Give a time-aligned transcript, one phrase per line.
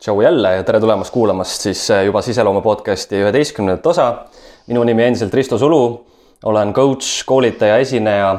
[0.00, 4.24] tšau jälle ja tere tulemast kuulamast siis äh, juba siseloome podcasti üheteistkümnendat osa.
[4.66, 6.06] minu nimi endiselt Risto Sulu,
[6.44, 8.30] olen coach, koolitaja, esineja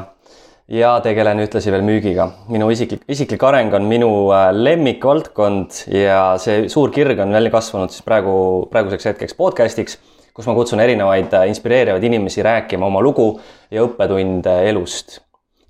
[0.68, 2.28] ja tegelen ühtlasi veel müügiga.
[2.48, 7.94] minu isiklik, isiklik areng on minu äh, lemmikvaldkond ja see suur kirg on välja kasvanud
[7.94, 9.98] siis praegu, praeguseks hetkeks podcast'iks,
[10.34, 13.36] kus ma kutsun erinevaid äh, inspireerivaid inimesi rääkima oma lugu
[13.70, 15.20] ja õppetunde elust.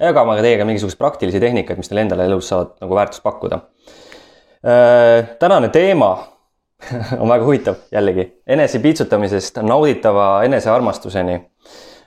[0.00, 3.60] jagama ka teiega mingisuguseid praktilisi tehnikaid, mis teile endale elus saavad nagu väärtust pakkuda
[5.38, 6.32] tänane teema
[7.20, 11.40] on väga huvitav jällegi, enesepiitsutamisest nauditava enesearmastuseni.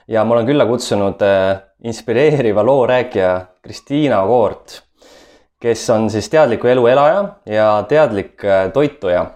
[0.08, 4.82] ja ma olen külla kutsunud äh, inspireeriva loo rääkija Kristiina Koort,
[5.60, 9.26] kes on siis teadliku elu elaja ja teadlik äh, toituja.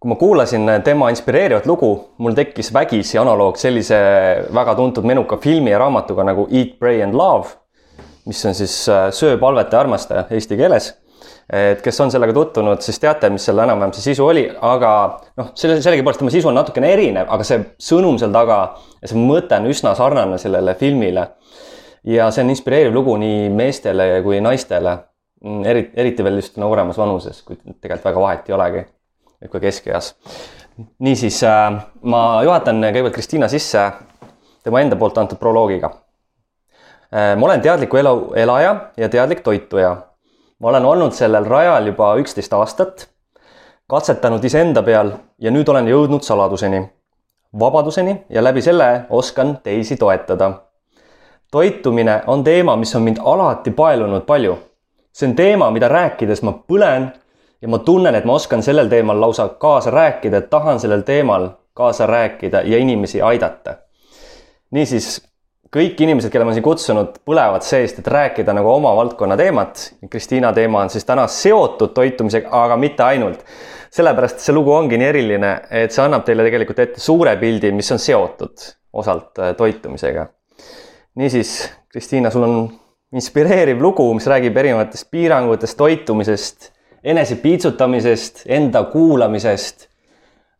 [0.00, 3.96] kui ma kuulasin tema inspireerivat lugu, mul tekkis vägisi analoog sellise
[4.54, 7.48] väga tuntud menuka filmi ja raamatuga nagu Eat, Pray and Love,
[8.26, 10.92] mis on siis söö, palveta ja armasta eesti keeles
[11.54, 14.90] et kes on sellega tutvunud, siis teate, mis selle enam-vähem see sisu oli, aga
[15.38, 18.58] noh, selle, sellegipoolest tema sisu on natukene erinev, aga see sõnum seal taga
[19.00, 21.28] ja see mõte on üsna sarnane sellele filmile.
[22.04, 24.96] ja see on inspireeriv lugu nii meestele kui naistele,
[25.64, 28.86] eriti, eriti veel just nooremas vanuses, kuid tegelikult väga vahet ei olegi,
[29.42, 30.14] et ka keskeas.
[30.98, 33.84] niisiis äh, ma juhatan kõigepealt Kristiina sisse
[34.64, 35.92] tema enda poolt antud proloogiga
[37.12, 37.36] äh,.
[37.36, 39.94] ma olen teadliku elu elaja ja teadlik toituja
[40.58, 43.08] ma olen olnud sellel rajal juba üksteist aastat,
[43.86, 46.84] katsetanud iseenda peal ja nüüd olen jõudnud saladuseni,
[47.60, 50.52] vabaduseni ja läbi selle oskan teisi toetada.
[51.50, 54.58] toitumine on teema, mis on mind alati paelunud palju.
[55.12, 57.12] see on teema, mida rääkides ma põlen
[57.62, 61.48] ja ma tunnen, et ma oskan sellel teemal lausa kaasa rääkida, et tahan sellel teemal
[61.74, 63.74] kaasa rääkida ja inimesi aidata.
[64.70, 65.33] niisiis
[65.74, 69.88] kõik inimesed, kelle ma siin kutsunud, põlevad seest, et rääkida nagu oma valdkonna teemat.
[70.10, 73.44] Kristiina teema on siis täna seotud toitumisega, aga mitte ainult.
[73.94, 77.92] sellepärast see lugu ongi nii eriline, et see annab teile tegelikult ette suure pildi, mis
[77.94, 80.26] on seotud osalt äh, toitumisega.
[81.14, 82.56] niisiis, Kristiina, sul on
[83.14, 86.70] inspireeriv lugu, mis räägib erinevatest piirangutest, toitumisest,
[87.04, 89.88] enese piitsutamisest, enda kuulamisest,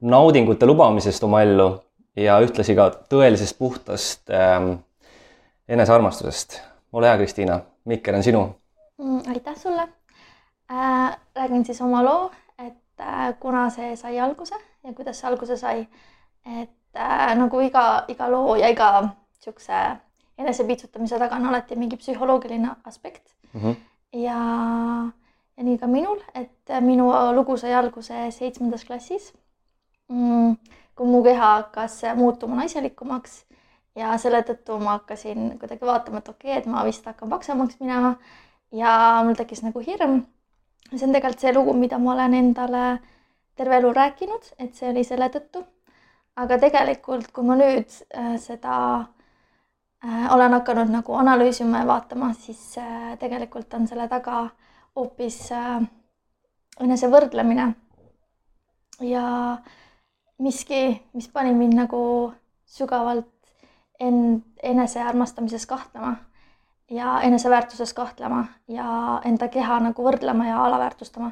[0.00, 1.68] naudingute lubamisest oma ellu
[2.16, 4.83] ja ühtlasi ka tõelisest puhtast ähm,
[5.68, 6.60] enesearmastusest.
[6.92, 8.54] ole hea, Kristiina, mikker on sinu
[8.98, 9.22] mm,.
[9.28, 9.88] aitäh sulle
[10.72, 11.16] äh,.
[11.36, 14.54] räägin siis oma loo, et äh, kuna see sai alguse
[14.84, 15.88] ja kuidas see alguse sai.
[16.60, 19.08] et äh, nagu iga, iga loo ja iga
[19.40, 19.72] siukse
[20.38, 23.60] enesepiitsutamise taga on alati mingi psühholoogiline aspekt mm.
[23.60, 23.74] -hmm.
[24.12, 24.38] ja,
[25.56, 29.32] ja nii ka minul, et minu lugu sai alguse seitsmendas klassis
[30.08, 30.56] mm,.
[30.96, 33.44] kui mu keha hakkas muutuma naiselikumaks
[33.98, 37.78] ja selle tõttu ma hakkasin kuidagi vaatama, et okei okay,, et ma vist hakkan paksemaks
[37.80, 38.14] minema
[38.74, 40.24] ja mul tekkis nagu hirm.
[40.94, 42.84] see on tegelikult see lugu, mida ma olen endale
[43.56, 45.64] terve elu rääkinud, et see oli selle tõttu.
[46.36, 48.76] aga tegelikult, kui ma nüüd äh, seda
[50.02, 54.48] äh, olen hakanud nagu analüüsima ja vaatama, siis äh, tegelikult on selle taga
[54.96, 55.86] hoopis äh,
[56.80, 57.74] enesevõrdlemine.
[59.00, 59.58] ja
[60.38, 62.32] miski, mis pani mind nagu
[62.66, 63.33] sügavalt
[64.04, 66.16] end enesearmastamises kahtlema
[66.90, 71.30] ja eneseväärtuses kahtlema ja enda keha nagu võrdlema ja alaväärtustama.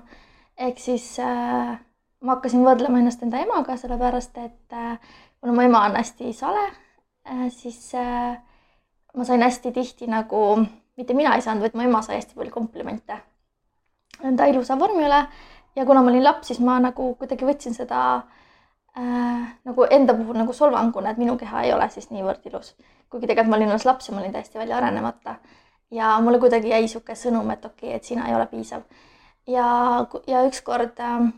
[0.57, 1.79] ehk siis äh,
[2.21, 4.99] ma hakkasin võrdlema ennast enda emaga, sellepärast et äh,
[5.41, 6.65] kuna mu ema on hästi sale
[7.29, 8.39] äh,, siis äh,
[9.17, 10.65] ma sain hästi tihti nagu,
[10.97, 13.19] mitte mina ei saanud, vaid mu ema sai hästi palju komplimente
[14.23, 15.27] enda ilusa vormi üle
[15.77, 18.42] ja kuna ma olin laps, siis ma nagu kuidagi võtsin seda äh,
[18.99, 22.75] äh, nagu enda puhul nagu solvanguna, et minu keha ei ole siis niivõrd ilus.
[23.11, 25.35] kuigi tegelikult ma olin alles laps ja ma olin täiesti välja arenemata.
[25.91, 28.83] ja mulle kuidagi jäi niisugune sõnum, et okei okay,, et sina ei ole piisav.
[29.47, 31.33] ja, ja ükskord äh,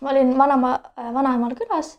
[0.00, 1.98] ma olin vanaema, äh, vanaemal külas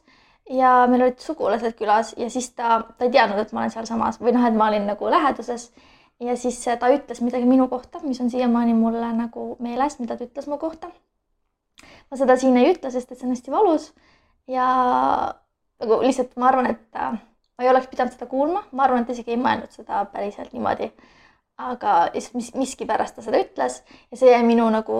[0.50, 4.20] ja meil olid sugulased külas ja siis ta, ta ei teadnud, et ma olen sealsamas
[4.22, 5.72] või noh, et ma olin nagu läheduses.
[6.20, 10.26] ja siis ta ütles midagi minu kohta, mis on siiamaani mulle nagu meeles, mida ta
[10.26, 10.90] ütles mu kohta.
[12.12, 13.94] ma seda siin ei ütle, sest et see on hästi valus
[14.50, 14.68] ja
[15.80, 17.18] nagu lihtsalt ma arvan, et äh,
[17.58, 20.92] ma ei oleks pidanud seda kuulma, ma arvan, et isegi ei mõelnud seda päriselt niimoodi.
[21.60, 23.82] aga lihtsalt mis, miskipärast ta seda ütles.
[24.12, 25.00] Ja see jäi minu nagu,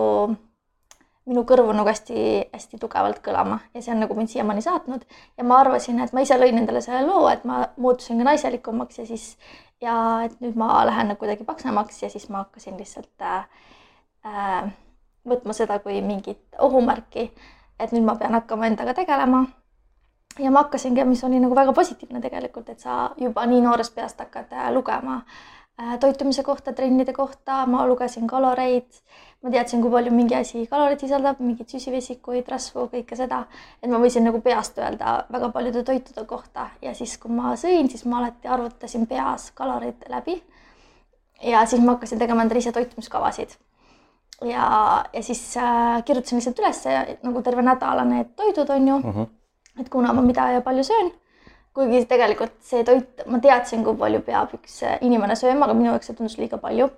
[1.24, 3.62] minu kõrvu nagu hästi-hästi tugevalt kõlama.
[3.72, 5.06] Ja see on nagu mind siiamaani saatnud.
[5.40, 9.00] Ja ma arvasin, et ma ise lõin endale selle loo, et ma muutusin ka naiselikumaks
[9.00, 9.30] ja siis
[9.80, 9.94] ja
[10.26, 13.48] et nüüd ma lähen nagu kuidagi paksemaks ja siis ma hakkasin lihtsalt äh,
[14.28, 14.68] äh,
[15.28, 17.30] võtma seda kui mingit ohumärki
[17.80, 19.46] et nüüd ma pean hakkama endaga tegelema.
[20.38, 24.20] ja ma hakkasingi, mis oli nagu väga positiivne tegelikult, et sa juba nii noorest peast
[24.22, 29.00] hakkad äh, lugema äh, toitumise kohta, trennide kohta, ma lugesin kaloreid,
[29.42, 33.42] ma teadsin, kui palju mingi asi kaloreid sisaldab, mingeid süsivesikuid, rasvu, kõike seda,
[33.82, 37.90] et ma võisin nagu peast öelda väga paljude toitude kohta ja siis, kui ma sõin,
[37.90, 40.38] siis ma alati arvutasin peas kalorid läbi.
[41.42, 43.58] ja siis ma hakkasin tegema endale ise toitumiskavasid
[44.44, 46.84] ja, ja siis äh, kirjutasin lihtsalt üles
[47.22, 49.26] nagu terve nädala need toidud on ju mm, -hmm.
[49.80, 51.12] et kuna ma mida ja palju söön
[51.74, 56.10] kuigi tegelikult see toit, ma teadsin, kui palju peab üks inimene sööma, aga minu jaoks
[56.10, 56.90] see tundus liiga palju.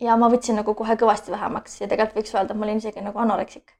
[0.00, 3.00] ja ma võtsin nagu kohe kõvasti vähemaks ja tegelikult võiks öelda, et ma olin isegi
[3.04, 3.74] nagu anoreksik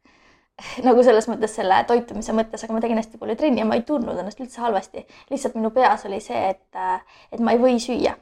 [0.87, 3.87] nagu selles mõttes selle toitumise mõttes, aga ma tegin hästi palju trenni ja ma ei
[3.89, 5.07] tundnud ennast üldse halvasti.
[5.31, 6.83] lihtsalt minu peas oli see, et,
[7.33, 8.17] et ma ei või süüa.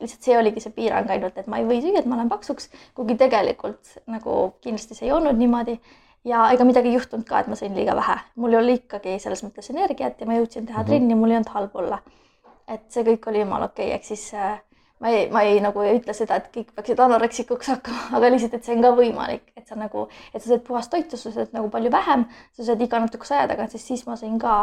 [0.00, 2.70] Lihtsalt see oligi see piirang ainult, et ma ei või süüa, et ma lähen paksuks,
[2.94, 5.78] kuigi tegelikult nagu kindlasti see ei olnud niimoodi
[6.28, 9.42] ja ega midagi ei juhtunud ka, et ma sõin liiga vähe, mul oli ikkagi selles
[9.46, 10.88] mõttes energiat ja ma jõudsin teha mm -hmm.
[10.88, 12.00] trenni, mul ei olnud halb olla.
[12.68, 14.58] et see kõik oli jumala okei okay., ehk siis äh,
[15.00, 18.58] ma ei, ma ei nagu ei ütle seda, et kõik peaksid anoreksikuks hakkama, aga lihtsalt,
[18.58, 21.54] et see on ka võimalik, et sa nagu, et sa sööd puhast toitu, sa sööd
[21.56, 24.58] nagu palju vähem, sa sööd iga natukese aja tagant, sest siis ma sõin ka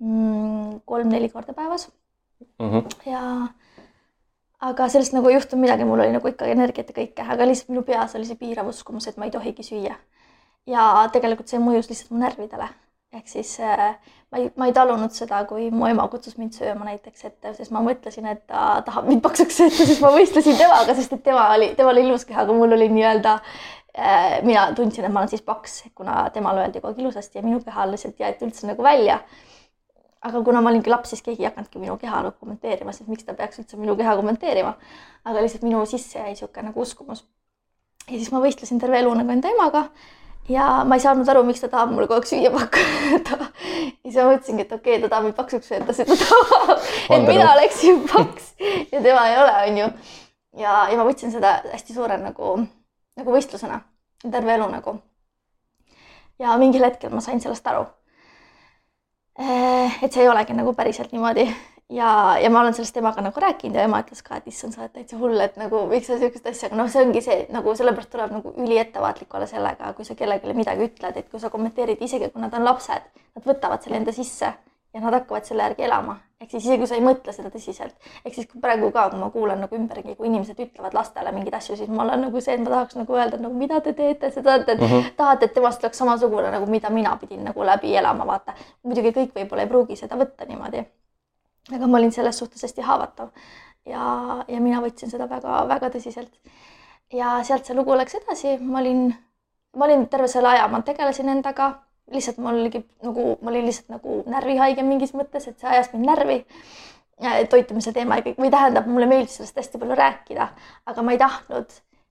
[0.00, 1.88] mm, kolm-neli korda päevas
[2.58, 2.70] mm.
[2.70, 3.10] -hmm.
[3.12, 3.22] ja
[4.60, 7.72] aga sellest nagu ei juhtunud midagi, mul oli nagu ikka energiat ja kõike, aga lihtsalt
[7.74, 9.96] minu peas oli see piirav uskumus, et ma ei tohigi süüa
[10.70, 12.68] ja tegelikult see mõjus lihtsalt mu närvidele.
[13.16, 13.94] ehk siis äh,
[14.32, 17.72] ma ei, ma ei talunud seda, kui mu ema kutsus mind sööma näiteks ette, sest
[17.72, 21.46] ma mõtlesin, et ta tahab mind paksuks sööta, sest ma võistlesin temaga, sest et tema
[21.54, 25.32] oli, temal oli ilus keha, aga mul oli nii-öelda äh, mina tundsin, et ma olen
[25.32, 28.84] siis paks, kuna temale öeldi kogu aeg ilusasti ja minu keha lihtsalt jäeti üldse nagu
[28.84, 29.20] välja.
[30.26, 33.26] Aga kuna ma olingi laps, siis keegi ei hakanudki minu keha nagu kommenteerima, sest miks
[33.26, 34.76] ta peaks üldse minu keha kommenteerima.
[35.24, 37.24] aga lihtsalt minu sisse jäi niisugune nagu uskumus.
[38.06, 39.88] ja siis ma võistlesin terve elu nagu enda emaga
[40.48, 43.48] ja ma ei saanud aru, miks ta tahab mulle kogu aeg süüa pakkuda.
[43.48, 46.86] ja siis ma mõtlesingi, et okei okay,, ta tahab mind paksuks sööta, sest ta tahab,
[47.16, 48.54] et mina oleksin paks
[48.92, 49.90] ja tema ei ole, onju.
[50.62, 52.56] ja, ja ma võtsin seda hästi suure nagu,
[53.18, 53.82] nagu võistlusena
[54.30, 54.98] terve elu nagu.
[56.38, 57.86] ja mingil hetkel ma sain sellest aru.
[59.38, 61.46] Eh, et see ei olegi nagu päriselt niimoodi.
[61.92, 64.82] Ja, ja ma olen sellest temaga nagu rääkinud ja ema ütles ka, et issand, sa
[64.82, 67.74] oled täitsa hull, et nagu miks sa niisugust asja, aga noh, see ongi see nagu
[67.78, 72.02] sellepärast tuleb nagu üliettevaatlik olla sellega, kui sa kellelegi midagi ütled, et kui sa kommenteerid,
[72.02, 73.06] isegi kui nad on lapsed,
[73.38, 74.50] nad võtavad selle enda sisse
[74.96, 76.16] ja nad hakkavad selle järgi elama.
[76.40, 77.94] ehk siis isegi kui sa ei mõtle seda tõsiselt,
[78.24, 81.78] ehk siis praegu ka, kui ma kuulan nagu ümbergi, kui inimesed ütlevad lastele mingeid asju,
[81.80, 84.42] siis ma olen nagu see, et ma tahaks nagu öelda, nagu mida te teete, te
[84.42, 85.16] tahate, et mm -hmm.
[85.16, 88.54] tahate, et temast oleks samasugune nagu mida mina pidin nagu läbi elama, vaata.
[88.82, 90.84] muidugi kõik võib-olla ei pruugi seda võtta niimoodi
[91.74, 93.30] aga ma olin selles suhtes hästi haavatav
[93.86, 94.02] ja,
[94.48, 96.32] ja mina võtsin seda väga-väga tõsiselt.
[97.12, 99.08] ja sealt see lugu läks edasi, ma olin,
[99.76, 101.72] ma olin terve selle aja, ma tegelesin endaga,
[102.12, 106.10] lihtsalt mul oligi nagu, ma olin lihtsalt nagu närvihaige mingis mõttes, et see ajas mind
[106.12, 106.44] närvi.
[107.50, 110.50] toitumise teema ja kõik, või tähendab, mulle meeldis sellest hästi palju rääkida,
[110.84, 111.70] aga ma ei tahtnud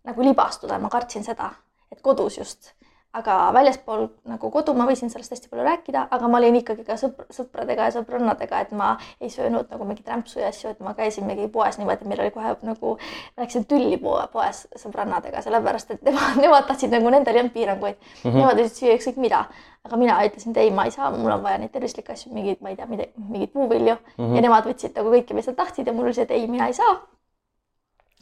[0.09, 1.51] nagu libastuda, ma kartsin seda,
[1.94, 2.71] et kodus just
[3.15, 6.97] aga väljaspool nagu kodu ma võisin sellest hästi palju rääkida, aga ma olin ikkagi ka
[7.00, 10.95] sõpr sõpradega ja sõbrannadega, et ma ei söönud nagu mingeid rämpsu ja asju, et ma
[10.97, 12.97] käisin mingi poes niimoodi, meil oli kohe nagu,
[13.39, 17.95] läksin tülli poe, poes sõbrannadega, sellepärast et nemad, nemad tahtsid nagu, nendel ei olnud piiranguid
[17.95, 18.19] mm.
[18.23, 18.38] -hmm.
[18.41, 19.45] Nemad võisid süüa ükskõik mida,
[19.88, 22.62] aga mina ütlesin, et ei, ma ei saa, mul on vaja neid tervislikke asju, mingeid,
[22.62, 24.35] ma ei tea, mingeid puuvilju mm -hmm.
[24.35, 26.67] ja nemad võtsid nagu kõike, mis nad tahtsid ja mul oli see, et ei, mina
[26.67, 27.00] ei saa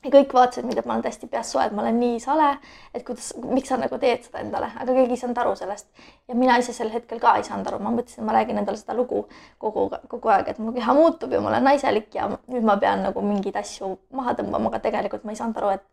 [0.03, 2.49] ja kõik vaatasid mind, et ma olen täiesti peast soe, et ma olen nii sale,
[2.93, 5.87] et kuidas, miks sa nagu teed seda endale, aga keegi ei saanud aru sellest.
[6.27, 8.79] ja mina ise sel hetkel ka ei saanud aru, ma mõtlesin, et ma räägin endale
[8.79, 9.23] seda lugu
[9.61, 13.05] kogu, kogu aeg, et mu keha muutub ja ma olen naiselik ja nüüd ma pean
[13.07, 15.85] nagu mingeid asju maha tõmbama, aga tegelikult ma ei saanud aru, et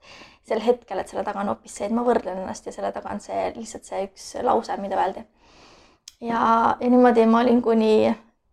[0.49, 3.13] sel hetkel, et selle taga on hoopis see, et ma võrdlen ennast ja selle taga
[3.15, 5.25] on see lihtsalt see üks lause, mida öeldi.
[6.21, 6.43] ja,
[6.81, 7.95] ja niimoodi ma olin kuni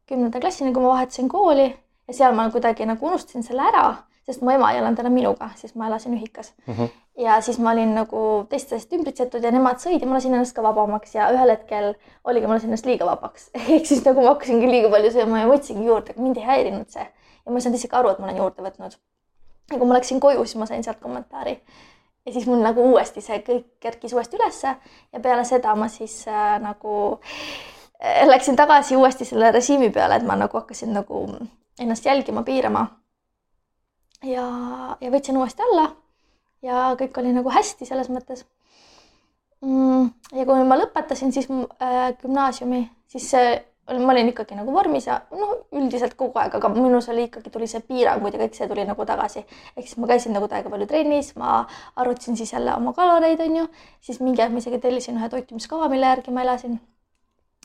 [0.08, 1.72] kümnenda klassini, kui ma vahetasin kooli
[2.08, 3.88] ja seal ma kuidagi nagu unustasin selle ära
[4.28, 6.74] sest mu ema ei elanud enam minuga, siis ma elasin ühikas mm.
[6.74, 6.90] -hmm.
[7.24, 10.64] ja siis ma olin nagu teistest ümbritsetud ja nemad sõid ja ma lasin ennast ka
[10.64, 11.94] vabamaks ja ühel hetkel
[12.24, 15.52] oligi, ma lasin ennast liiga vabaks ehk siis nagu ma hakkasingi liiga palju sööma ja
[15.52, 17.08] võtsingi juurde, aga mind ei häirinud see.
[17.46, 19.00] ja ma ei saanud isegi aru, et ma olen juurde võtnud.
[19.72, 21.58] ja kui ma läksin koju, siis ma sain sealt kommentaari.
[22.26, 24.76] ja siis mul nagu uuesti see kõik kerkis uuesti ülesse
[25.14, 27.00] ja peale seda ma siis äh, nagu
[28.04, 31.28] äh, läksin tagasi uuesti selle režiimi peale, et ma nagu hakkasin nagu
[31.80, 32.88] ennast jälgima, piirama
[34.24, 34.46] ja,
[35.02, 35.92] ja võtsin uuesti alla
[36.66, 38.46] ja kõik oli nagu hästi selles mõttes
[39.62, 40.12] mm,.
[40.38, 43.58] ja kui ma lõpetasin siis äh, gümnaasiumi, siis see
[43.88, 47.70] ma olin ikkagi nagu vormis ja noh, üldiselt kogu aeg, aga minus oli ikkagi, tuli
[47.72, 49.46] see piirangud ja kõik see tuli nagu tagasi.
[49.78, 51.62] ehk siis ma käisin nagu täiega palju trennis, ma
[51.96, 53.68] arvutasin siis jälle oma kaloreid, on ju,
[54.04, 56.80] siis mingi aeg ma isegi tellisin ühe toitumiskava, mille järgi ma elasin.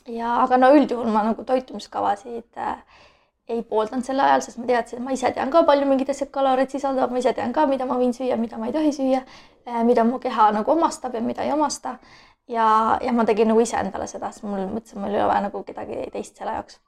[0.06, 2.78] ja, aga no üldjuhul ma nagu toitumiskavasid äh,
[3.52, 6.30] ei pooldanud sel ajal, sest ma teadsin, et ma ise tean ka palju mingid asjad
[6.34, 9.22] kaloreid sisaldavad, ma ise tean ka, mida ma võin süüa, mida ma ei tohi süüa,
[9.88, 11.96] mida mu keha nagu omastab ja mida ei omasta.
[12.48, 15.44] ja, ja ma tegin nagu ise endale seda, sest mul mõtlesin, mul ei ole vaja
[15.46, 16.80] nagu kedagi teist selle jaoks.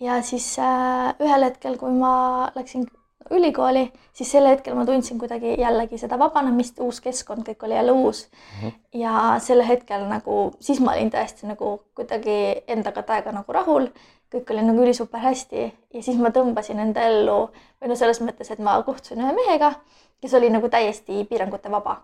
[0.00, 2.14] ja siis äh, ühel hetkel, kui ma
[2.54, 2.86] läksin
[3.30, 7.92] ülikooli, siis sel hetkel ma tundsin kuidagi jällegi seda vabanemist, uus keskkond, kõik oli jälle
[7.92, 8.68] uus mm.
[8.68, 8.72] -hmm.
[9.00, 13.88] ja sel hetkel nagu, siis ma olin tõesti nagu kuidagi endaga täiega nagu rahul,
[14.32, 17.50] kõik oli nagu ülisuper hästi ja siis ma tõmbasin enda ellu
[17.80, 19.74] või no selles mõttes, et ma kohtusin ühe mehega,
[20.20, 22.02] kes oli nagu täiesti piirangute vaba.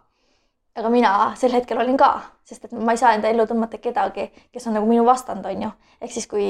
[0.78, 4.30] aga mina sel hetkel olin ka, sest et ma ei saa enda ellu tõmmata kedagi,
[4.52, 5.70] kes on nagu minu vastand, on ju,
[6.00, 6.44] ehk siis kui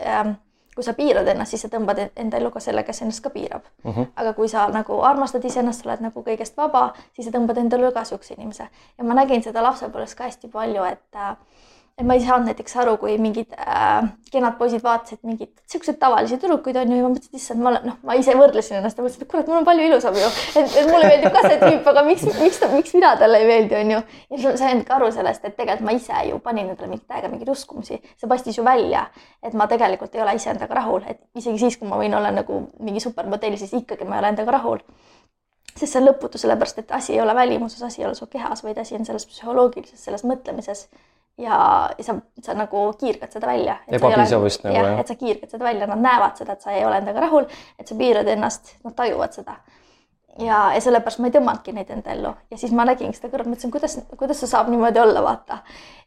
[0.00, 0.30] ähm,
[0.74, 3.62] kui sa piirad ennast, siis sa tõmbad enda ellu ka selle, kes ennast ka piirab
[3.84, 3.92] mm.
[3.92, 4.06] -hmm.
[4.16, 7.76] aga kui sa nagu armastad iseennast, sa oled nagu kõigest vaba, siis sa tõmbad enda
[7.76, 11.36] ellu ka siukse inimese ja ma nägin seda lapsepõlves ka hästi palju, et äh,
[11.94, 16.40] et ma ei saanud näiteks aru, kui mingid äh, kenad poisid vaatasid mingeid siukseid tavalisi
[16.42, 19.04] tüdrukuid onju ja ma mõtlesin, et issand, ma olen, noh, ma ise võrdlesin ennast ja
[19.04, 22.04] mõtlesin, et kurat, mul on palju ilusam ju, et, mulle meeldib ka see tüüp, aga
[22.08, 24.00] miks, miks, miks mina talle ei meeldi, onju.
[24.02, 27.06] ja siis ma sain ka aru sellest, et tegelikult ma ise ju panin endale mingit
[27.14, 29.06] täiega mingeid uskumusi, see paistis ju välja,
[29.46, 32.58] et ma tegelikult ei ole iseendaga rahul, et isegi siis, kui ma võin olla nagu
[32.82, 34.82] mingi supermodell, siis ikkagi ma ei ole endaga rahul.
[35.74, 38.62] Sest see on lõputu, sellepärast et asi ei ole välimuses, asi ei ole su kehas,
[38.62, 40.84] vaid asi on selles psühholoogilises, selles mõtlemises
[41.38, 43.76] ja sa, sa nagu kiirgad seda välja.
[43.88, 45.00] ebapiisavust nagu jah?
[45.00, 47.48] et sa kiirgad seda välja, nad näevad seda, et sa ei ole endaga rahul,
[47.78, 49.56] et sa piirad ennast, nad tajuvad seda.
[50.38, 53.50] ja, ja sellepärast ma ei tõmmanudki neid enda ellu ja siis ma nägin seda kõrvalt,
[53.50, 55.58] mõtlesin, kuidas, kuidas see saab niimoodi olla, vaata.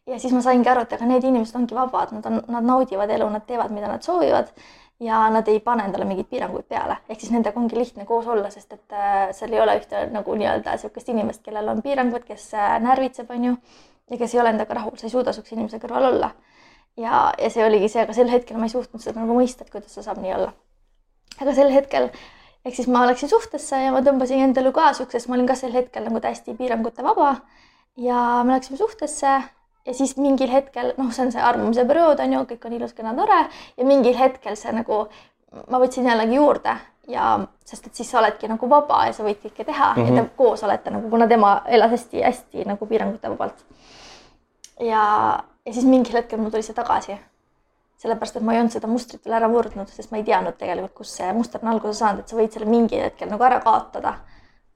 [0.07, 3.11] ja siis ma saingi aru, et aga need inimesed ongi vabad, nad on, nad naudivad
[3.11, 4.53] elu, nad teevad, mida nad soovivad
[4.99, 8.49] ja nad ei pane endale mingeid piiranguid peale, ehk siis nendega ongi lihtne koos olla,
[8.49, 12.47] sest et äh, seal ei ole ühte nagu nii-öelda niisugust inimest, kellel on piirangud, kes
[12.55, 13.59] äh, närvitseb, on ju
[14.11, 16.31] ja kes ei ole endaga rahul, sa ei suuda siukse inimese kõrval olla.
[16.97, 19.73] ja, ja see oligi see, aga sel hetkel ma ei suutnud seda nagu mõista, et
[19.73, 20.53] kuidas see saab nii olla.
[21.41, 22.09] aga sel hetkel,
[22.65, 25.75] ehk siis ma läksin suhtesse ja ma tõmbasin endale ka siuksest, ma olin ka sel
[25.75, 27.35] hetkel nagu täiesti piirangute vaba.
[27.97, 29.37] ja me läksime suhtesse
[29.87, 32.93] ja siis mingil hetkel, noh, see on see armumise periood on ju, kõik on ilus,
[32.93, 33.41] kena, tore
[33.77, 35.05] ja mingil hetkel see nagu,
[35.71, 36.75] ma võtsin jällegi juurde
[37.07, 40.17] ja sest et siis sa oledki nagu vaba ja sa võid kõike teha mm -hmm.
[40.17, 43.63] ja te koos olete nagu, kuna tema elas hästi-hästi nagu piirangute vabalt
[44.79, 45.03] ja,
[45.65, 47.17] ja siis mingil hetkel mul tuli see tagasi.
[47.97, 50.93] sellepärast, et ma ei olnud seda mustrit veel ära murdnud, sest ma ei teadnud tegelikult,
[50.99, 54.19] kus see muster on alguse saanud, et sa võid selle mingil hetkel nagu ära kaotada.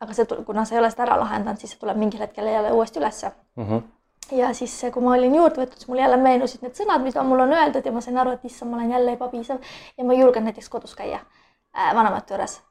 [0.02, 2.72] aga see, kuna sa ei ole seda ära lahendanud, siis see tuleb mingil hetkel jälle
[2.72, 3.68] uuesti ülesse mm.
[3.68, 3.90] -hmm
[4.32, 7.40] ja siis, kui ma olin juurde võtnud, siis mul jälle meenusid need sõnad, mida mul
[7.44, 9.58] on öeldud ja ma sain aru, et issand, ma olen jälle ebapiisav
[9.98, 12.62] ja ma ei julgenud näiteks kodus käia äh, vanemate juures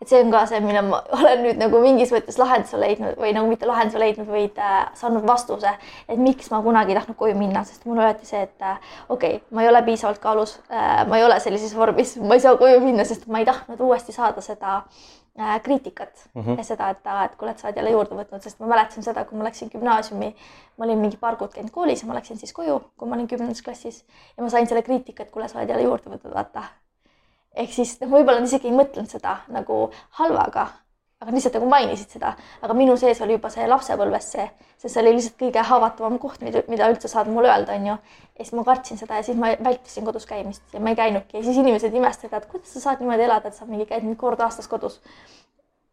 [0.00, 3.34] et see on ka see, mille ma olen nüüd nagu mingis mõttes lahenduse leidnud või
[3.36, 5.72] nagu mitte lahenduse leidnud, vaid äh, saanud vastuse,
[6.08, 9.38] et miks ma kunagi ei tahtnud koju minna, sest mulle öeldi see, et äh, okei
[9.38, 12.56] okay,, ma ei ole piisavalt kaalus äh,, ma ei ole sellises vormis, ma ei saa
[12.60, 16.58] koju minna, sest ma ei tahtnud uuesti saada seda äh, kriitikat mm -hmm.
[16.58, 19.24] ja seda, et, et kuule, et sa oled jälle juurde võtnud, sest ma mäletasin seda,
[19.24, 20.34] kui ma läksin gümnaasiumi,
[20.76, 23.28] ma olin mingi paar kuud käinud koolis ja ma läksin siis koju, kui ma olin
[23.28, 24.04] kümnendas klassis.
[24.36, 26.62] Ja ma sain selle kriitika, et kuule, sa oled jälle juurde võtnud, vaata
[27.58, 29.82] ehk siis noh, võib-olla nad isegi ei mõtelnud seda nagu
[30.20, 30.66] halvaga,
[31.20, 34.46] aga lihtsalt nagu mainisid seda, aga minu sees oli juba see lapsepõlves see,
[34.78, 37.96] sest see oli lihtsalt kõige haavatavam koht, mida, üldse saad mulle öelda, onju.
[38.38, 41.36] ja siis ma kartsin seda ja siis ma vältisin kodus käimist ja ma ei käinudki
[41.36, 44.18] ja siis inimesed imestasid, et kuidas sa saad niimoodi elada, et sa mingi käid mingi
[44.20, 45.00] kord aastas kodus.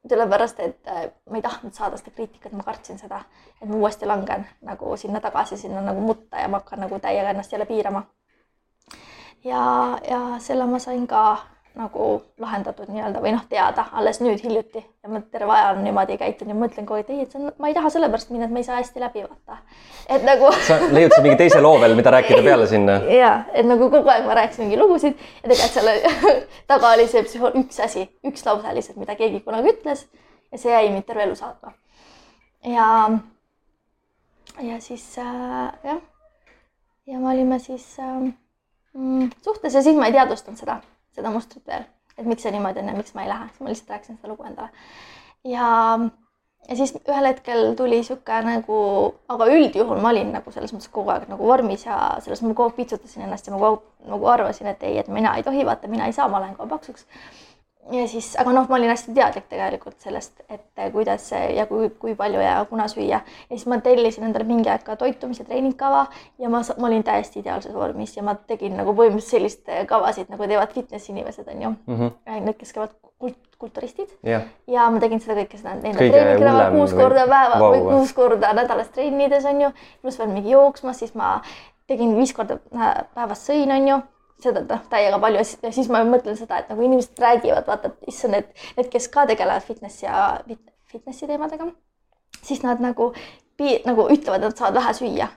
[0.07, 3.25] sellepärast, et äh, ma ei tahtnud saada seda kriitikat, ma kartsin seda,
[3.59, 7.33] et ma uuesti langen nagu sinna tagasi, sinna nagu mutta ja ma hakkan nagu täiega
[7.33, 8.05] ennast jälle piirama
[9.43, 11.37] ja, ja selle ma sain ka
[11.77, 12.05] nagu
[12.41, 16.53] lahendatud nii-öelda või noh, teada alles nüüd hiljuti ja ma terve aja olen niimoodi käitunud
[16.53, 18.55] ja mõtlen kogu aeg, et ei, et see on, ma ei taha sellepärast minna, et
[18.55, 19.59] ma ei saa hästi läbi vaata.
[20.09, 20.49] et nagu.
[20.67, 22.97] sa leiutasid mingi teise loo veel, mida rääkida peale sinna?
[23.21, 26.33] ja, et nagu kogu aeg ma rääkisin mingi lugusid ja tegelikult selle
[26.71, 30.07] taga oli see psühho-, üks asi, üks lause lihtsalt, mida keegi kunagi ütles
[30.51, 31.75] ja see jäi mind terve elu saatma.
[32.65, 32.89] ja,
[34.71, 36.01] ja siis äh, jah,
[37.05, 38.31] ja me olime siis äh,
[39.45, 40.79] suhtes ja siis ma ei teadvustanud seda,
[41.15, 41.85] seda mustrit veel,
[42.17, 44.31] et miks see niimoodi on ja miks ma ei lähe, siis ma lihtsalt rääkisin seda
[44.31, 44.69] lugu endale.
[45.45, 45.67] ja,
[46.69, 48.79] ja siis ühel hetkel tuli sihuke nagu,
[49.35, 52.69] aga üldjuhul ma olin nagu selles mõttes kogu aeg nagu vormis ja selles ma kogu
[52.69, 55.65] aeg piitsutasin ennast ja ma kogu aeg nagu arvasin, et ei, et mina ei tohi,
[55.65, 57.07] vaata, mina ei saa, ma kogu aeg paksuks
[57.91, 62.15] ja siis, aga noh, ma olin hästi teadlik tegelikult sellest, et kuidas ja kui, kui
[62.15, 63.21] palju ja kuna süüa.
[63.21, 66.05] ja siis ma tellisin endale mingi aeg ka toitumise treeningkava
[66.39, 70.47] ja ma, ma olin täiesti ideaalses vormis ja ma tegin nagu põhimõtteliselt selliseid kavasid, nagu
[70.47, 71.99] teevad fitness inimesed, on ju mm.
[71.99, 72.41] -hmm.
[72.47, 74.43] Need, kes käivad kult, kulturistid yeah..
[74.67, 77.71] ja ma tegin seda kõike seda enda treeningkava kuus korda päeva wow.
[77.73, 79.71] või kuus korda nädalas trennides, on ju.
[80.01, 81.41] pluss veel mingi jooksmas, siis ma
[81.87, 82.59] tegin viis korda
[83.15, 84.03] päevas sõin, on ju
[84.43, 88.13] seda noh, täiega palju ja siis ma mõtlen seda, et nagu inimesed räägivad, vaata, et
[88.13, 90.37] issand, need, need, kes ka tegelevad fitness ja
[90.91, 91.69] fitnessi teemadega,
[92.41, 93.11] siis nad nagu,
[93.87, 95.29] nagu ütlevad, et nad saavad vähe süüa.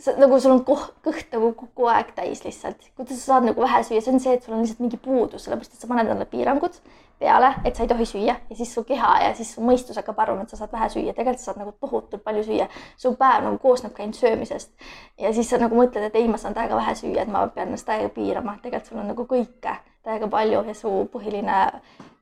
[0.00, 3.64] Sa nagu sul on koh, kõht nagu kogu aeg täis lihtsalt, kuidas sa saad nagu
[3.64, 6.04] vähe süüa, see on see, et sul on lihtsalt mingi puudus, sellepärast et sa paned
[6.08, 6.76] endale piirangud
[7.18, 8.36] peale, et sa ei tohi süüa.
[8.50, 11.14] Ja siis su keha ja siis su mõistus hakkab arvama, et sa saad vähe süüa,
[11.16, 12.68] tegelikult sa saad nagu tohutult palju süüa.
[12.96, 14.72] su päev nagu koosnebki ainult söömisest.
[15.18, 17.68] Ja siis sa nagu mõtled, et ei, ma saan täiega vähe süüa, et ma pean
[17.68, 21.62] ennast täiega piirama, tegelikult sul on nagu kõike täiega palju ja su põhiline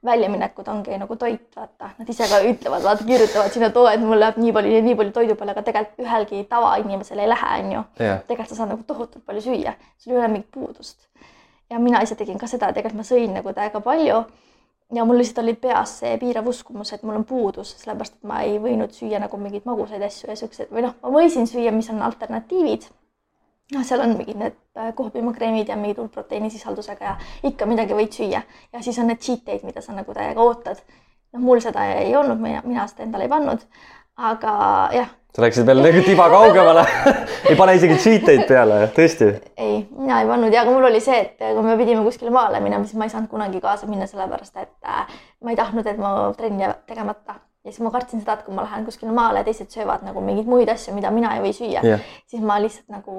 [0.04, 4.20] väljaminekud ongi nagu toit, vaata, nad ise ka ütlevad, vaata, kirjutavad sinna too, et mul
[4.20, 8.52] läheb nii palju, nii palju toidu peale, aga tegelikult ühelgi tavainimesel ei lähe, onju tegelikult
[8.52, 11.08] sa saad nagu tohutult palju süüa, sul ei ole mingit puudust.
[11.70, 14.24] ja mina ise tegin ka seda, tegelikult ma sõin nagu täiega palju.
[14.92, 18.42] Ja mul lihtsalt oli peas see piirav uskumus, et mul on puudus, sellepärast et ma
[18.44, 21.90] ei võinud süüa nagu mingeid magusaid asju ja siukseid või noh, ma võisin süüa, mis
[21.90, 22.90] on alternatiivid
[23.72, 27.16] noh, seal on mingid need äh, kohvimakreemid ja mingid proteiinisisaldusega ja
[27.48, 30.82] ikka midagi võid süüa ja siis on need cheat day'd, mida sa nagu täiega ootad.
[31.32, 33.66] noh, mul seda ei olnud, mina seda endale ei pannud.
[34.16, 34.54] aga
[34.94, 35.12] jah.
[35.34, 36.84] Sa läksid veel nagu tiba kaugemale
[37.50, 39.30] ei pane isegi cheat day'd peale, tõesti?
[39.58, 42.60] ei, mina ei pannud ja aga mul oli see, et kui me pidime kuskile maale
[42.62, 45.98] minema, siis ma ei saanud kunagi kaasa minna, sellepärast et äh, ma ei tahtnud, et
[45.98, 49.42] mu trenn jääb tegemata ja siis ma kartsin seda, et kui ma lähen kuskile maale
[49.46, 52.94] teised söövad nagu mingeid muid asju, mida mina ei või süüa yeah., siis ma lihtsalt
[52.94, 53.16] nagu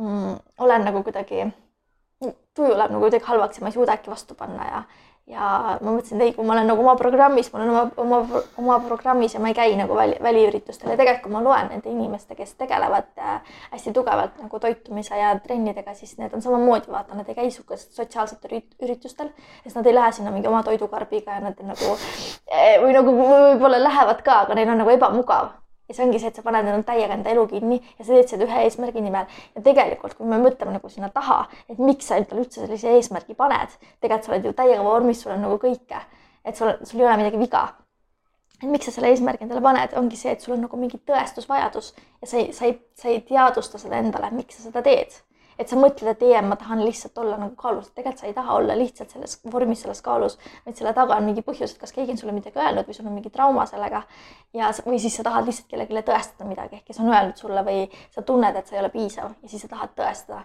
[0.00, 0.34] mm,
[0.64, 1.50] olen nagu kuidagi,
[2.56, 4.82] tuju läheb nagu kuidagi halvaks ja ma ei suuda äkki vastu panna ja
[5.30, 8.42] ja ma mõtlesin, et ei, kui ma olen nagu oma programmis, ma olen oma, oma,
[8.60, 11.90] oma programmis ja ma ei käi nagu väli, väliüritustel ja tegelikult, kui ma loen nende
[11.92, 13.38] inimeste, kes tegelevad äh,
[13.74, 18.02] hästi tugevalt nagu toitumise ja trennidega, siis need on samamoodi, vaata, nad ei käi sihukestel
[18.02, 19.32] sotsiaalsetel üritustel,
[19.64, 23.82] sest nad ei lähe sinna mingi oma toidukarbiga ja nad nagu äh, või nagu võib-olla
[23.86, 25.54] lähevad ka, aga neil on nagu ebamugav
[25.90, 28.30] ja see ongi see, et sa paned endale täiega enda elu kinni ja sa teed
[28.30, 29.26] seda ühe eesmärgi nimel.
[29.56, 33.34] ja tegelikult, kui me mõtleme nagu sinna taha, et miks sa endale üldse sellise eesmärgi
[33.38, 36.02] paned, tegelikult sa oled ju täiega vormis, sul on nagu kõike,
[36.46, 37.64] et sul, sul ei ole midagi viga.
[38.60, 41.94] et miks sa selle eesmärgi endale paned, ongi see, et sul on nagu mingi tõestusvajadus
[42.20, 45.18] ja sa ei, sa ei, sa ei teadvusta seda endale, miks sa seda teed
[45.60, 48.56] et sa mõtled, et ei, ma tahan lihtsalt olla nagu kaalus, tegelikult sa ei taha
[48.56, 52.16] olla lihtsalt selles vormis, selles kaalus, vaid selle taga on mingi põhjus, et kas keegi
[52.16, 54.02] on sulle midagi öelnud või sul on mingi trauma sellega.
[54.56, 58.22] ja, või siis sa tahad lihtsalt kellelegi tõestada midagi, kes on öelnud sulle või sa
[58.22, 60.44] tunned, et sa ei ole piisav ja siis sa tahad tõestada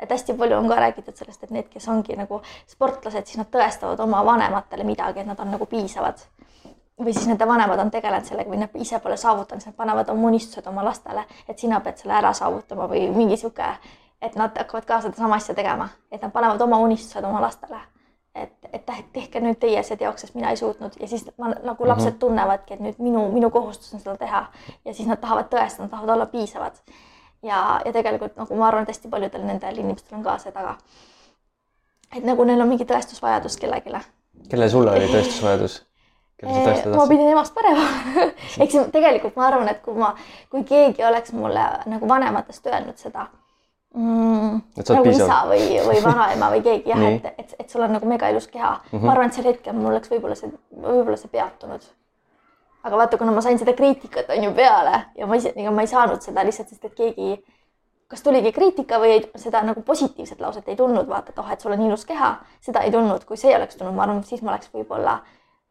[0.00, 3.48] et hästi palju on ka räägitud sellest, et need, kes ongi nagu sportlased, siis nad
[3.52, 6.26] tõestavad oma vanematele midagi, et nad on nagu piisavad.
[6.96, 10.08] või siis nende vanemad on tegelenud sellega või nad ise pole saavutanud, siis nad panevad
[10.08, 13.66] oma unistused oma lastele, et sina pead selle ära saavutama või mingi sihuke
[14.22, 17.80] et nad hakkavad ka sedasama asja tegema, et nad panevad oma unistused oma lastele.
[18.36, 21.86] et, et tehke nüüd teie see teoks, sest mina ei suutnud ja siis ma, nagu
[21.88, 24.42] lapsed tunnevadki, et nüüd minu, minu kohustus on seda teha
[24.84, 26.76] ja siis nad tahavad tõestada, nad tahavad olla piisavad.
[27.42, 30.76] ja, ja tegelikult nagu ma arvan, et hästi paljudel nendel inimestel on ka see taga.
[32.16, 34.04] et nagu neil on mingi tõestusvajadus kellelegi.
[34.50, 35.80] kellel sul oli tõestusvajadus?
[36.92, 37.88] ma pidin emast parema
[38.68, 40.12] siis tegelikult ma arvan, et kui ma,
[40.50, 43.30] kui keegi oleks mulle nagu vanematest öelnud seda
[43.96, 45.26] mm, nagu piisav.
[45.26, 48.48] isa või, või vanaema või keegi jah, et, et, et sul on nagu mega ilus
[48.52, 48.88] keha mm.
[48.92, 49.06] -hmm.
[49.06, 51.86] ma arvan, et sel hetkel mul oleks võib-olla see, võib-olla see peatunud.
[52.86, 55.86] aga vaata, kuna ma sain seda kriitikat on ju peale ja ma ise, ega ma
[55.86, 57.38] ei saanud seda lihtsalt, sest et keegi,
[58.06, 61.60] kas tuligi kriitika või ei, seda nagu positiivset lauset ei tulnud, vaata, et oh, et
[61.60, 64.54] sul on ilus keha, seda ei tulnud, kui see oleks tulnud, ma arvan, siis ma
[64.54, 65.18] oleks võib-olla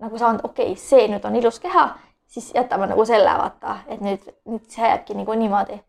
[0.03, 1.93] nagu saanud, okei okay,, see nüüd on ilus keha,
[2.27, 5.79] siis jätame nagu selle, vaata, et nüüd, nüüd see jääbki nagu niimoodi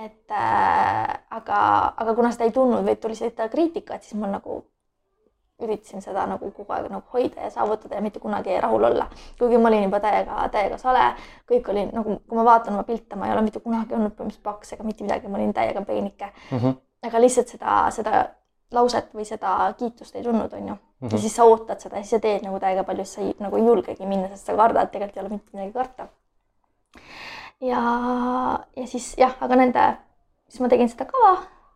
[0.00, 1.60] et äh, aga,
[1.96, 4.62] aga kuna seda ei tulnud või tuli seda kriitikat, siis ma nagu
[5.60, 9.06] üritasin seda nagu kogu aeg nagu hoida ja saavutada ja mitte kunagi rahul olla.
[9.38, 11.02] kuigi ma olin juba täiega, täiega sale,
[11.50, 14.46] kõik oli nagu, kui ma vaatan oma pilte, ma ei ole mitte kunagi olnud põhimõtteliselt
[14.46, 16.58] paks ega mitte midagi, ma olin täiega peenike mm.
[16.58, 16.78] -hmm.
[17.08, 18.22] aga lihtsalt seda, seda
[18.72, 20.76] lauset või seda kiitust ei tulnud, onju.
[21.00, 21.16] ja mhm.
[21.16, 23.56] siis sa ootad seda ja siis sa teed nagu täiega palju, siis sa ei, nagu
[23.56, 26.08] ei julgegi minna, sest sa kardad, tegelikult ei ole mitte midagi karta
[27.60, 27.80] ja,
[28.76, 29.86] ja siis jah, aga nende,
[30.48, 31.32] siis ma tegin seda kava,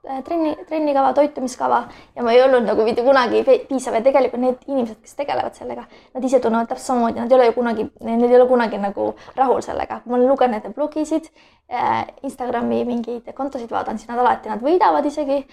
[0.08, 1.82] äh, trenni, trennikava, toitumiskava
[2.16, 5.86] ja ma ei olnud nagu mitte kunagi piisav ja tegelikult need inimesed, kes tegelevad sellega,
[6.14, 9.12] nad ise tunnevad täpselt samamoodi, nad ei ole ju kunagi, neil ei ole kunagi nagu
[9.36, 10.00] rahul sellega.
[10.04, 11.30] ma olen lugenud nende blogisid,
[11.72, 15.44] äh, Instagrami mingeid kontosid vaadanud, siis nad alati, nad võidavad isegi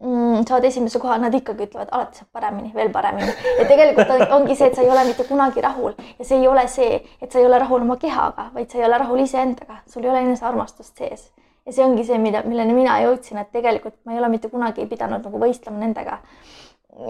[0.00, 3.32] mm, saavad esimese koha, nad ikkagi ütlevad, alati saab paremini, veel paremini.
[3.58, 6.48] ja tegelikult on, ongi see, et sa ei ole mitte kunagi rahul ja see ei
[6.48, 9.80] ole see, et sa ei ole rahul oma kehaga, vaid sa ei ole rahul iseendaga,
[9.86, 11.30] sul ei ole enesearmastust sees.
[11.66, 14.86] ja see ongi see, mida, milleni mina jõudsin, et tegelikult ma ei ole mitte kunagi
[14.86, 16.20] pidanud nagu võistlema nendega,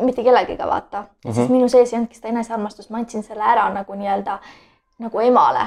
[0.02, 1.08] mitte kellegiga, vaata mm.
[1.24, 1.34] -hmm.
[1.34, 4.38] sest minu sees ei olnudki seda enesearmastust, ma andsin selle ära nagu nii-öelda
[4.98, 5.66] nagu emale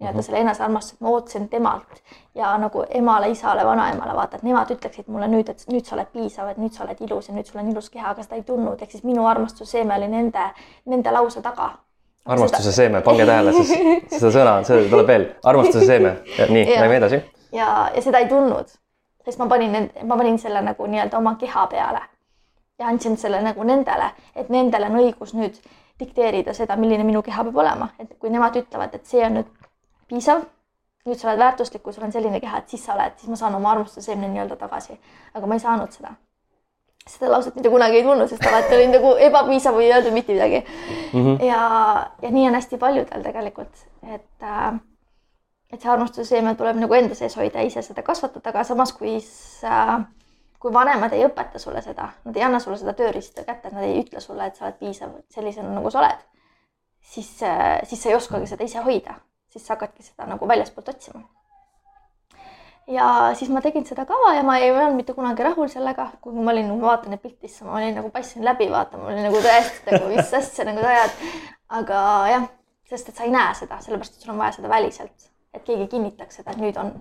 [0.00, 2.02] nii-öelda selle enesearmastuse, et ma ootasin temalt.
[2.34, 6.10] Ja nagu emale, isale, vanaemale vaata, et nemad ütleksid mulle nüüd, et nüüd sa oled
[6.12, 8.42] piisav, et nüüd sa oled ilus ja nüüd sul on ilus keha, aga seda ei
[8.42, 10.48] tulnud, ehk siis minu armastuse seeme oli nende,
[10.90, 11.70] nende lause taga.
[12.26, 12.76] armastuse seda...
[12.76, 13.70] seeme, pange tähele siis.
[14.18, 16.16] Seda sõna, see tuleb veel, armastuse seeme.
[16.48, 17.22] nii, lähme edasi.
[17.52, 18.74] ja, ja seda ei tulnud,
[19.24, 22.02] sest ma panin, ma panin selle nagu nii-öelda oma keha peale.
[22.78, 25.60] Ja andsin selle nagu nendele, et nendel on õigus nüüd
[26.00, 29.52] dikteerida seda, milline minu keha peab olema, et kui nemad ütlevad, et see on nüüd
[30.14, 30.44] piisav,
[31.04, 33.36] nüüd sa oled väärtuslik, kui sul on selline keha, et siis sa oled, siis ma
[33.40, 34.96] saan oma armastuse seemne nii-öelda tagasi.
[35.34, 36.14] aga ma ei saanud seda.
[37.08, 40.32] seda lauset mitte kunagi ei tulnud, sest alati olin nagu ebapiisav või ei öeldud mitte
[40.32, 41.20] midagi mm.
[41.20, 41.44] -hmm.
[41.44, 41.60] ja,
[42.22, 44.80] ja nii on hästi paljudel tegelikult, et äh,
[45.72, 49.18] et see armastuse seeme tuleb nagu enda sees hoida, ise seda kasvatada, aga samas kui
[49.20, 50.00] sa,
[50.58, 54.00] kui vanemad ei õpeta sulle seda, nad ei anna sulle seda tööriista kätte, nad ei
[54.00, 56.24] ütle sulle, et sa oled piisav sellisena, nagu sa oled,
[57.00, 59.18] siis, äh, siis sa ei oskagi seda ise hoida
[59.54, 61.22] siis sa hakkadki seda nagu väljaspoolt otsima.
[62.90, 63.06] ja
[63.38, 66.52] siis ma tegin seda kava ja ma ei olnud mitte kunagi rahul sellega, kui ma
[66.52, 69.94] olin, ma vaatan neid pilte, siis ma olin nagu paistsin läbi vaatama, olin nagu täiesti
[69.94, 71.16] nagu mis asja nagu sa ajad.
[71.80, 72.50] aga jah,
[72.90, 75.88] sest et sa ei näe seda, sellepärast et sul on vaja seda väliselt, et keegi
[75.96, 76.92] kinnitaks seda, et nüüd on.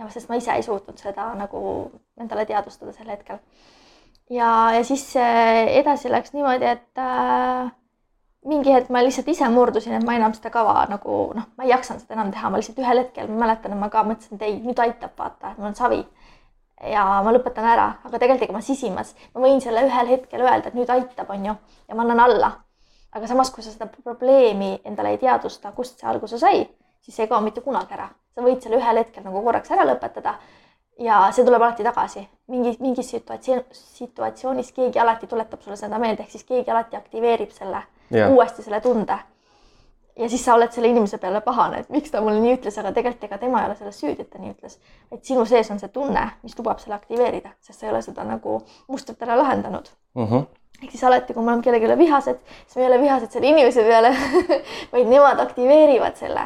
[0.00, 1.62] ja sest ma ise ei suutnud seda nagu
[2.20, 3.44] endale teadvustada sel hetkel.
[4.40, 7.70] ja, ja siis edasi läks niimoodi, et äh,
[8.46, 11.72] mingi hetk ma lihtsalt ise murdusin, et ma enam seda kava nagu noh, ma ei
[11.72, 14.44] jaksanud seda enam teha, ma lihtsalt ühel hetkel, ma mäletan, et ma ka mõtlesin, et
[14.46, 16.04] ei, nüüd aitab, vaata, et mul on savi.
[16.92, 20.68] ja ma lõpetan ära, aga tegelikult ega ma sisimas, ma võin selle ühel hetkel öelda,
[20.68, 21.54] et nüüd aitab, on ju,
[21.88, 22.52] ja ma annan alla.
[23.16, 26.66] aga samas, kui sa seda probleemi endale ei teadvusta, kust see alguse sai,
[27.00, 28.10] siis see ei kao mitte kunagi ära.
[28.34, 30.36] sa võid selle ühel hetkel nagu korraks ära lõpetada
[30.98, 32.28] ja see tuleb alati tagasi.
[32.52, 37.50] mingi, mingis situatsioon, situatsioonis keegi alati tuletab sulle seda meelde, ehk siis keegi alati aktiveerib
[37.50, 37.82] selle
[38.14, 38.32] yeah.
[38.32, 39.18] uuesti selle tunde.
[40.16, 42.92] ja siis sa oled selle inimese peale pahane, et miks ta mulle nii ütles, aga
[42.96, 44.78] tegelikult ega tema ei ole selles süüdi, et ta nii ütles.
[45.10, 48.24] vaid sinu sees on see tunne, mis lubab selle aktiveerida, sest sa ei ole seda
[48.24, 50.30] nagu mustrit ära lahendanud mm.
[50.30, 50.46] -hmm
[50.82, 53.84] ehk siis alati, kui me oleme kellelegi vihased, siis me ei ole vihased selle inimese
[53.84, 54.10] peale
[54.92, 56.42] vaid nemad aktiveerivad selle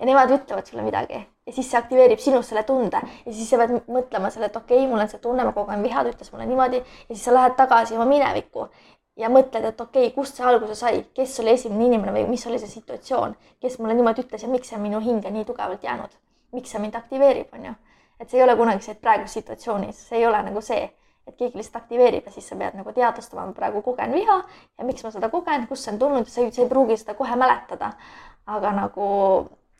[0.00, 3.58] ja nemad ütlevad sulle midagi ja siis see aktiveerib sinus selle tunde ja siis sa
[3.60, 6.32] pead mõtlema selle, et okei okay,, mul on see tunne, ma kogen viha, ta ütles
[6.32, 8.66] mulle niimoodi ja siis sa lähed tagasi oma minevikku
[9.16, 12.46] ja mõtled, et okei okay,, kust see alguse sai, kes oli esimene inimene või mis
[12.46, 16.12] oli see situatsioon, kes mulle niimoodi ütles ja miks see minu hinge nii tugevalt jäänud,
[16.56, 17.74] miks see mind aktiveerib, on ju.
[18.20, 20.84] et see ei ole kunagi see, et praeguses situatsioonis, see ei ole nagu see,
[21.26, 24.40] et keegi lihtsalt aktiveerib ja siis sa pead nagu teadvustama, ma praegu kogen viha
[24.78, 27.92] ja miks ma seda kogen, kust see on tulnud, sa ei pruugi seda kohe mäletada.
[28.46, 29.06] aga nagu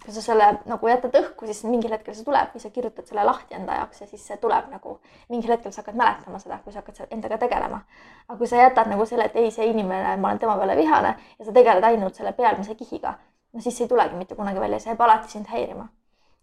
[0.04, 3.24] kui sa selle nagu jätad õhku, siis mingil hetkel see tuleb või sa kirjutad selle
[3.24, 4.98] lahti enda jaoks ja siis see tuleb nagu
[5.32, 7.80] mingil hetkel sa hakkad mäletama seda, kui sa hakkad endaga tegelema.
[8.28, 11.14] aga kui sa jätad nagu selle, et ei, see inimene, ma olen tema peale vihane
[11.38, 13.14] ja sa tegeled ainult selle pealmise kihiga,
[13.52, 15.88] no siis ei tulegi mitte kunagi välja, see jääb alati sind häirima.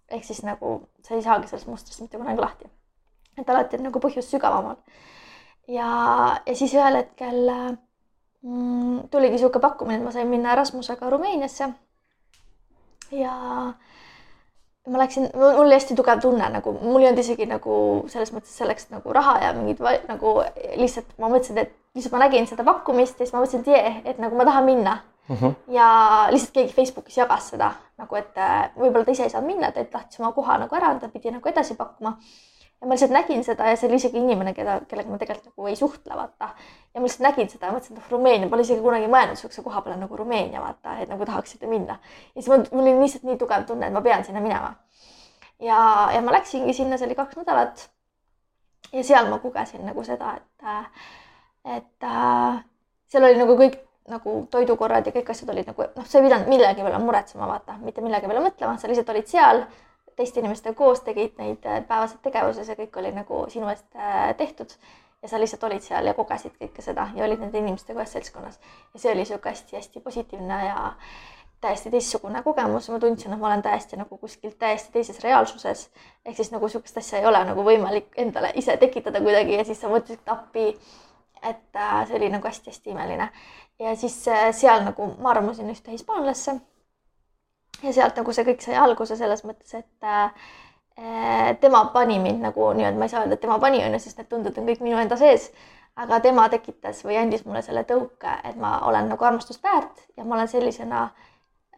[0.10, 2.70] ehk siis nagu sa ei saagi sellest mustrist mitte kunagi lahti.
[3.38, 4.76] et alati on nagu põhjus sügavamal.
[5.68, 5.88] ja,
[6.46, 7.40] ja siis ühel hetkel
[8.42, 11.70] mm, tuligi niisugune pakkumine, et ma sain minna Erasmusega Rumeeniasse
[13.20, 13.34] ja
[14.88, 17.76] ma läksin, mul oli hästi tugev tunne nagu, mul ei olnud isegi nagu
[18.12, 20.36] selles mõttes selleks nagu raha ja mingid nagu
[20.80, 23.94] lihtsalt ma mõtlesin, et lihtsalt ma nägin seda pakkumist ja siis ma mõtlesin, et jee,
[24.12, 24.98] et nagu ma tahan minna
[25.30, 25.36] mm.
[25.36, 25.56] -hmm.
[25.78, 25.88] ja
[26.32, 29.86] lihtsalt keegi Facebookis jagas seda nagu, et äh, võib-olla ta ise ei saanud minna, ta
[29.86, 32.18] tahtis oma koha nagu ära anda, pidi nagu edasi pakkuma
[32.84, 35.68] ja ma lihtsalt nägin seda ja see oli isegi inimene, keda, kellega ma tegelikult nagu
[35.72, 36.50] ei suhtle, vaata.
[36.94, 39.64] ja ma lihtsalt nägin seda ja mõtlesin, et noh, Rumeenia, pole isegi kunagi mõelnud niisuguse
[39.64, 41.96] koha peale nagu Rumeenia, vaata, et nagu tahaksite minna.
[42.36, 44.74] ja siis mul, mul oli lihtsalt nii tugev tunne, et ma pean sinna minema.
[45.64, 45.80] ja,
[46.12, 47.88] ja ma läksingi sinna, see oli kaks nädalat.
[48.92, 51.00] ja seal ma kogesin nagu seda, et,
[51.78, 52.60] et äh,
[53.08, 53.80] seal oli nagu kõik
[54.12, 57.80] nagu toidukorrad ja kõik asjad olid nagu noh, sa ei pidanud millegi peale muretsema, vaata,
[57.80, 59.64] mitte millegi peale mõtlema, sa lihtsalt olid seal
[60.16, 64.34] teiste inimestega koos tegid neid äh, päevaseid tegevusi, see kõik oli nagu sinu eest äh,
[64.38, 64.76] tehtud
[65.24, 68.60] ja sa lihtsalt olid seal ja kogesid kõike seda ja olid nende inimestega ühes seltskonnas.
[68.94, 70.92] ja see oli niisugune hästi-hästi positiivne ja
[71.64, 75.90] täiesti teistsugune kogemus, ma tundsin, et ma olen täiesti nagu kuskil täiesti teises reaalsuses.
[76.26, 79.82] ehk siis nagu niisugust asja ei ole nagu võimalik endale ise tekitada kuidagi ja siis
[79.82, 80.68] sa mõtlesid, et appi,
[81.42, 83.30] et äh, see oli nagu hästi-hästi imeline.
[83.80, 84.20] ja siis
[84.52, 86.60] seal nagu ma armusin ühte hispaanlasse
[87.84, 92.72] ja sealt nagu see kõik sai alguse selles mõttes, et äh, tema pani mind nagu
[92.78, 94.84] nii-öelda, ma ei saa öelda, et tema pani on ju, sest need tunded on kõik
[94.86, 95.52] minu enda sees.
[95.96, 100.24] aga tema tekitas või andis mulle selle tõuke, et ma olen nagu armastust väärt ja
[100.26, 101.04] ma olen sellisena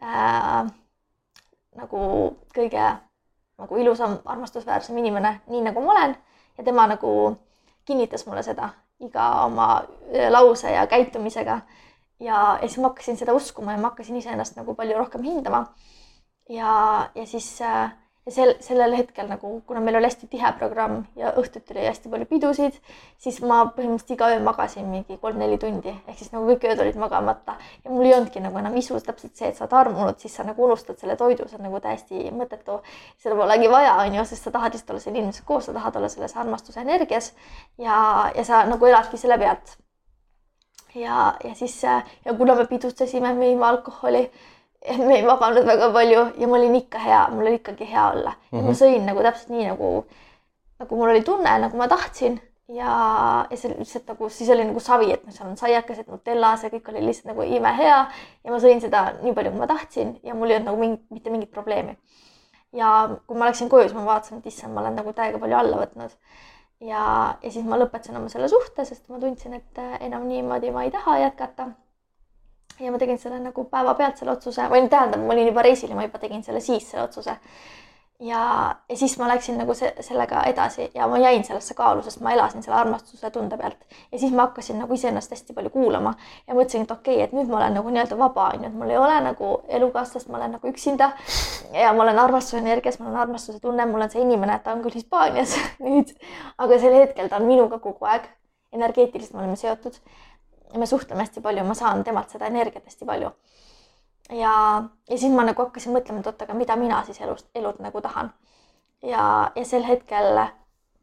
[0.02, 0.70] äh,
[1.76, 2.00] nagu
[2.56, 2.86] kõige
[3.58, 6.16] nagu ilusam, armastusväärsem inimene, nii nagu ma olen
[6.58, 7.36] ja tema nagu
[7.84, 9.84] kinnitas mulle seda iga oma
[10.30, 11.60] lause ja käitumisega
[12.20, 15.66] ja, ja siis ma hakkasin seda uskuma ja ma hakkasin iseennast nagu palju rohkem hindama.
[16.48, 17.90] ja, ja siis äh,
[18.26, 22.10] ja sel, sellel hetkel nagu, kuna meil oli hästi tihe programm ja õhtuti oli hästi
[22.10, 22.80] palju pidusid,
[23.22, 26.98] siis ma põhimõtteliselt iga öö magasin mingi kolm-neli tundi, ehk siis nagu kõik ööd olid
[26.98, 30.34] magamata ja mul ei olnudki nagu enam isu, täpselt see, et sa oled armunud, siis
[30.34, 32.80] sa nagu unustad selle toidu, see on nagu täiesti mõttetu.
[33.22, 36.02] seda polegi vaja, on ju, sest sa tahad lihtsalt olla selle inimesega koos, sa tahad
[36.02, 37.32] olla selles armastuse energias
[37.78, 37.96] ja,
[38.34, 39.78] ja sa nagu eladki selle pealt.
[40.96, 44.26] Ja, ja siis ja kuna me pidustasime, me jõime alkoholi
[45.06, 48.32] me ei maganud väga palju ja mul oli ikka hea, mul oli ikkagi hea olla
[48.32, 48.58] mm.
[48.58, 48.62] -hmm.
[48.62, 48.78] ma mhm.
[48.82, 49.88] sõin nagu täpselt nii nagu,
[50.78, 54.80] nagu mul oli tunne, nagu ma tahtsin ja, ja see lihtsalt nagu siis oli nagu
[54.80, 57.98] savi, et seal on saiakesed, Nutella, see kõik oli lihtsalt nagu imehea
[58.44, 61.02] ja ma sõin seda nii palju, kui ma tahtsin ja mul ei olnud nagu mingi,
[61.10, 61.96] mitte mingit probleemi.
[62.72, 65.56] ja kui ma läksin koju, siis ma vaatasin, et issand, ma olen nagu täiega palju
[65.56, 66.16] alla võtnud.
[66.80, 67.02] Ja,
[67.42, 70.92] ja siis ma lõpetasin oma selle suhte, sest ma tundsin, et enam niimoodi ma ei
[70.94, 71.70] taha jätkata
[72.80, 75.98] ja ma tegin selle nagu päevapealt selle otsuse või tähendab, ma olin juba reisil ja
[75.98, 77.36] ma juba tegin selle siis selle otsuse.
[78.20, 82.20] Ja, ja siis ma läksin nagu se sellega edasi ja ma jäin sellesse kaalu, sest
[82.24, 83.78] ma elasin selle armastuse tunde pealt
[84.12, 86.14] ja siis ma hakkasin nagu iseennast hästi palju kuulama
[86.46, 88.94] ja mõtlesin, et okei okay,, et nüüd ma olen nagu nii-öelda vaba, onju, et mul
[88.94, 91.10] ei ole nagu elukaaslast, ma olen nagu üksinda
[91.74, 94.84] ja ma olen armastuse energias, mul on armastuse tunne, mul on see inimene, ta on
[94.86, 96.14] küll Hispaanias nüüd,
[96.58, 98.30] aga sel hetkel ta on minuga kogu aeg
[98.76, 100.00] energeetiliselt me oleme seotud
[100.74, 103.30] me suhtleme hästi palju, ma saan temalt seda energiat hästi palju.
[104.30, 107.80] Ja, ja siis ma nagu hakkasin mõtlema, et oot, aga mida mina siis elust, elult
[107.82, 108.32] nagu tahan.
[109.02, 110.40] ja, ja sel hetkel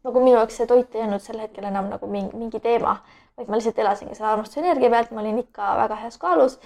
[0.04, 2.98] nagu minu jaoks see toit ei olnud sel hetkel enam nagu mingi, mingi teema,
[3.38, 6.60] vaid ma lihtsalt elasingi selle armastuse energia pealt, ma olin ikka väga heas kaalus.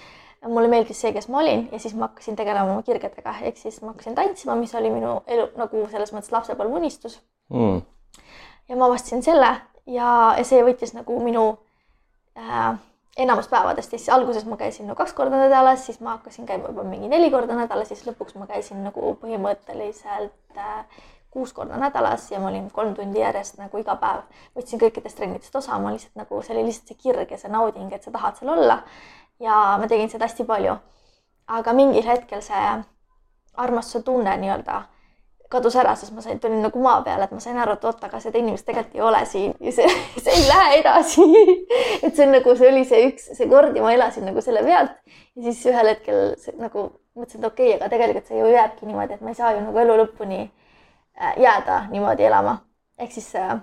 [0.46, 3.80] mulle meeldis see, kes ma olin ja siis ma hakkasin tegelema oma kirgedega, ehk siis
[3.82, 7.18] ma hakkasin tantsima, mis oli minu elu nagu selles mõttes lapsepõlve unistus
[7.50, 7.80] mm..
[8.68, 9.48] ja ma avastasin selle
[9.86, 11.48] ja, ja see võttis nagu minu
[12.38, 12.78] äh,
[13.18, 16.84] enamus päevadest, siis alguses ma käisin no kaks korda nädalas, siis ma hakkasin käima juba
[16.86, 20.84] mingi neli korda nädalas, siis lõpuks ma käisin nagu põhimõtteliselt äh,
[21.30, 24.22] kuus korda nädalas ja ma olin kolm tundi järjest nagu iga päev,
[24.56, 27.90] võtsin kõikidest trennidest osa, ma lihtsalt nagu, see oli lihtsalt see kirg ja see nauding,
[27.92, 28.82] et sa tahad seal olla.
[29.40, 30.76] ja ma tegin seda hästi palju.
[31.46, 32.70] aga mingil hetkel see
[33.56, 34.82] armastuse tunne nii-öelda
[35.48, 38.02] kadus ära, sest ma sain, tulin nagu maa peale, et ma sain aru, et oot,
[38.04, 39.88] aga seda inimest tegelikult ei ole siin ja see,
[40.24, 41.24] see ei lähe edasi
[42.04, 44.62] et see on nagu, see oli see üks, see kord ja ma elasin nagu selle
[44.66, 48.52] pealt ja siis ühel hetkel see, nagu mõtlesin, et okei okay,, aga tegelikult see ju
[48.52, 52.58] jääbki niimoodi, et ma ei saa ju nagu elu lõpuni äh, jääda niimoodi elama.
[52.98, 53.56] ehk siis äh,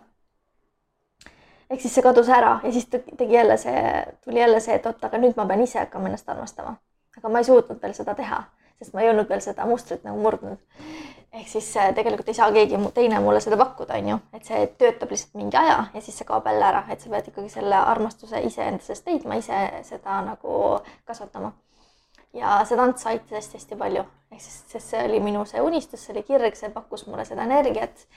[1.70, 5.04] ehk siis see kadus ära ja siis tegi jälle see, tuli jälle see, et oot,
[5.04, 6.76] aga nüüd ma pean ise hakkama ennast armastama.
[7.18, 8.44] aga ma ei suutnud veel seda teha,
[8.80, 10.60] sest ma ei olnud veel seda mustrit nagu murdnud.
[11.36, 14.62] Ehk siis äh, tegelikult ei saa keegi teine mulle seda pakkuda, on ju, et see
[14.80, 17.76] töötab lihtsalt mingi aja ja siis see kaob jälle ära, et sa pead ikkagi selle
[17.76, 19.60] armastuse iseenda seest leidma, ise
[19.90, 21.52] seda nagu kasvatama.
[22.36, 26.16] ja see tants aitas hästi-hästi palju, ehk siis, sest see oli minu see unistus, see
[26.16, 28.08] oli kirg, see pakkus mulle seda energiat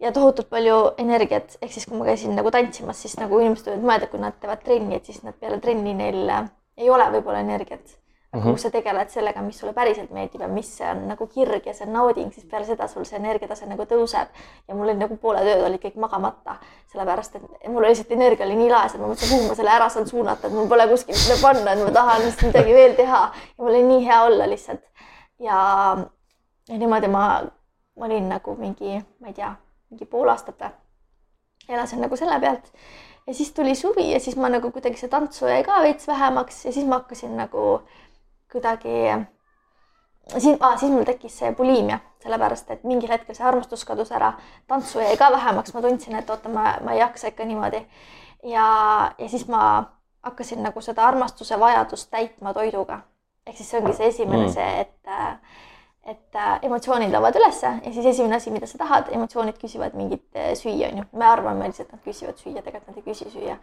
[0.00, 3.92] ja tohutult palju energiat, ehk siis kui ma käisin nagu tantsimas, siis nagu inimesed võivad
[3.92, 6.34] mõelda, kui nad teevad trenni, et siis nad peale trenni neil
[6.76, 7.96] ei ole võib-olla energiat
[8.36, 8.50] mm -hmm.
[8.50, 11.86] kui sa tegeled sellega, mis sulle päriselt meeldib ja mis on nagu kirg ja see
[11.86, 14.26] nauding, siis peale seda sul see energiatase nagu tõuseb.
[14.68, 16.56] ja mul oli nagu pooled ööd olid kõik magamata,
[16.92, 19.88] sellepärast et mul lihtsalt energia oli nii laes, et ma mõtlesin, kuhu ma selle ära
[19.88, 23.64] saan suunata, et mul pole kuskil seda panna, et ma tahan midagi veel teha ja
[23.64, 24.84] mul oli nii hea olla lihtsalt.
[25.38, 25.96] ja,
[26.68, 27.42] ja niimoodi ma,
[27.96, 29.54] ma olin nagu mingi, ma ei tea,
[29.90, 30.72] mingi pool aastat või,
[31.68, 32.72] elasin nagu selle pealt
[33.26, 36.64] ja siis tuli suvi ja siis ma nagu kuidagi see tantsu jäi ka veits vähemaks
[36.64, 38.05] ja siis ma hakkasin nagu äh,
[38.52, 39.26] kuidagi,
[40.38, 44.32] siis ah,, siis mul tekkis see buliimia, sellepärast et mingil hetkel see armastus kadus ära,
[44.70, 47.82] tantsu jäi ka vähemaks, ma tundsin, et oota, ma, ma ei jaksa ikka niimoodi.
[48.44, 48.66] ja,
[49.18, 49.62] ja siis ma
[50.26, 53.00] hakkasin nagu seda armastuse vajadust täitma toiduga.
[53.46, 54.52] ehk siis see ongi see esimene mm.
[54.52, 54.92] see, et
[56.06, 60.36] et äh, emotsioonid laovad ülesse ja siis esimene asi, mida sa tahad, emotsioonid küsivad mingit
[60.38, 61.04] äh, süüa, onju.
[61.12, 63.56] me arvame lihtsalt, nad küsivad süüa, tegelikult nad ei küsi süüa.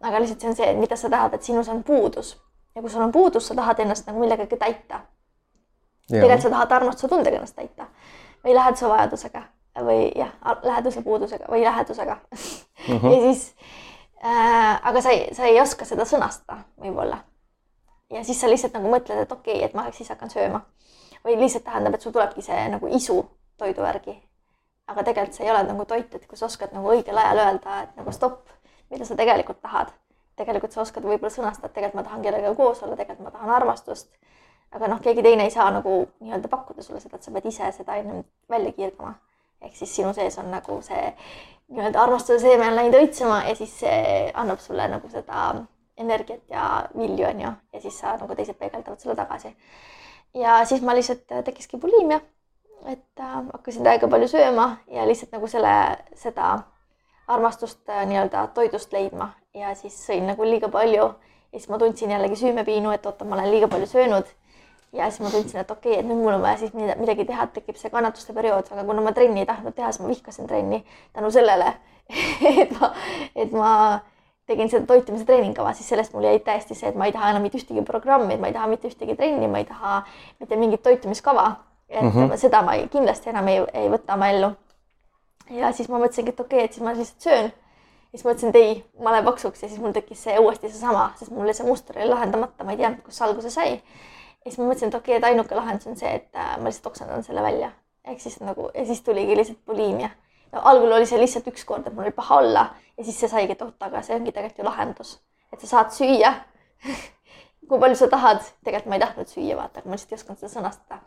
[0.00, 2.34] aga lihtsalt see on see, mida sa tahad, et sinus on puudus
[2.78, 5.00] ja kui sul on puudus, sa tahad ennast nagu millegagi täita.
[6.10, 7.88] tegelikult sa tahad armastuse tundega ennast täita
[8.44, 9.42] või läheduse vajadusega
[9.84, 10.30] või jah,
[10.62, 12.98] läheduse puudusega või lähedusega mm.
[12.98, 13.10] -hmm.
[13.14, 13.56] ja siis
[14.24, 17.18] äh,, aga sa ei, sa ei oska seda sõnastada võib-olla.
[18.10, 20.60] ja siis sa lihtsalt nagu mõtled, et okei okay,, et ma siis hakkan sööma.
[21.24, 23.24] või lihtsalt tähendab, et sul tulebki see nagu isu
[23.58, 24.22] toidu järgi.
[24.86, 27.82] aga tegelikult see ei ole nagu toit, et kui sa oskad nagu õigel ajal öelda,
[27.82, 28.46] et nagu stopp,
[28.90, 29.90] mida sa tegelikult tahad
[30.38, 34.10] tegelikult sa oskad võib-olla sõnastada, tegelikult ma tahan kellegagi koos olla, tegelikult ma tahan armastust.
[34.72, 37.70] aga noh, keegi teine ei saa nagu nii-öelda pakkuda sulle seda, et sa pead ise
[37.72, 39.14] seda ennem välja kiirgama.
[39.62, 41.14] ehk siis sinu sees on nagu see
[41.68, 45.50] nii-öelda armastuse seeme on läinud õitsema ja siis see annab sulle nagu seda
[45.98, 49.56] energiat ja vilju, on ju, ja siis sa nagu teised peegeldavad sulle tagasi.
[50.34, 52.20] ja siis ma lihtsalt tekkiski bulimia,
[52.86, 55.74] et äh, hakkasin täiega palju sööma ja lihtsalt nagu selle,
[56.14, 56.58] seda
[57.28, 61.06] armastust äh, nii-öelda toidust leidma ja siis sõin nagu liiga palju
[61.52, 64.26] ja siis ma tundsin jällegi süümepiinu, et oota, ma olen liiga palju söönud.
[64.92, 67.44] ja siis ma tundsin, et okei okay,, et nüüd mul on vaja siis midagi teha,
[67.44, 70.46] et tekib see kannatuste periood, aga kuna ma trenni ei tahtnud teha, siis ma vihkasin
[70.48, 71.74] trenni tänu sellele
[72.62, 72.92] et ma,
[73.36, 73.72] et ma
[74.48, 77.44] tegin seda toitumise treeningkava, siis sellest mul jäi täiesti see, et ma ei taha enam
[77.44, 80.00] mitte ühtegi programmi, et ma ei taha mitte ühtegi trenni, ma ei taha
[80.40, 81.50] mitte mingit toitumiskava.
[81.88, 82.36] et mm -hmm.
[82.36, 84.50] seda ma ei, kindlasti enam ei, ei võta oma ellu.
[85.50, 87.52] ja siis ma mõtlesingi, et okei okay,, et siis ma lihtsalt söön
[88.12, 91.32] siis mõtlesin, et ei, ma lähen paksuks ja siis mul tekkis see uuesti seesama, sest
[91.34, 93.74] mul see muster oli lahendamata, ma ei teadnud, kust see alguse sai.
[93.74, 96.70] ja siis ma mõtlesin, et okei okay,, et ainuke lahendus on see, et äh, ma
[96.70, 97.70] lihtsalt oksendan selle välja.
[98.08, 100.10] ehk siis nagu ja siis tuligi lihtsalt buliimia.
[100.52, 102.66] no algul oli see lihtsalt üks kord, et mul oli paha olla
[102.96, 105.18] ja siis see saigi, et oot, aga see ongi tegelikult ju lahendus,
[105.52, 106.32] et sa saad süüa
[107.68, 110.40] kui palju sa tahad, tegelikult ma ei tahtnud süüa, vaata, aga ma lihtsalt ei osanud
[110.40, 111.00] seda sõnastada.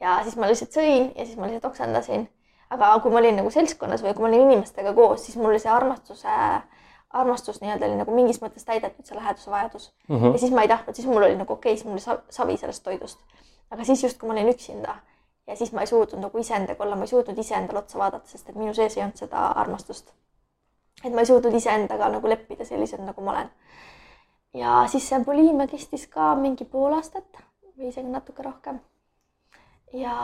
[0.00, 2.28] ja siis ma lihtsalt sõin ja siis ma lihtsalt oksendasin
[2.72, 5.60] aga kui ma olin nagu seltskonnas või kui ma olin inimestega koos, siis mul oli
[5.62, 6.36] see armastuse,
[7.22, 10.16] armastus nii-öelda oli nagu mingis mõttes täidetud, see läheduse vajadus mm.
[10.16, 10.32] -hmm.
[10.32, 12.56] ja siis ma ei tahtnud, siis mul oli nagu okei okay,, siis mul oli savi
[12.56, 13.18] sellest toidust.
[13.70, 14.96] aga siis just, kui ma olin üksinda
[15.46, 18.48] ja siis ma ei suutnud nagu iseendaga olla, ma ei suutnud iseendale otsa vaadata, sest
[18.48, 20.12] et minu sees ei olnud seda armastust.
[21.04, 23.50] et ma ei suutnud iseendaga nagu leppida sellisena, nagu ma olen.
[24.54, 27.44] ja siis see buliimia kestis ka mingi pool aastat
[27.76, 28.80] või isegi natuke rohkem
[29.92, 30.14] ja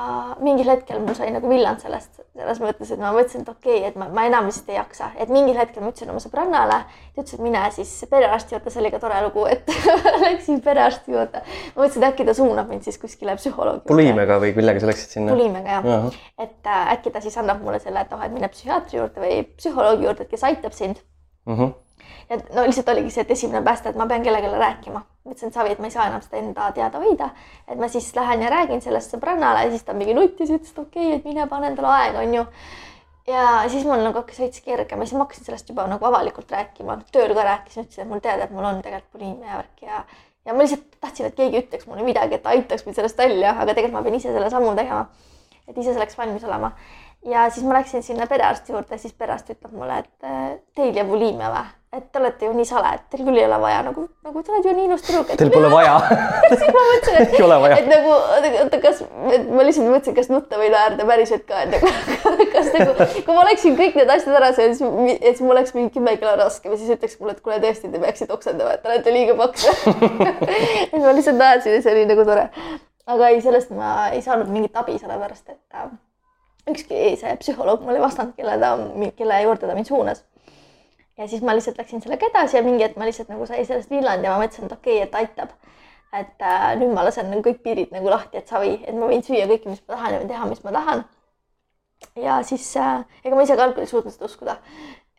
[0.41, 3.91] mingil hetkel mul sai nagu villand sellest, selles mõttes, et ma mõtlesin, et okei okay,,
[3.91, 6.79] et ma, ma enam lihtsalt ei jaksa, et mingil hetkel ma ütlesin oma sõbrannale,
[7.15, 9.69] ta ütles, et mine siis perearsti juurde, see oli ka tore lugu, et
[10.27, 11.43] läksin perearsti juurde.
[11.43, 13.85] ma mõtlesin, et äkki ta suunab mind siis kuskile psühholoogi.
[13.91, 15.37] buliimiaga või millega sa läksid sinna?
[15.37, 19.01] buliimiaga jah et äh, äkki ta siis annab mulle selle, et oh, et mine psühhiaatri
[19.01, 21.53] juurde või psühholoogi juurde, kes aitab sind uh.
[21.53, 21.77] Mhm.
[22.31, 25.01] Ja no lihtsalt oligi see, et esimene pääste, et ma pean kellelegi rääkima.
[25.25, 27.31] ma ütlesin, et Savi, et ma ei saa enam seda enda teada hoida.
[27.69, 30.79] et ma siis lähen ja räägin sellest sõbrannale ja siis ta mingi nuttis, ütles, et
[30.79, 32.45] okei okay,, et mine pane endale aega, onju.
[33.33, 36.53] ja siis mul nagu hakkas veits kergem ja siis ma hakkasin sellest juba nagu avalikult
[36.53, 40.05] rääkima, tööl ka rääkisin, ütlesin, et mul teada, et mul on tegelikult bulimia värk ja
[40.47, 43.75] ja ma lihtsalt tahtsin, et keegi ütleks mulle midagi, et aitaks mind sellest välja, aga
[43.75, 45.09] tegelikult ma pean ise selle sammu tegema.
[45.69, 46.71] et ise selleks valmis olema
[47.27, 51.11] ja siis ma läksin sinna perearsti juurde, siis perearst ütleb mulle, et äh, teil jääb
[51.11, 51.67] bulimia või?
[51.89, 54.53] et te olete ju nii sale, et teil küll ei ole vaja nagu, nagu te
[54.53, 55.31] olete ju nii ilus tüdruk.
[55.41, 55.95] Teil pole vaja
[56.51, 61.07] siis ma mõtlesin, et, et nagu, oota, kas, ma lihtsalt mõtlesin, kas nutta või naerda
[61.09, 61.93] päriselt ka, et nagu,
[62.55, 65.73] kas nagu, kui ma oleksin kõik need asjad ära söönud, siis, et siis mul oleks
[65.79, 68.85] mingi kümme kilo raskem ja siis ütleks mulle, et kuule, tõesti, te peaksite oksendama, et
[68.85, 69.65] te olete liiga paks
[70.93, 72.51] ma lihtsalt naersin ja see oli nagu tore.
[73.09, 75.89] aga ei, sellest ma ei saanud mingit abi, sellepärast et äh,
[76.75, 78.75] ükski see psühholoog mulle ei vastanud, kelle ta,
[79.17, 80.25] kelle juurde ta mind suunas
[81.19, 83.91] ja siis ma lihtsalt läksin sellega edasi ja mingi hetk ma lihtsalt nagu sai sellest
[83.91, 85.55] villand ja ma mõtlesin, et okei okay,, et aitab.
[86.19, 89.25] et äh, nüüd ma lasen nagu kõik piirid nagu lahti, et savi, et ma võin
[89.25, 91.05] süüa kõike, mis ma tahan ja teha, mis ma tahan.
[92.17, 94.57] ja siis äh,, ega ma ise ka algul ei suutnud seda uskuda.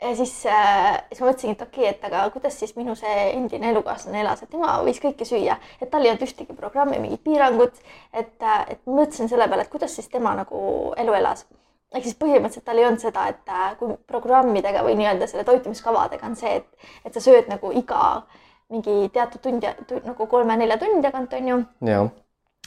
[0.01, 3.15] Ja siis äh,, siis ma mõtlesingi, et okei okay,, et aga kuidas siis minu see
[3.33, 7.23] endine elukaaslane elas, et tema võis kõike süüa, et tal ei olnud ühtegi programmi, mingit
[7.23, 7.81] piirangut.
[8.13, 11.45] et, äh, et mõtlesin selle peale, et kuidas siis tema nagu elu elas
[11.93, 16.27] ehk siis põhimõtteliselt tal ei olnud seda, et äh, kui programmidega või nii-öelda selle toitumiskavadega
[16.27, 18.21] on see, et, et sa sööd nagu iga
[18.69, 21.59] mingi teatud tundi tund, nagu kolme-nelja tunni tagant on ju.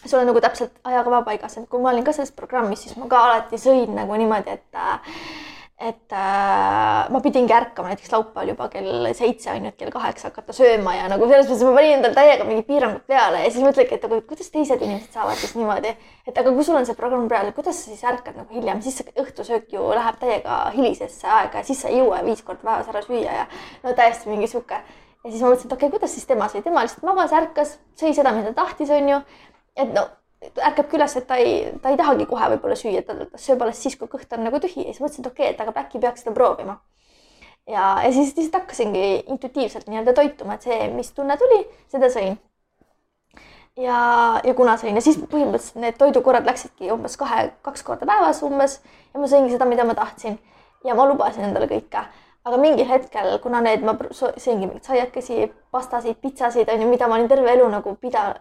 [0.05, 3.07] sul on nagu täpselt ajakava paigas, et kui ma olin ka selles programmis, siis ma
[3.07, 4.81] ka alati sõin nagu niimoodi, et
[5.83, 10.31] et äh, ma pidingi ärkama näiteks laupäeval juba kell seitse on ju, et kell kaheksa
[10.31, 13.65] hakata sööma ja nagu selles mõttes ma panin endale täiega mingid piirangud peale ja siis
[13.67, 15.91] mõtledki, et aga kuidas teised inimesed saavad siis niimoodi,
[16.29, 19.03] et aga kui sul on see programm peal, kuidas sa siis ärkad nagu hiljem, siis
[19.11, 23.03] õhtusöök ju läheb täiega hilisesse aega ja siis sa ei jõua viis korda päevas ära
[23.03, 23.51] süüa ja
[23.83, 24.79] no täiesti mingi sihuke.
[24.79, 27.79] ja siis ma mõtlesin, et okei okay,, kuidas siis tema sai, tema lihtsalt magas, ärkas,
[27.99, 29.23] sõi seda, mida tahtis, on ju.
[29.75, 30.07] et no
[30.43, 33.83] ärkab ka üles, et ta ei, ta ei tahagi kohe võib-olla süüa, ta sööb alles
[33.83, 36.01] siis, kui kõht on nagu tühi ja siis mõtlesin, et okei okay,, et aga äkki
[36.03, 36.79] peaks seda proovima.
[37.69, 41.61] ja, ja siis lihtsalt hakkasingi intuitiivselt nii-öelda toituma, et see, mis tunne tuli,
[41.93, 42.39] seda sõin.
[43.79, 44.01] ja,
[44.45, 48.81] ja kuna sõin ja siis põhimõtteliselt need toidukorrad läksidki umbes kahe, kaks korda päevas umbes
[49.15, 50.39] ja ma sõingi seda, mida ma tahtsin.
[50.85, 52.07] ja ma lubasin endale kõike
[52.43, 57.15] aga mingil hetkel, kuna need, ma sõingi mingeid saiakesi, pastasid, pitsasid on ju, mida ma
[57.15, 58.35] olin terve elu nagu pida-,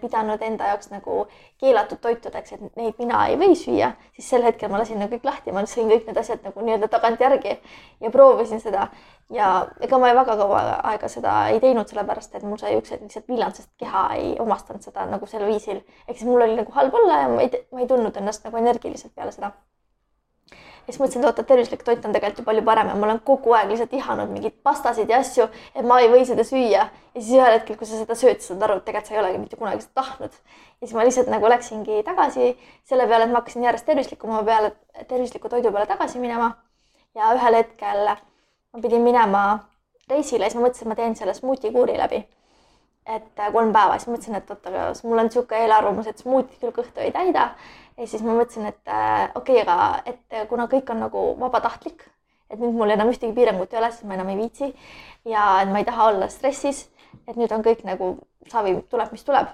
[0.00, 1.26] pidanud enda jaoks nagu
[1.60, 5.24] keelatud toitudeks, et neid mina ei või süüa, siis sel hetkel ma lasin nagu kõik
[5.28, 7.56] lahti, ma sõin kõik need asjad nagu nii-öelda tagantjärgi
[8.00, 8.88] ja proovisin seda.
[9.30, 13.28] ja ega ma väga kaua aega seda ei teinud, sellepärast et mul sai hetk lihtsalt
[13.28, 15.82] villand, sest keha ei omastanud seda nagu sel viisil.
[16.08, 18.56] ehk siis mul oli nagu halb olla ja ma ei, ma ei tundnud ennast nagu
[18.56, 19.52] energiliselt peale seda
[20.90, 23.20] ja siis mõtlesin, et oota, tervislik toit on tegelikult ju palju parem ja ma olen
[23.22, 26.88] kogu aeg lihtsalt ihanud mingeid pastasid ja asju, et ma ei või seda süüa.
[27.14, 29.20] ja siis ühel hetkel, kui sa seda sööd, sa saad aru, et tegelikult sa ei
[29.20, 30.40] olegi mitte kunagi seda tahtnud.
[30.80, 32.50] ja siis ma lihtsalt nagu läksingi tagasi
[32.90, 34.74] selle peale, et ma hakkasin järjest tervislikuma peale,
[35.06, 36.50] tervisliku toidu peale tagasi minema.
[37.14, 39.46] ja ühel hetkel ma pidin minema
[40.10, 42.24] reisile, siis ma mõtlesin, et ma teen selle smuutikuuri läbi
[43.06, 46.74] et kolm päeva, siis mõtlesin, et oot, aga mul on niisugune eelarvamus, et smuuti küll
[46.74, 47.50] kõhtu ei täida.
[48.00, 52.06] Ja siis ma mõtlesin, et äh, okei okay,, aga et kuna kõik on nagu vabatahtlik,
[52.50, 54.72] et nüüd mul enam ühtegi piirangut ei ole, siis ma enam ei viitsi.
[55.28, 56.86] ja et ma ei taha olla stressis,
[57.28, 58.14] et nüüd on kõik nagu
[58.48, 59.52] savi tuleb, mis tuleb.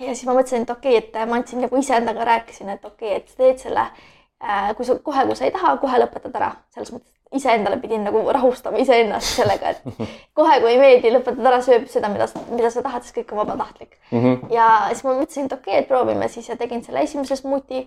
[0.00, 3.16] ja siis ma mõtlesin, et okei okay,, et ma andsin nagu iseendaga rääkisin, et okei
[3.16, 6.40] okay,, et sa teed selle äh, kui sa kohe, kui sa ei taha, kohe lõpetad
[6.40, 10.08] ära, selles mõttes iseendale pidin nagu rahustama iseennast sellega, et
[10.38, 13.42] kohe, kui ei meeldi, lõpetad ära, sööb seda, mida, mida sa tahad, siis kõik on
[13.42, 14.18] vabatahtlik mm.
[14.18, 14.52] -hmm.
[14.54, 17.82] ja siis ma mõtlesin, et okei okay,, et proovime siis ja tegin selle esimese smuuti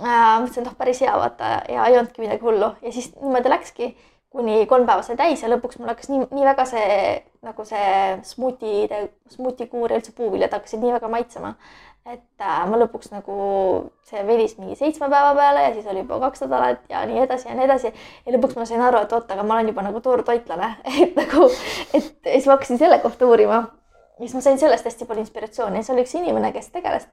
[0.00, 0.40] äh,.
[0.40, 3.94] mõtlesin, et oh, päris hea, vaata ja ei olnudki midagi hullu ja siis niimoodi läkski,
[4.34, 6.94] kuni kolm päeva sai täis ja lõpuks mul hakkas nii, nii väga see
[7.44, 7.90] nagu see
[8.26, 11.54] smuutide, smuutikuur ja üldse puuviljad hakkasid nii väga maitsema,
[12.04, 13.36] et äh, ma lõpuks nagu,
[14.04, 17.48] see venis mingi seitsme päeva peale ja siis oli juba kaks nädalat ja nii edasi
[17.48, 17.92] ja nii edasi.
[18.26, 20.74] ja lõpuks ma sain aru, et oot, aga ma olen juba nagu toortoitlane,
[21.06, 21.48] et nagu,
[21.96, 23.62] et siis ma hakkasin selle kohta uurima.
[24.18, 27.08] ja siis ma sain sellest hästi palju inspiratsiooni ja see oli üks inimene, kes tegeles,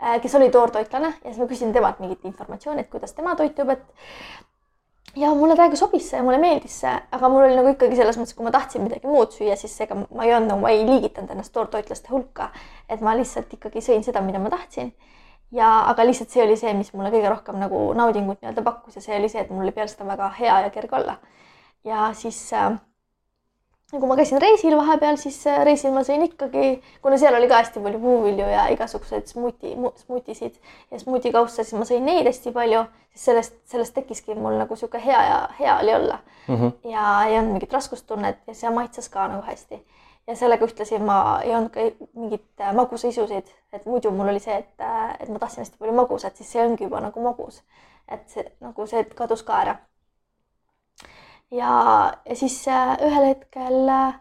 [0.00, 3.76] äh, kes oli toortoitlane ja siis ma küsisin temalt mingit informatsiooni, et kuidas tema toitub,
[3.76, 3.84] et
[5.16, 8.36] ja mulle täiega sobis see, mulle meeldis see, aga mul oli nagu ikkagi selles mõttes,
[8.36, 11.32] kui ma tahtsin midagi muud süüa, siis ega ma ei olnud nagu, ma ei liigitanud
[11.34, 12.50] ennast toortoitlaste hulka.
[12.88, 14.92] et ma lihtsalt ikkagi sõin seda, mida ma tahtsin.
[15.52, 19.02] ja, aga lihtsalt see oli see, mis mulle kõige rohkem nagu naudingut nii-öelda pakkus ja
[19.02, 21.18] see oli see, et mul oli peale seda väga hea ja kerge olla.
[21.84, 22.70] ja siis äh,
[23.98, 27.58] kui ma käisin reisil vahepeal, siis äh, reisil ma sõin ikkagi, kuna seal oli ka
[27.58, 29.72] hästi palju puuvilju ja igasuguseid smuuti,
[30.04, 30.60] smuutisid
[30.90, 35.02] ja smuutikausse, siis ma sõin neid hästi palju, siis sellest, sellest tekkiski mul nagu niisugune
[35.04, 36.54] hea ja hea oli olla mm.
[36.54, 36.90] -hmm.
[36.92, 39.82] ja ei olnud mingit raskustunnet ja see maitses ka nagu hästi.
[40.26, 41.80] ja sellega ühtlasi ma ei olnud ka
[42.14, 45.94] mingit äh, magusaisusid, et muidu mul oli see, et, äh, et ma tahtsin hästi palju
[45.94, 47.62] magusat, siis see ongi juba nagu magus.
[48.08, 49.76] et see nagu see kadus ka ära
[51.50, 54.20] ja, ja siis äh, ühel hetkel äh,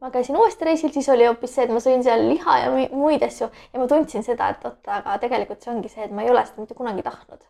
[0.00, 3.22] ma käisin uuesti reisil, siis oli hoopis see, et ma sõin seal liha ja muid
[3.24, 6.32] asju ja ma tundsin seda, et oot, aga tegelikult see ongi see, et ma ei
[6.32, 7.42] ole seda mitte kunagi tahtnud.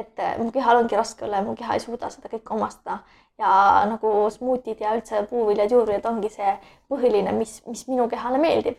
[0.00, 3.00] et äh, mu kehal ongi raske olla ja mu keha ei suuda seda kõike omastada
[3.38, 3.50] ja
[3.90, 6.52] nagu smuutid ja üldse puuviljad, juurviljad ongi see
[6.92, 8.78] põhiline, mis, mis minu kehale meeldib.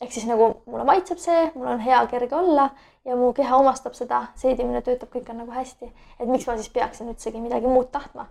[0.00, 2.70] ehk siis nagu mulle maitseb see, mul on hea kerge olla
[3.04, 6.72] ja mu keha omastab seda, seedimine töötab, kõik on nagu hästi, et miks ma siis
[6.72, 8.26] peaksin üldsegi midagi muud tahtma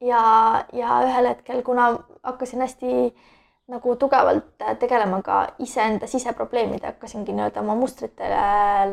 [0.00, 0.22] ja,
[0.72, 1.90] ja ühel hetkel, kuna
[2.22, 2.92] hakkasin hästi
[3.68, 8.38] nagu tugevalt tegelema ka iseenda siseprobleemide, hakkasingi nii-öelda oma mustritele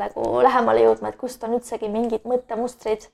[0.01, 3.07] nagu lähemale jõudma, et kust on üldsegi mingid mõttemustrid,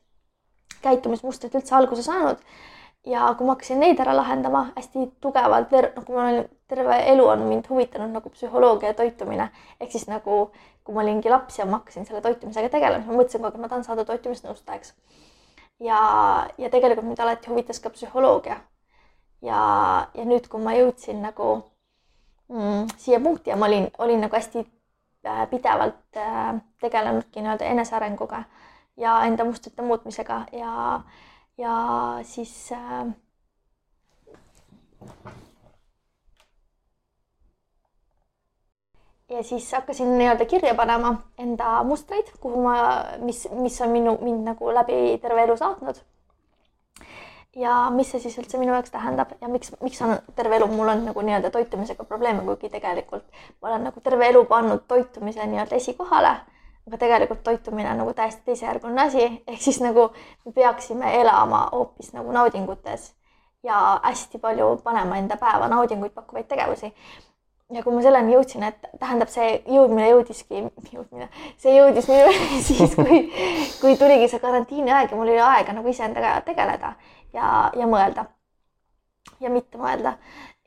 [0.82, 2.42] käitumismustrid üldse alguse saanud.
[3.06, 7.48] ja kui ma hakkasin neid ära lahendama hästi tugevalt, nagu ma olen terve elu on
[7.50, 9.48] mind huvitanud nagu psühholoogia ja toitumine,
[9.80, 10.52] ehk siis nagu
[10.84, 13.58] kui ma olingi laps ja ma hakkasin selle toitumisega tegelema, siis ma mõtlesin kogu aeg,
[13.58, 14.94] et ma tahan saada toitumisnõustajaks
[15.82, 16.01] ja,
[16.57, 18.59] ja tegelikult mind alati huvitas ka psühholoogia.
[19.41, 19.61] ja,
[20.13, 21.47] ja nüüd, kui ma jõudsin nagu
[22.51, 24.61] mm, siia punkti ja ma olin, olin nagu hästi
[25.25, 28.43] äh, pidevalt äh, tegelenudki nii-öelda enesearenguga
[28.97, 31.01] ja enda mustrite muutmisega ja,
[31.57, 31.75] ja
[32.23, 33.09] siis äh,
[39.32, 42.75] ja siis hakkasin nii-öelda kirja panema enda mustreid, kuhu ma,
[43.17, 45.95] mis, mis on minu, mind nagu läbi terve elu saatnud.
[47.55, 50.88] ja mis see siis üldse minu jaoks tähendab ja miks, miks on terve elu mul
[50.88, 53.25] on nagu nii-öelda toitumisega probleeme, kuigi tegelikult
[53.61, 56.36] ma olen nagu terve elu pannud toitumise nii-öelda esikohale.
[56.88, 60.09] aga tegelikult toitumine on nagu täiesti teisejärguline asi, ehk siis nagu
[60.45, 63.13] me peaksime elama hoopis nagu naudingutes
[63.63, 66.93] ja hästi palju panema enda päeva naudinguid pakkuvaid tegevusi
[67.72, 71.30] ja kui ma selleni jõudsin, et tähendab, see jõudmine jõudiski, jõudmine,
[71.61, 73.24] see jõudis minuni siis, kui,
[73.80, 76.95] kui tuligi see karantiini aeg ja mul oli aega nagu iseendaga tegeleda
[77.34, 78.28] ja, ja mõelda.
[79.41, 80.15] Ja mitte mõelda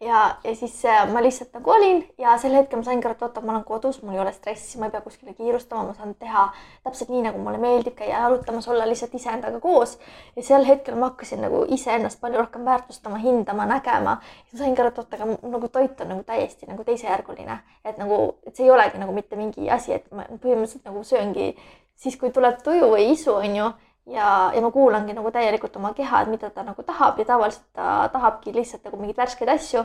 [0.04, 3.22] ja, ja siis äh, ma lihtsalt nagu olin ja sel hetkel ma saingi aru, et
[3.26, 6.14] oota, ma olen kodus, mul ei ole stressi, ma ei pea kuskile kiirustama, ma saan
[6.20, 6.44] teha
[6.86, 9.96] täpselt nii, nagu mulle meeldib, käia jalutamas, olla lihtsalt iseendaga koos.
[10.36, 14.18] ja sel hetkel ma hakkasin nagu iseennast palju rohkem väärtustama, hindama, nägema.
[14.52, 18.20] ja saingi aru, et oota, aga nagu toit on nagu täiesti nagu teisejärguline, et nagu,
[18.46, 21.54] et see ei olegi nagu mitte mingi asi, et ma põhimõtteliselt nagu sööngi
[21.96, 23.72] siis, kui tuleb tuju või isu, on ju
[24.06, 27.64] ja, ja ma kuulangi nagu täielikult oma keha, et mida ta nagu tahab ja tavaliselt
[27.72, 29.84] ta tahabki lihtsalt nagu mingeid värskeid asju.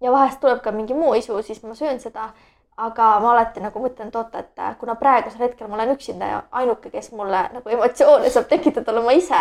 [0.00, 2.30] ja vahest tuleb ka mingi muu isu, siis ma söön seda.
[2.76, 6.42] aga ma alati nagu mõtlen, et oota, et kuna praegusel hetkel ma olen üksinda ja
[6.52, 9.40] ainuke, kes mulle nagu emotsioone saab tekitada, olen ma ise.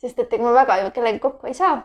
[0.00, 1.82] sest et ega ma väga ju kellegagi kokku ei saa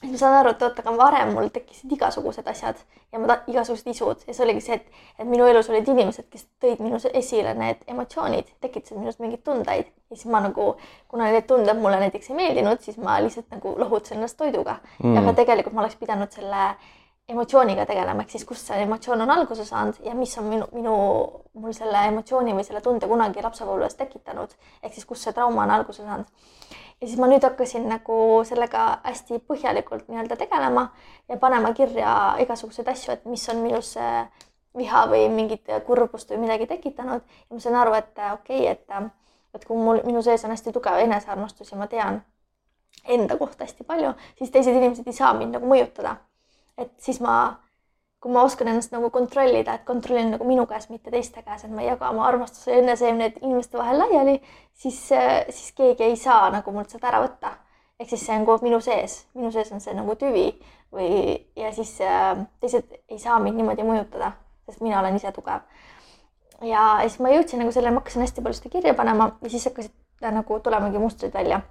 [0.00, 2.78] siis ma saan aru, et oot, aga varem mul tekkisid igasugused asjad
[3.12, 4.22] ja ma igasugused isud.
[4.28, 7.82] Ja see oligi see, et, et minu elus olid inimesed, kes tõid minu esile need
[7.90, 9.90] emotsioonid, tekitasid minust mingeid tundeid.
[10.08, 10.70] Ja siis ma nagu,
[11.10, 14.78] kuna need tunded mulle näiteks ei meeldinud, siis ma lihtsalt nagu lohutasin ennast toiduga.
[15.02, 15.18] Mm..
[15.20, 16.70] aga tegelikult ma oleks pidanud selle
[17.28, 20.94] emotsiooniga tegelema, ehk siis kust see emotsioon on alguse saanud ja mis on minu, minu,
[21.60, 25.74] mul selle emotsiooni või selle tunde kunagi lapsepõlves tekitanud, ehk siis kust see trauma on
[25.76, 26.30] alguse saanud.
[27.00, 28.16] Ja siis ma nüüd hakkasin nagu
[28.48, 30.88] sellega hästi põhjalikult nii-öelda tegelema
[31.28, 33.92] ja panema kirja igasuguseid asju, et mis on minus
[34.78, 37.22] viha või mingit kurbust või midagi tekitanud.
[37.22, 40.74] Ja ma sain aru, et okei okay,, et, et kui mul, minu sees on hästi
[40.74, 42.22] tugev enesearmastus ja ma tean
[43.06, 46.16] enda kohta hästi palju, siis teised inimesed ei saa mind nagu mõjutada.
[46.78, 47.38] Et siis ma
[48.20, 51.70] kui ma oskan ennast nagu kontrollida, et kontrollin nagu minu käes, mitte teiste käes, et
[51.70, 54.34] ma ei jaga oma armastuse ja eneseemneid inimeste vahel laiali,
[54.74, 57.54] siis, siis keegi ei saa nagu mult seda ära võtta.
[57.98, 60.48] ehk siis see on kogu minu sees, minu sees on see nagu tüvi
[60.94, 61.08] või,
[61.58, 64.32] ja siis äh, teised ei saa mind niimoodi mõjutada,
[64.66, 65.66] sest mina olen ise tugev.
[66.62, 69.66] ja siis ma jõudsin nagu sellele, ma hakkasin hästi palju seda kirja panema ja siis
[69.70, 69.94] hakkasid
[70.34, 71.62] nagu tulemagi mustrid välja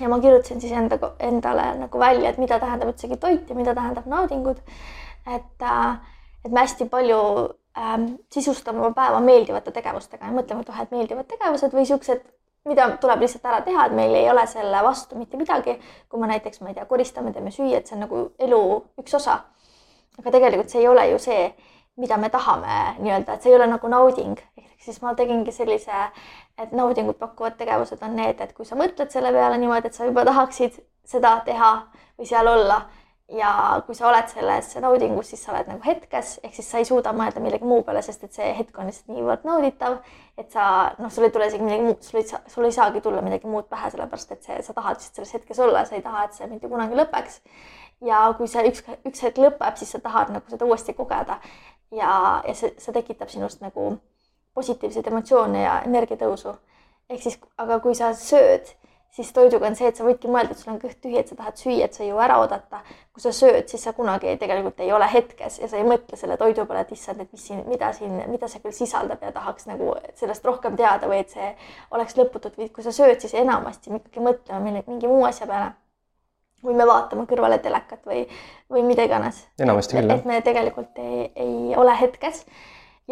[0.00, 3.74] ja ma kirjutasin siis enda, endale nagu välja, et mida tähendab üldsegi toit ja mida
[3.74, 4.60] tähendab naudingud
[5.26, 5.96] et, äh,
[6.44, 7.18] et me hästi palju
[7.78, 12.24] ähm, sisustame oma päeva meeldivate tegevustega ja mõtleme, et oh, et meeldivad tegevused või siuksed,
[12.68, 15.78] mida tuleb lihtsalt ära teha, et meil ei ole selle vastu mitte midagi.
[16.08, 18.62] kui me näiteks, ma ei tea, koristame, teeme süüa, et see on nagu elu
[19.02, 19.40] üks osa.
[20.18, 21.52] aga tegelikult see ei ole ju see,
[21.96, 24.38] mida me tahame nii-öelda, et see ei ole nagu nauding.
[24.58, 26.06] ehk siis ma tegingi sellise,
[26.58, 30.08] et naudingut pakkuvad tegevused on need, et kui sa mõtled selle peale niimoodi, et sa
[30.08, 31.72] juba tahaksid seda teha
[32.18, 32.82] või seal olla
[33.32, 36.88] ja kui sa oled selles naudingus, siis sa oled nagu hetkes, ehk siis sa ei
[36.88, 39.98] suuda mõelda millegi muu peale, sest et see hetk on lihtsalt niivõrd nauditav,
[40.38, 40.66] et sa
[40.98, 43.48] noh, sul ei tule isegi midagi muud, sul ei saa, sul ei saagi tulla midagi
[43.48, 46.36] muud pähe, sellepärast et see, sa tahad lihtsalt selles hetkes olla, sa ei taha, et
[46.36, 47.40] see mitte kunagi lõpeks.
[48.04, 51.38] ja kui see üks, üks hetk lõpeb, siis sa tahad nagu seda uuesti kogeda
[51.94, 53.94] ja, ja see, see tekitab sinust nagu
[54.54, 56.54] positiivseid emotsioone ja energiatõusu.
[57.10, 58.70] ehk siis, aga kui sa sööd
[59.12, 61.36] siis toiduga on see, et sa võidki mõelda, et sul on kõht tühi, et sa
[61.36, 62.80] tahad süüa, et sa ei jõua ära oodata.
[63.12, 66.38] kui sa sööd, siis sa kunagi tegelikult ei ole hetkes ja sa ei mõtle selle
[66.40, 69.68] toidu peale, et issand, et mis siin, mida siin, mida see küll sisaldab ja tahaks
[69.68, 71.50] nagu sellest rohkem teada või et see
[71.92, 75.74] oleks lõputult või kui sa sööd, siis enamasti me ikkagi mõtleme mingi muu asja peale.
[76.62, 78.24] või me vaatame kõrvale telekat või,
[78.70, 79.46] või mida iganes.
[79.60, 80.18] enamasti küll, jah.
[80.18, 82.46] et me tegelikult ei, ei ole hetkes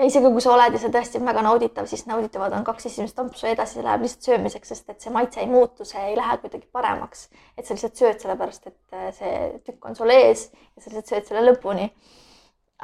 [0.00, 2.88] ja isegi kui sa oled ja see tõesti on väga nauditav, siis nauditavad on kaks
[2.88, 6.16] esimest ampsu ja edasi läheb lihtsalt söömiseks, sest et see maitse ei muutu, see ei
[6.16, 7.28] lähe kuidagi paremaks.
[7.56, 9.34] et sa lihtsalt sööd sellepärast, et äh, see
[9.66, 11.90] tükk on sul ees ja sa lihtsalt sööd selle lõpuni.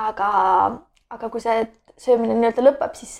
[0.08, 0.30] aga,
[1.10, 1.64] aga kui see
[1.96, 3.16] söömine nii-öelda lõpeb, siis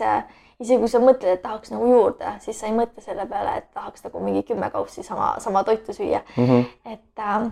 [0.60, 3.70] isegi kui sa mõtled, et tahaks nagu juurde, siis sa ei mõtle selle peale, et
[3.76, 6.44] tahaks nagu mingi kümme kaussi sama, sama toitu süüa mm.
[6.44, 6.64] -hmm.
[6.92, 7.50] et äh,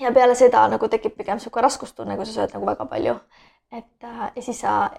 [0.00, 3.20] ja peale seda nagu tekib pigem niisugune raskustunne, kui sa sööd nagu väga palju.
[3.72, 4.90] et äh, ja siis sa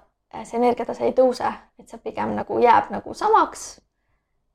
[0.44, 3.82] see energiatase ei tõuse, et see pigem nagu jääb nagu samaks.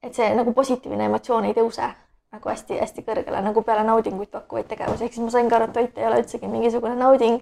[0.03, 1.89] et see nagu positiivne emotsioon ei tõuse
[2.35, 5.77] nagu hästi-hästi kõrgele nagu peale naudinguid pakkuvaid tegevusi, ehk siis ma sain ka aru, et
[5.77, 7.39] toit ei ole üldsegi mingisugune nauding.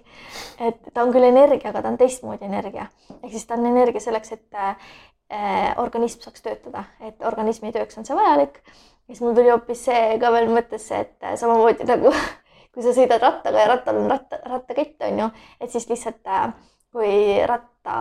[0.59, 4.03] et ta on küll energia, aga ta on teistmoodi energia, ehk siis ta on energia
[4.03, 8.61] selleks, et äh, organism saaks töötada, et organismi tööks on see vajalik.
[9.07, 12.13] ja siis mul tuli hoopis see ka veel mõttesse, et äh, samamoodi nagu
[12.73, 15.31] kui sa sõidad rattaga ja rattal on ratta, rattakett on ju,
[15.61, 16.53] et siis lihtsalt äh,
[16.93, 17.95] kui ratta,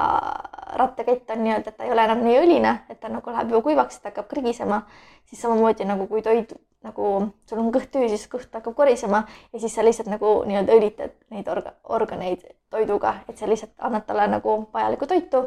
[0.78, 3.64] rattakett on nii-öelda, et ta ei ole enam nii õline, et ta nagu läheb juba
[3.64, 4.82] kuivaks, ta hakkab krigisema,
[5.24, 7.08] siis samamoodi nagu kui toit nagu
[7.46, 9.22] sul on kõht tühi, siis kõht hakkab korisema
[9.52, 14.06] ja siis sa lihtsalt nagu nii-öelda õlitad neid orga, organeid toiduga, et sa lihtsalt annad
[14.08, 15.44] talle nagu vajalikku toitu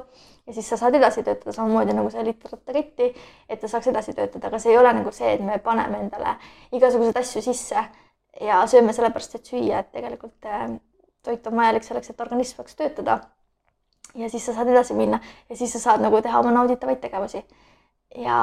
[0.47, 3.11] ja siis sa saad edasi töötada samamoodi nagu sa õlitad rattaketti,
[3.49, 6.37] et ta saaks edasi töötada, aga see ei ole nagu see, et me paneme endale
[6.71, 7.85] igasuguseid asju sisse
[8.41, 10.69] ja sööme sellepärast, et süüa, et tegelikult äh,
[11.25, 13.19] toit on vajalik selleks, et organism saaks töötada
[14.15, 15.19] ja siis sa saad edasi minna
[15.49, 17.43] ja siis sa saad nagu teha oma nauditavaid tegevusi.
[18.15, 18.39] ja.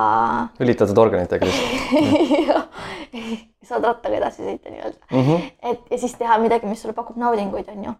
[0.60, 2.68] lülitatud organitega lihtsalt
[3.68, 5.20] saad rattaga edasi sõita nii-öelda mm.
[5.20, 5.52] -hmm.
[5.70, 7.94] et ja siis teha midagi, mis sulle pakub naudinguid, on ju.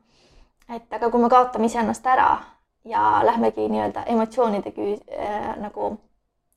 [0.77, 2.39] et aga kui me kaotame iseennast ära
[2.85, 5.97] ja lähmegi nii-öelda emotsioonide küü- äh, nagu,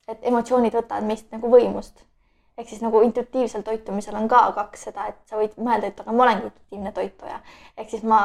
[0.08, 2.04] et emotsioonid võtavad meist nagu võimust.
[2.58, 6.12] Ehk siis nagu intuitiivsel toitumisel on ka kaks seda, et sa võid mõelda, et aga
[6.12, 7.40] ma olengi intuitiivne toituja.
[7.76, 8.20] ehk siis ma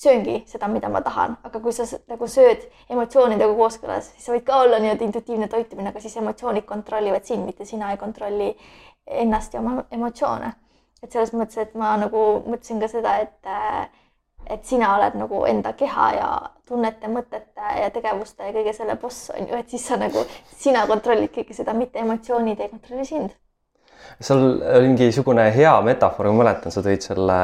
[0.00, 4.44] sööngi seda, mida ma tahan, aga kui sa nagu sööd emotsioonidega kooskõlas, siis sa võid
[4.46, 8.54] ka olla nii-öelda intuitiivne toitumine, aga siis emotsioonid kontrollivad sind, mitte sina ei kontrolli
[9.24, 10.52] ennast ja oma emotsioone.
[11.02, 13.52] et selles mõttes, et ma nagu mõtlesin ka seda, et
[14.50, 16.28] et sina oled nagu enda keha ja
[16.68, 20.24] tunnete, mõtete ja tegevuste ja kõige selle boss on ju, et siis sa nagu,
[20.56, 23.36] sina kontrollid kõike seda, mitte emotsioonid ei kontrolli sind.
[24.20, 27.38] Seal oli mingisugune hea metafoor, ma mäletan, sa tõid selle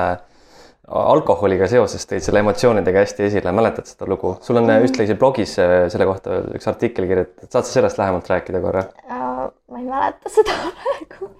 [0.86, 4.36] alkoholiga seoses tõid selle emotsioonidega hästi esile, mäletad seda lugu?
[4.46, 8.62] sul on mm ühtlasi blogis selle kohta üks artikkel kirjutatud, saad sa sellest lähemalt rääkida
[8.62, 9.46] korra uh,?
[9.50, 11.32] ma ei mäleta seda praegu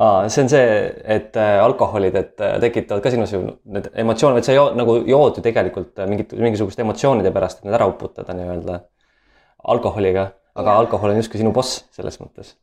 [0.00, 0.70] aa, see on see,
[1.16, 3.42] et äh, alkoholid, et äh, tekitavad ka sinus ju
[3.74, 7.76] need emotsioonid, sa joo, nagu jood ju tegelikult äh, mingit, mingisuguste emotsioonide pärast, et need
[7.78, 8.80] ära uputada nii-öelda
[9.74, 10.82] alkoholiga, aga ja.
[10.84, 12.54] alkohol on justkui sinu boss selles mõttes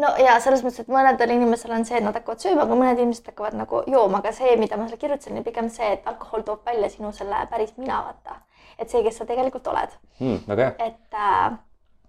[0.00, 3.02] no ja selles mõttes, et mõnedel inimesel on see, et nad hakkavad sööma, aga mõned
[3.02, 6.44] inimesed hakkavad nagu jooma, aga see, mida ma seal kirjutasin, oli pigem see, et alkohol
[6.46, 8.40] toob välja sinu selle päris mina, vaata.
[8.78, 10.42] et see, kes sa tegelikult oled mm,.
[10.48, 10.90] väga hea.
[10.90, 11.58] et äh,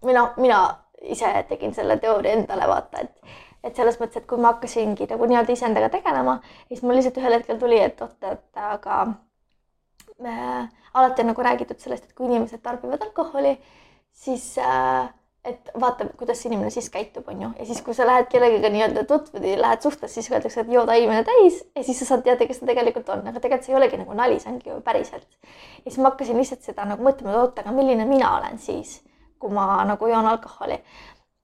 [0.07, 0.61] mina, mina
[1.01, 5.29] ise tegin selle teooria endale, vaata, et, et selles mõttes, et kui ma hakkasingi nagu
[5.29, 6.39] nii-öelda iseendaga tegelema,
[6.69, 9.01] siis mul lihtsalt ühel hetkel tuli, et oot, et aga
[10.25, 13.57] äh, alati on nagu räägitud sellest, et kui inimesed tarbivad alkoholi,
[14.11, 15.09] siis äh,
[15.45, 18.69] et vaata, kuidas see inimene siis käitub, on ju, ja siis, kui sa lähed kellegagi
[18.75, 21.63] nii-öelda tutvud ja lähed suhtes, siis öeldakse, et joo taimene täis.
[21.75, 24.17] Ja siis sa saad teada, kes ta tegelikult on, aga tegelikult see ei olegi nagu
[24.17, 25.25] nali, see ongi ju päriselt.
[25.85, 28.99] ja siis ma hakkasin lihtsalt seda nagu mõtlema, et oota, aga milline mina olen siis,
[29.41, 30.77] kui ma nagu joon alkoholi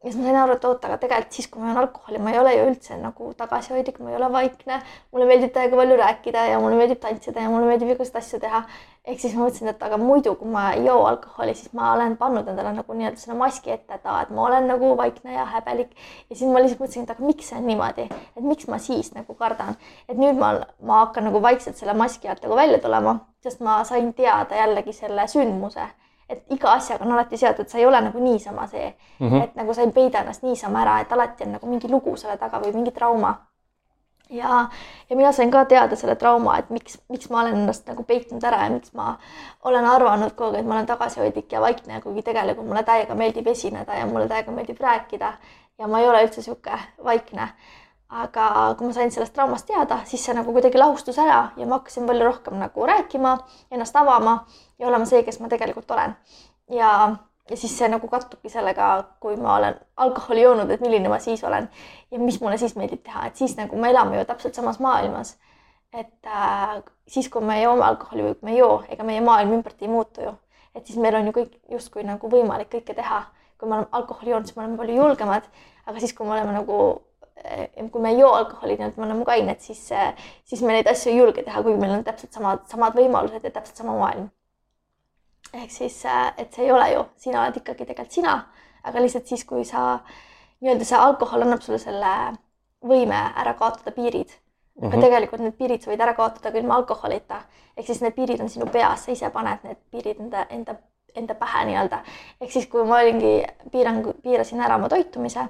[0.03, 2.29] ja siis ma sain aru, et oota, aga tegelikult siis, kui ma joon alkoholi, ma
[2.29, 4.77] ei ole ju üldse nagu tagasihoidlik, ma ei ole vaikne,
[5.13, 8.61] mulle meeldib täiega palju rääkida ja mulle meeldib tantsida ja mulle meeldib igasuguseid asju teha.
[9.07, 12.17] ehk siis ma mõtlesin, et aga muidu, kui ma ei joo alkoholi, siis ma olen
[12.19, 15.45] pannud endale nagu nii-öelda selle maski ette, et aa, et ma olen nagu vaikne ja
[15.55, 15.95] häbelik.
[16.29, 19.13] ja siis ma lihtsalt mõtlesin, et aga miks see on niimoodi, et miks ma siis
[19.15, 19.79] nagu kardan,
[20.09, 23.79] et nüüd ma, ma hakkan nagu vaikselt selle maski alt nagu välja tulema, sest ma
[23.87, 25.87] sain teada jällegi selle sündmuse
[26.29, 28.87] et iga asjaga on alati seotud, sa ei ole nagu niisama see
[29.19, 29.43] mm, -hmm.
[29.43, 32.37] et nagu sa ei peida ennast niisama ära, et alati on nagu mingi lugu selle
[32.37, 33.35] taga või mingi trauma.
[34.29, 34.69] ja,
[35.09, 38.43] ja mina sain ka teada selle trauma, et miks, miks ma olen ennast nagu peitnud
[38.43, 39.17] ära ja miks ma
[39.63, 43.47] olen arvanud kogu aeg, et ma olen tagasihoidlik ja vaikne, kuigi tegelikult mulle täiega meeldib
[43.47, 45.33] esineda ja mulle täiega meeldib rääkida
[45.79, 47.49] ja ma ei ole üldse niisugune vaikne
[48.09, 51.79] aga kui ma sain sellest traumast teada, siis see nagu kuidagi lahustus ära ja ma
[51.79, 53.37] hakkasin palju rohkem nagu rääkima,
[53.71, 54.45] ennast avama
[54.79, 56.15] ja olema see, kes ma tegelikult olen.
[56.71, 56.91] ja,
[57.49, 58.89] ja siis see nagu kattubki sellega,
[59.23, 61.69] kui ma olen alkoholi joonud, et milline ma siis olen
[62.11, 65.37] ja mis mulle siis meeldib teha, et siis nagu me elame ju täpselt samas maailmas.
[65.93, 69.55] et äh, siis, kui me joome alkoholi või kui me ei joo, ega meie maailm
[69.59, 70.35] ümbert ei muutu ju.
[70.75, 73.23] et siis meil on ju kõik justkui nagu võimalik kõike teha.
[73.57, 75.45] kui me oleme alkoholi joonud, siis me oleme palju julgemad,
[75.85, 76.77] aga siis, kui me oleme nagu
[77.91, 79.81] kui me ei joo alkoholi, nii et me oleme kained, siis,
[80.45, 83.53] siis me neid asju ei julge teha, kuigi meil on täpselt samad, samad võimalused ja
[83.53, 84.29] täpselt sama maailm.
[85.53, 86.01] Ehk siis,
[86.37, 88.33] et see ei ole ju, sina oled ikkagi tegelikult sina,
[88.83, 89.99] aga lihtsalt siis, kui sa
[90.61, 92.11] nii-öelda see alkohol annab sulle selle
[92.85, 94.81] võime ära kaotada piirid mm.
[94.81, 94.87] -hmm.
[94.87, 95.05] aga mhm.
[95.05, 97.41] tegelikult need piirid sa võid ära kaotada ka ilma alkoholita.
[97.77, 100.75] ehk siis need piirid on sinu peas, sa ise paned need piirid enda, enda,
[101.15, 102.03] enda pähe nii-öelda.
[102.41, 105.47] ehk siis, kui ma olingi piirangu, piirasin ära oma toitumise,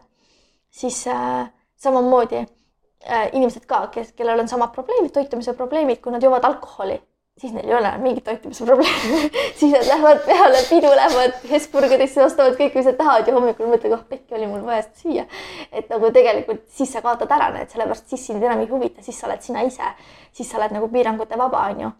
[0.69, 6.23] siis äh, samamoodi äh, inimesed ka, kes, kellel on samad probleemid, toitumise probleemid, kui nad
[6.23, 7.01] joovad alkoholi,
[7.37, 9.29] siis neil ei ole mingit toitumise probleemi
[9.59, 13.99] siis nad lähevad peale pidu, lähevad Hesburgerisse, ostavad kõik, mis nad tahavad ja hommikul mõtlevad,
[13.99, 15.25] oh pekki oli mul vaja seda süüa.
[15.71, 19.19] et nagu tegelikult siis sa kaotad ära need, sellepärast siis sind enam ei huvita, siis
[19.19, 19.91] sa oled sina ise,
[20.33, 21.91] siis sa oled nagu piirangute vaba, onju.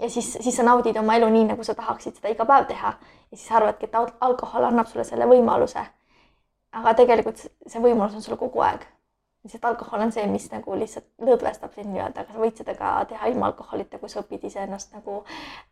[0.00, 2.96] ja siis, siis sa naudid oma elu nii, nagu sa tahaksid seda iga päev teha
[2.96, 5.84] ja siis arvadki, et alkohol annab sulle selle võimaluse.
[6.72, 8.88] aga tegelikult see võimalus on sul kogu aeg
[9.44, 12.90] lihtsalt alkohol on see, mis nagu lihtsalt lõdvestab sind nii-öelda, aga sa võid seda ka
[13.10, 15.22] teha ilma alkoholita, kui sa õpid iseennast nagu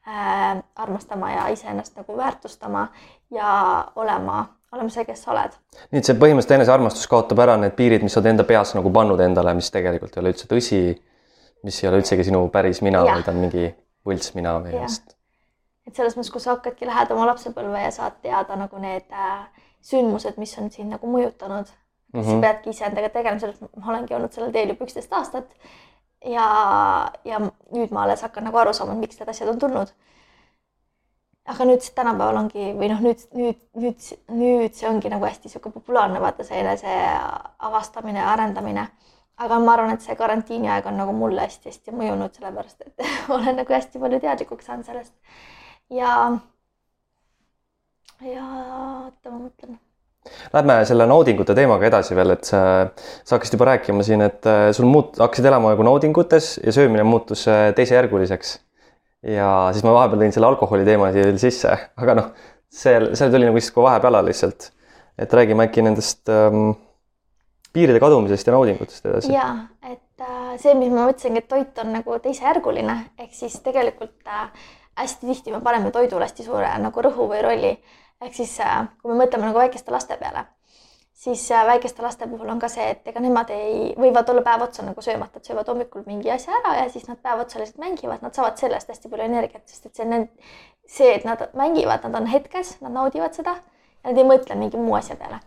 [0.09, 2.89] äh, armastama ja iseennast nagu väärtustama
[3.35, 3.53] ja
[3.97, 4.43] olema,
[4.75, 5.55] olema see, kes sa oled.
[5.93, 8.91] nii et see põhimõtteliselt enesearmastus kaotab ära need piirid, mis sa oled enda peas nagu
[8.95, 10.83] pannud endale, mis tegelikult ei ole üldse tõsi,
[11.67, 13.71] mis ei ole üldsegi sinu päris mina, vaid on mingi
[14.07, 15.15] võlts mina või ennast.
[15.87, 19.47] et selles mõttes, kui sa hakkadki, lähed oma lapsepõlve ja saad teada nagu need äh,
[19.87, 21.71] sündmused, mis on sind nagu mõjutanud
[22.13, 22.31] mm, -hmm.
[22.31, 25.51] sa peadki iseendaga tegelema, selles ma olengi olnud sellel teel juba üksteist aastat.
[26.25, 26.47] ja,
[27.25, 27.39] ja
[27.73, 29.93] nüüd ma alles hakkan nagu aru saama, miks need asjad on tulnud.
[31.51, 34.11] aga nüüd tänapäeval ongi või noh, nüüd, nüüd, nüüd,
[34.43, 36.97] nüüd see ongi nagu hästi niisugune populaarne, vaata see enese
[37.59, 38.89] avastamine ja arendamine.
[39.37, 43.07] aga ma arvan, et see karantiini aeg on nagu mulle hästi-hästi mõjunud, sellepärast et
[43.37, 45.15] olen nagu hästi palju teadlikuks saanud sellest.
[45.91, 46.17] ja,
[48.21, 48.49] ja
[48.81, 49.79] oota, ma mõtlen
[50.53, 52.61] Lähme selle naudingute teemaga edasi veel, et sa,
[53.25, 57.07] sa hakkasid juba rääkima siin, et äh, sul muut-, hakkasid elama nagu naudingutes ja söömine
[57.09, 58.59] muutus äh, teisejärguliseks.
[59.25, 62.29] ja siis ma vahepeal tõin selle alkoholi teema siia veel sisse, aga noh,
[62.69, 64.71] see, see tuli nagu justkui vahepeale lihtsalt.
[65.21, 66.73] et räägime äkki nendest ähm,
[67.73, 69.33] piiride kadumisest ja naudingutest edasi.
[69.33, 69.47] ja,
[69.89, 74.51] et äh, see, mis ma mõtlesingi, et toit on nagu teisejärguline, ehk siis tegelikult äh,
[75.01, 77.73] hästi tihti me paneme toidule hästi suure nagu rõhu või rolli.
[78.21, 80.45] Ehk siis äh, kui me mõtleme nagu väikeste laste peale,
[81.25, 84.67] siis äh, väikeste laste puhul on ka see, et ega nemad ei, võivad olla päev
[84.69, 87.83] otsa nagu söömata, et söövad hommikul mingi asja ära ja siis nad päev otsa lihtsalt
[87.83, 90.29] mängivad, nad saavad sellest hästi palju energiat, sest et see on
[90.87, 94.81] see, et nad mängivad, nad on hetkes, nad naudivad seda ja nad ei mõtle mingi
[94.81, 95.41] muu asja peale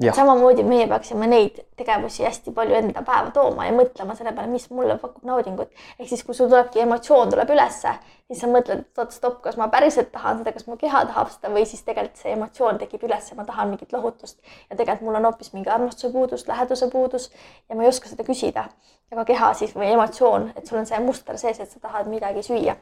[0.00, 4.70] samamoodi meie peaksime neid tegevusi hästi palju enda päeva tooma ja mõtlema selle peale, mis
[4.70, 5.68] mulle pakub naudingut.
[5.98, 7.92] ehk siis, kui sul tulebki emotsioon tuleb ülesse,
[8.26, 11.28] siis sa mõtled, et oot stopp, kas ma päriselt tahan seda, kas mu keha tahab
[11.34, 14.38] seda või siis tegelikult see emotsioon tekib üles ja ma tahan mingit lohutust.
[14.70, 17.28] ja tegelikult mul on hoopis mingi armastuse puudus, läheduse puudus
[17.68, 18.64] ja ma ei oska seda küsida.
[19.12, 22.42] aga keha siis või emotsioon, et sul on see muster sees, et sa tahad midagi
[22.48, 22.76] süüa.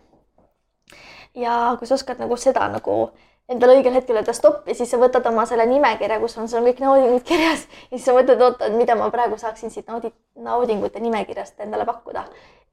[1.35, 3.11] ja kui sa oskad nagu seda nagu
[3.51, 6.65] endale õigel hetkel öelda stopp ja siis sa võtad oma selle nimekirja, kus on sul
[6.69, 10.15] kõik naudingud kirjas ja siis sa mõtled, oota, et mida ma praegu saaksin siit naudi-,
[10.39, 12.25] naudingute nimekirjast endale pakkuda.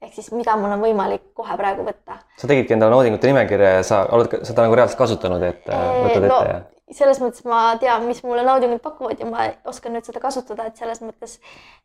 [0.02, 2.20] ehk siis mida mul on võimalik kohe praegu võtta.
[2.38, 6.26] sa tegidki endale naudingute nimekirja ja sa oled seda nagu reaalselt kasutanud, et äh, võtad
[6.26, 6.60] no, ette ja?
[6.94, 10.78] selles mõttes ma tean, mis mulle naudingut pakuvad ja ma oskan nüüd seda kasutada, et
[10.80, 11.40] selles mõttes,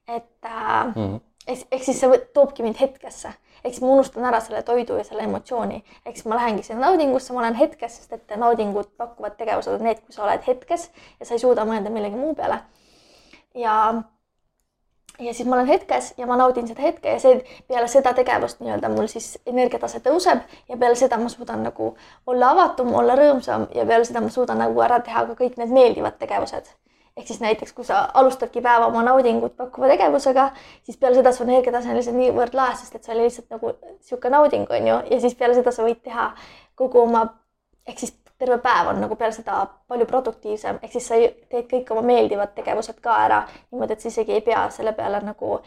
[0.07, 1.19] et äh, mm -hmm.
[1.47, 3.33] ehk siis see toobki mind hetkesse
[3.71, 7.43] siis ma unustan ära selle toidu ja selle emotsiooni, siis ma lähengi sinna naudingusse, ma
[7.43, 10.89] olen hetkes, sest et naudingut pakkuvad tegevused on need, kui sa oled hetkes
[11.19, 12.59] ja sa ei suuda mõelda millegi muu peale.
[13.55, 13.77] ja,
[15.19, 18.59] ja siis ma olen hetkes ja ma naudin seda hetke ja see peale seda tegevust
[18.59, 21.93] nii-öelda mul siis energiatase tõuseb ja peale seda ma suudan nagu
[22.27, 25.71] olla avatum, olla rõõmsam ja peale seda ma suudan nagu ära teha ka kõik need
[25.71, 26.73] meeldivad tegevused
[27.17, 30.49] ehk siis näiteks, kui sa alustadki päeva oma naudingut pakkuva tegevusega,
[30.83, 33.73] siis peale seda su energiatase on lihtsalt niivõrd laes, sest et see oli lihtsalt nagu
[33.75, 36.31] niisugune nauding, on ju, ja siis peale seda sa võid teha
[36.79, 37.25] kogu oma,
[37.87, 41.19] ehk siis terve päev on nagu peale seda palju produktiivsem, ehk siis sa
[41.53, 45.21] teed kõik oma meeldivad tegevused ka ära niimoodi, et sa isegi ei pea selle peale
[45.23, 45.59] nagu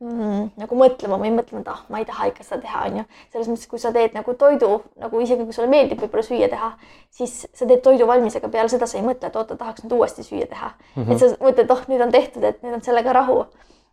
[0.00, 3.04] mm, nagu mõtlema või mõtlema, et ah, ma ei taha ikka seda teha, onju.
[3.32, 4.70] selles mõttes, kui sa teed nagu toidu
[5.02, 6.72] nagu isegi kui sulle meeldib võib-olla süüa teha,
[7.18, 9.96] siis sa teed toidu valmis, aga peale seda sa ei mõtle, et oota, tahaks nüüd
[9.98, 11.02] uuesti süüa teha mm.
[11.02, 11.12] -hmm.
[11.12, 13.44] et sa mõtled, oh, nüüd on tehtud, et nüüd on sellega rahu.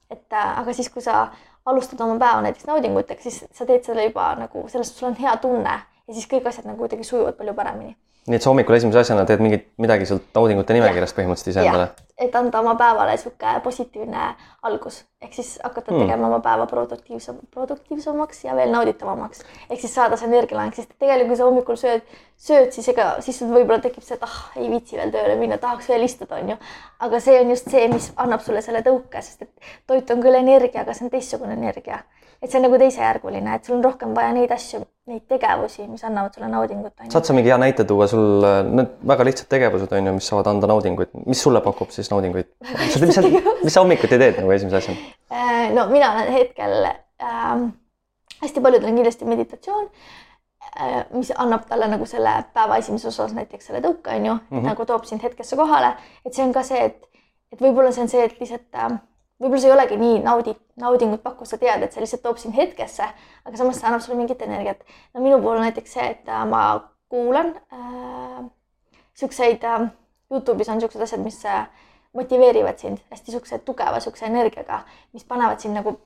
[0.10, 1.28] et äh, aga siis, kui sa
[1.66, 5.38] alustad oma päeva näiteks naudingutega, siis sa teed selle juba nagu sellest, sul on hea
[5.38, 7.95] tunne ja siis kõik asjad nagu kuidagi sujuvad palju paremini
[8.28, 11.89] nii et sa hommikul esimese asjana teed mingit, midagi sealt naudingute nimekirjast põhimõtteliselt iseendale?
[12.24, 14.28] et anda oma päevale niisugune positiivne
[14.69, 16.03] algus, ehk siis hakata hmm.
[16.05, 19.43] tegema oma päeva produktiivsem, produktiivsemaks ja veel nauditavamaks.
[19.69, 22.07] ehk siis saada see energialaeng, sest tegelikult kui sa hommikul sööd,
[22.47, 25.59] sööd, siis ega, siis sul võib-olla tekib see, et ah, ei viitsi veel tööle minna,
[25.59, 26.59] tahaks veel istuda, onju.
[27.07, 30.39] aga see on just see, mis annab sulle selle tõuke, sest et toit on küll
[30.39, 32.03] energia, aga see on teistsugune energia
[32.43, 36.04] et see on nagu teisejärguline, et sul on rohkem vaja neid asju, neid tegevusi, mis
[36.08, 36.93] annavad sulle naudingut.
[37.12, 40.47] saad sa mingi hea näite tuua, sul need väga lihtsad tegevused on ju, mis saavad
[40.54, 42.47] anda naudinguid, mis sulle pakub siis naudinguid?
[43.04, 45.14] mis sa, mis sa hommikuti teed nagu esimese asjana?
[45.34, 47.66] Äh, no mina olen hetkel äh,,
[48.45, 53.72] hästi paljudel on kindlasti meditatsioon äh,, mis annab talle nagu selle päeva esimeses osas näiteks
[53.72, 54.70] selle tõuke, on ju mm, -hmm.
[54.72, 57.04] nagu toob sind hetkesse kohale, et see on ka see, et,
[57.51, 59.01] et võib-olla see on see, et lihtsalt äh,
[59.41, 62.55] võib-olla see ei olegi nii naudi, naudingut pakkuv, sa tead, et see lihtsalt toob sind
[62.57, 63.07] hetkesse,
[63.45, 64.84] aga samas see annab sulle mingit energiat.
[65.13, 66.63] no minu puhul näiteks see, et äh, ma
[67.09, 68.43] kuulan äh,
[69.19, 69.89] siukseid äh,,
[70.34, 71.67] Youtube'is on siuksed asjad, mis äh,
[72.13, 75.97] motiveerivad sind hästi siukse tugeva siukse energiaga, mis panevad sind nagu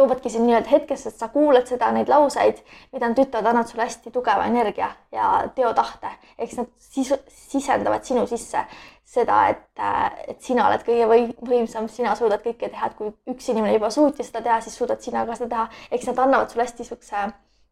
[0.00, 2.62] toovadki sind nii-öelda hetkesse, et sa kuulad seda, neid lauseid,
[2.94, 6.14] mida nad ütlevad, annavad sulle hästi tugeva energia ja teotahte.
[6.38, 8.64] eks nad sisu, sisendavad sinu sisse
[9.10, 9.82] seda, et,
[10.30, 13.90] et sina oled kõige või, võimsam, sina suudad kõike teha, et kui üks inimene juba
[13.90, 15.86] suutis seda teha, siis suudad sina ka seda teha.
[15.90, 17.26] eks nad annavad sulle hästi siukse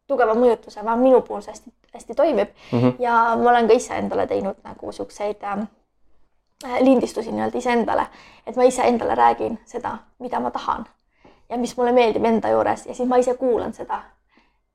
[0.09, 2.79] tugeva mõjutuse, vähemalt minu puhul see hästi-hästi toimib mm.
[2.79, 2.95] -hmm.
[2.99, 5.67] ja ma olen ka ise endale teinud nagu siukseid äh,
[6.81, 8.07] lindistusi nii-öelda iseendale,
[8.45, 10.85] et ma iseendale räägin seda, mida ma tahan
[11.49, 14.01] ja mis mulle meeldib enda juures ja siis ma ise kuulan seda.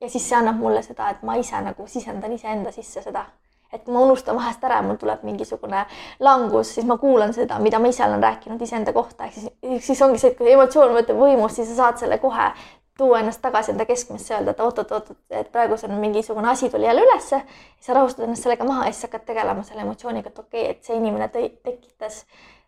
[0.01, 3.25] ja siis see annab mulle seda, et ma ise nagu sisendan iseenda sisse seda,
[3.73, 5.85] et ma unustan vahest ära, mul tuleb mingisugune
[6.19, 10.01] langus, siis ma kuulan seda, mida ma ise olen rääkinud iseenda kohta, ehk siis, siis
[10.01, 12.51] ongi see, et kui emotsioon võtab võimust, siis sa saad selle kohe
[12.97, 16.87] tuua ennast tagasi enda keskmesse, öelda, et oot-oot-oot, et praegu see on mingisugune asi tuli
[16.87, 17.41] jälle ülesse,
[17.83, 20.87] sa rahustad ennast sellega maha ja siis hakkad tegelema selle emotsiooniga, et okei okay,, et
[20.87, 22.23] see inimene tekitas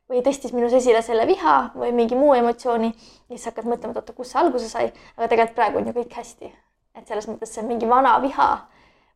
[0.09, 4.01] või tõstis minus esile selle viha või mingi muu emotsiooni ja siis hakkad mõtlema, et
[4.01, 6.51] oota, kust see alguse sai, aga tegelikult praegu on ju kõik hästi.
[6.97, 8.49] et selles mõttes see on mingi vana viha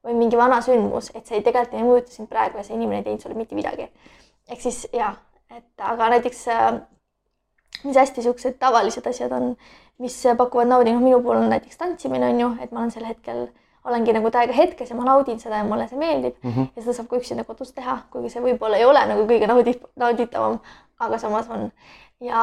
[0.05, 3.01] või mingi vana sündmus, et see ei tegelikult ei mõjuta sind praegu ja see inimene
[3.01, 3.89] ei teinud sulle mitte midagi.
[4.49, 5.15] ehk siis ja,
[5.49, 6.81] et aga näiteks äh,
[7.83, 9.55] mis hästi siuksed tavalised asjad on,
[10.01, 13.47] mis pakuvad naudingut, minu puhul on näiteks tantsimine on ju, et ma olen sel hetkel
[13.85, 16.51] olengi nagu täiega hetkes ja ma naudin seda ja mulle see meeldib mm.
[16.51, 16.69] -hmm.
[16.75, 19.79] ja seda saab ka üksinda kodus teha, kuigi see võib-olla ei ole nagu kõige naudi-,
[19.95, 20.59] nauditavam,
[20.99, 21.71] aga samas on.
[22.21, 22.41] ja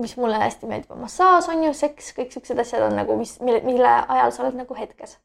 [0.00, 3.38] mis mulle hästi meeldib, on massaaž on ju, seks, kõik siuksed asjad on nagu, mis,
[3.40, 5.18] mille, mille ajal sa oled nagu hetkes.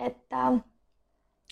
[0.00, 0.60] et äh,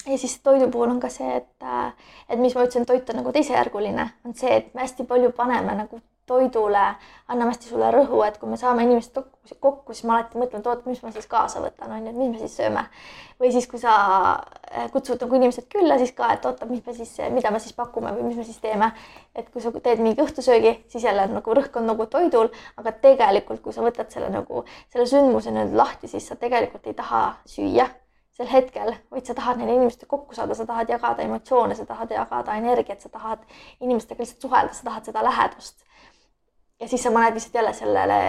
[0.06, 1.92] ja siis toidu puhul on ka see, et, äh,
[2.28, 5.74] et mis ma ütlesin, toit on nagu teisejärguline, on see, et me hästi palju paneme
[5.84, 6.00] nagu
[6.30, 6.82] toidule,
[7.30, 9.18] anname hästi sulle rõhu, et kui me saame inimesed
[9.60, 12.18] kokku, siis ma alati mõtlen, et oot, mis ma siis kaasa võtan, on ju, et
[12.18, 12.84] mis me siis sööme.
[13.40, 13.94] või siis, kui sa
[14.36, 17.74] äh, kutsud nagu inimesed külla, siis ka, et oota, mis me siis, mida me siis
[17.76, 18.92] pakume või mis me siis teeme.
[19.34, 23.62] et kui sa teed mingi õhtusöögi, siis jälle nagu rõhk on nagu toidul, aga tegelikult,
[23.64, 27.88] kui sa võtad selle nagu selle sündmuse nüüd lahti, siis sa tegelikult ei taha süüa
[28.40, 32.12] sel hetkel, vaid sa tahad nende inimestega kokku saada, sa tahad jagada emotsioone, sa tahad
[32.14, 33.44] jagada energiat, sa tahad
[33.84, 35.84] inimestega lihtsalt suhelda, sa tahad seda lähedust.
[36.80, 38.20] Ja siis sa paned lihtsalt jälle sellele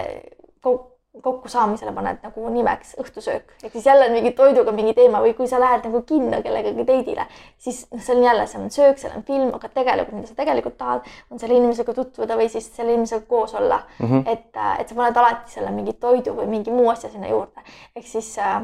[1.20, 5.58] kokkusaamisele paned nagu nimeks õhtusöök, ehk siis jälle mingi toiduga mingi teema või kui sa
[5.60, 7.26] lähed nagu kinno kellegagi teidile,
[7.60, 10.38] siis noh, see on jälle, seal on söök, seal on film, aga tegelikult, mida sa
[10.38, 14.06] tegelikult tahad, on selle inimesega tutvuda või siis selle inimesega koos olla mm.
[14.06, 14.22] -hmm.
[14.32, 17.60] et, et sa paned alati selle mingi toidu või mingi muu asja sinna juurde,
[17.96, 18.62] ehk siis äh,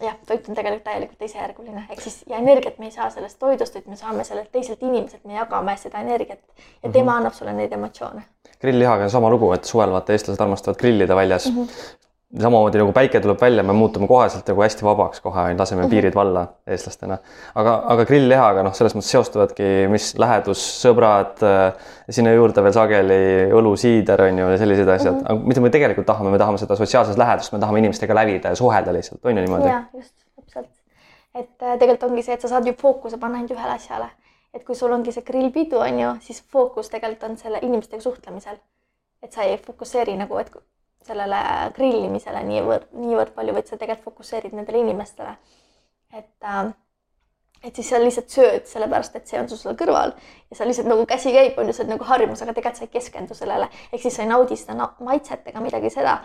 [0.00, 3.74] jah, toit on tegelikult täielikult teisejärguline, ehk siis ja energiat me ei saa sellest toidust,
[3.74, 6.40] vaid me saame sellelt teiselt inimeselt, me jagame seda energiat
[6.82, 7.16] ja tema mm -hmm.
[7.16, 8.22] annab sulle neid emotsioone.
[8.60, 11.64] grilllihaga on sama lugu, et suvel vaata eestlased armastavad grillida väljas mm.
[11.64, 11.98] -hmm
[12.38, 15.90] samamoodi nagu päike tuleb välja, me muutume koheselt nagu hästi vabaks kohe, laseme -hmm.
[15.90, 17.18] piirid valla eestlastena.
[17.54, 21.74] aga, aga grilllihaga noh, selles mõttes seostuvadki, mis lähedus, sõbrad, äh,
[22.10, 23.20] sinna juurde veel sageli
[23.50, 25.32] õlu, siider on ju ja sellised asjad mm, -hmm.
[25.32, 28.54] aga mida me tegelikult tahame, me tahame seda sotsiaalset lähedust, me tahame inimestega lävida ja
[28.54, 29.68] suhelda lihtsalt, on ju niimoodi?
[29.68, 30.70] jah, just, täpselt.
[31.34, 34.10] et äh, tegelikult ongi see, et sa saad ju fookuse panna ainult ühele asjale.
[34.54, 38.56] et kui sul ongi see grillpidu, on ju, siis fookus tegelikult on selle inimestega suhtlemisel.
[39.22, 40.50] et sa ei fokusseeri nagu, et
[41.06, 41.40] sellele
[41.76, 45.36] grillimisele niivõrd, niivõrd palju, vaid sa tegelikult fokusseerid nendele inimestele.
[46.12, 46.72] et äh,
[47.64, 50.88] et siis sa lihtsalt sööd, sellepärast et see on sul seal kõrval ja sa lihtsalt
[50.88, 53.68] nagu käsi käib, on ju, see on nagu harjumus, aga tegelikult sa ei keskendu sellele,
[53.92, 56.20] ehk siis sa ei naudi seda maitset ega midagi seda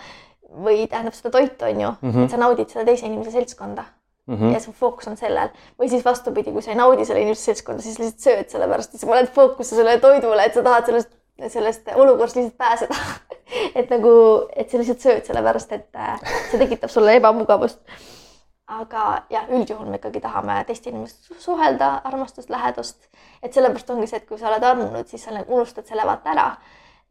[0.65, 2.23] või tähendab seda toitu, on ju mm, -hmm.
[2.23, 3.83] et sa naudid seda teise inimese seltskonda
[4.27, 4.35] mm.
[4.35, 4.53] -hmm.
[4.53, 7.81] ja su fookus on sellel või siis vastupidi, kui sa ei naudi selle inimese seltskonda,
[7.81, 11.11] siis lihtsalt sööd sellepärast, et sa paned fookuse sellele toidule, et sa tahad sellest,
[11.47, 12.95] sellest olukorrast lihtsalt pääseda.
[13.75, 14.11] Et nagu,
[14.55, 16.15] et sa lihtsalt sööd sellepärast, et äh,
[16.49, 17.81] see tekitab sulle ebamugavust.
[18.67, 23.05] aga jah, üldjuhul me ikkagi tahame teiste inimestega suhelda, armastust, lähedust,
[23.43, 26.47] et sellepärast ongi see, et kui sa oled armunud, siis sa unustad selle vaata ära.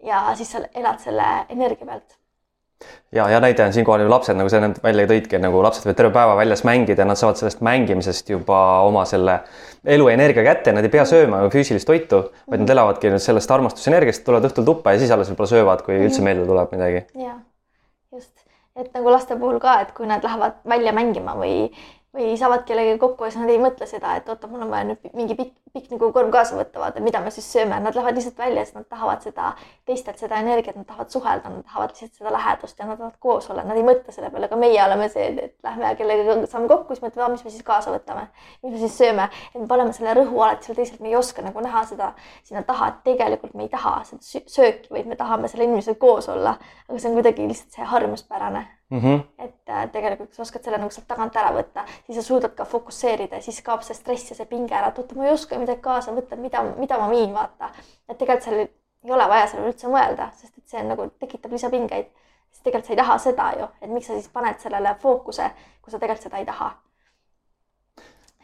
[0.02, 2.18] Ja siis sa elad selle energia pealt
[3.14, 5.98] ja hea näide on siinkohal ju lapsed, nagu sa enne välja tõidki, nagu lapsed võivad
[6.00, 9.38] terve päeva väljas mängida ja nad saavad sellest mängimisest juba oma selle
[9.96, 14.48] eluenergia kätte, nad ei pea sööma füüsilist toitu, vaid nad elavadki nüüd sellest armastusenergiast, tulevad
[14.50, 17.04] õhtul tuppa ja siis alles võib-olla söövad, kui üldse meelde tuleb midagi.
[17.20, 17.36] ja
[18.12, 18.32] just,
[18.76, 21.68] et nagu laste puhul ka, et kui nad lähevad välja mängima või
[22.14, 24.86] või saavad kellegagi kokku ja siis nad ei mõtle seda, et oota, mul on vaja
[24.86, 28.38] nüüd mingi pikk, pikk nagu kaasa võtta, vaata, mida me siis sööme, nad lähevad lihtsalt
[28.38, 29.48] välja, sest nad tahavad seda,
[29.88, 33.50] teistelt seda energiat, nad tahavad suhelda, nad tahavad lihtsalt seda lähedust ja nad tahavad koos
[33.50, 36.94] olla, nad ei mõtle selle peale, aga meie oleme see, et lähme kellegagi saame kokku,
[36.94, 38.28] siis mõtleme, mis me siis kaasa võtame,
[38.62, 41.42] mis me siis sööme, et me paneme selle rõhu alati seal teisel, me ei oska
[41.42, 42.12] nagu näha seda
[42.44, 46.30] sinna taha, et tegelikult me ei taha seda sööki, vaid me tahame selle inimesega koos
[46.30, 46.54] olla,
[46.86, 49.00] aga see on kuidagi lihtsalt see harjumuspärane mm.
[49.00, 49.22] -hmm.
[49.38, 52.54] et äh, tegelikult, kui sa oskad selle nagu sealt tagant ära võtta, siis sa suudad
[52.54, 55.32] ka fokusseerida ja siis kaob see stress ja see pinge ära, et oota, ma ei
[55.32, 57.70] oska midagi kaasa võtta, mida, mida ma viin, vaata.
[58.08, 61.52] et tegelikult seal ei ole vaja sellele üldse mõelda, sest et see on nagu tekitab
[61.52, 62.06] lisapingeid.
[62.50, 65.50] siis tegelikult sa ei taha seda ju, et miks sa siis paned sellele fookuse,
[65.82, 66.72] kui sa tegelikult seda ei taha.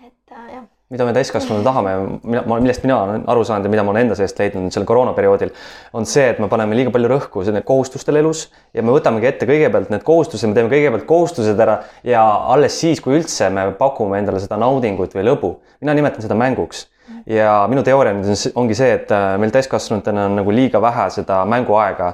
[0.07, 1.93] et äh, jah mida me täiskasvanud tahame,
[2.51, 5.53] millest mina olen aru saanud ja mida ma olen enda seest leidnud sel koroonaperioodil,
[5.95, 9.93] on see, et me paneme liiga palju rõhku kohustustel elus ja me võtamegi ette kõigepealt
[9.95, 12.25] need kohustused, me teeme kõigepealt kohustused ära ja
[12.55, 15.53] alles siis, kui üldse me pakume endale seda naudingut või lõbu.
[15.81, 16.89] mina nimetan seda mänguks
[17.27, 21.07] ja minu teooria nüüd on, ongi see, et äh, meil täiskasvanutena on nagu liiga vähe
[21.15, 22.11] seda mänguaega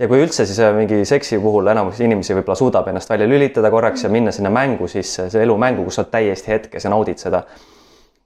[0.00, 3.70] ja kui üldse, siis äh, mingi seksi puhul enamus inimesi võib-olla suudab ennast välja lülitada
[3.72, 6.92] korraks ja minna sinna mängu sisse, see elu mängu, kus sa oled täiesti hetkes ja
[6.92, 7.44] naudid seda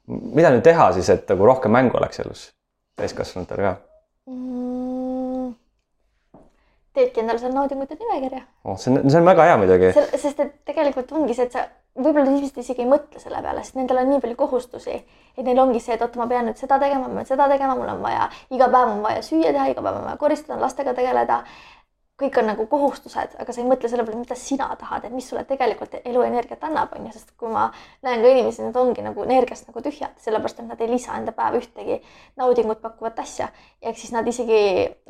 [0.09, 2.49] mida nüüd teha siis, et nagu rohkem mängu oleks elus
[3.01, 3.77] täiskasvanutel ka
[4.31, 5.55] mm,?
[6.95, 8.77] teedki endale seal naudingute nimekirja oh,.
[8.79, 9.95] see on, see on väga hea muidugi.
[10.19, 13.79] sest et tegelikult ongi see, et sa võib-olla inimesed isegi ei mõtle selle peale, sest
[13.79, 14.97] nendel on nii palju kohustusi,
[15.37, 17.77] et neil ongi see, et oota, ma pean nüüd seda tegema, ma pean seda tegema,
[17.79, 20.95] mul on vaja, iga päev on vaja süüa teha, iga päev on vaja koristada, lastega
[20.97, 21.45] tegeleda.
[22.21, 25.27] Kõik on nagu kohustused, aga sa ei mõtle selle peale, mida sina tahad, et mis
[25.27, 27.65] sulle tegelikult eluenergiat annab, on ju, sest kui ma
[28.07, 31.35] näen ka inimesi, nad ongi nagu energiast nagu tühjad, sellepärast et nad ei lisa enda
[31.35, 31.99] päeva ühtegi
[32.39, 33.49] naudingut pakkuvat asja.
[33.83, 34.61] ehk siis nad isegi,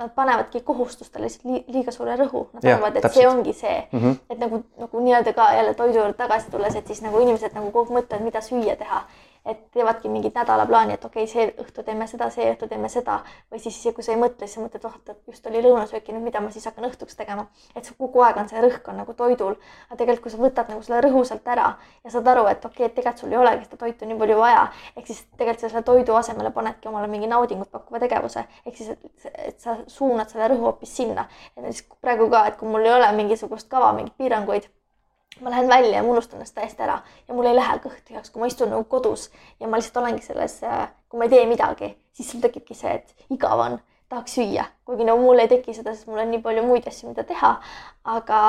[0.00, 3.20] nad panevadki kohustustele lihtsalt li liiga suure rõhu, nad arvavad, et täpselt.
[3.20, 4.16] see ongi see mm, -hmm.
[4.30, 7.70] et nagu, nagu nii-öelda ka jälle toidu juurde tagasi tulles, et siis nagu inimesed nagu
[7.70, 9.05] kogu aeg mõtlevad, mida süüa teha
[9.45, 13.18] et teevadki mingit nädalaplaani, et okei okay,, see õhtu teeme seda, see õhtu teeme seda
[13.53, 16.24] või siis, kui sa ei mõtle, siis sa mõtled, oh, et just oli lõunasööki, nüüd
[16.24, 17.47] mida ma siis hakkan õhtuks tegema.
[17.76, 19.57] et sul kogu aeg on see rõhk on nagu toidul,
[19.88, 21.66] aga tegelikult, kui sa võtad nagu selle rõhu sealt ära
[22.05, 24.38] ja saad aru, et okei okay,, et tegelikult sul ei olegi seda toitu nii palju
[24.38, 24.62] vaja,
[24.97, 28.97] ehk siis tegelikult sa selle toidu asemele panedki omale mingi naudingut pakkuva tegevuse, ehk siis,
[29.34, 31.28] et, sa suunad selle rõhu hoopis sinna.
[32.01, 34.72] praegu ka, et kui mul ei ole mingisugust kava, mingeid piiranguid
[35.41, 38.30] ma lähen välja ja ma unustan ennast täiesti ära ja mul ei lähe kõht tühjaks,
[38.30, 39.30] kui ma istun nagu kodus
[39.61, 42.95] ja ma lihtsalt olengi selles, äh, kui ma ei tee midagi, siis sul tekibki see,
[43.01, 43.78] et igav on,
[44.12, 47.11] tahaks süüa, kuigi no mul ei teki seda, sest mul on nii palju muid asju,
[47.11, 47.57] mida teha.
[48.18, 48.43] aga,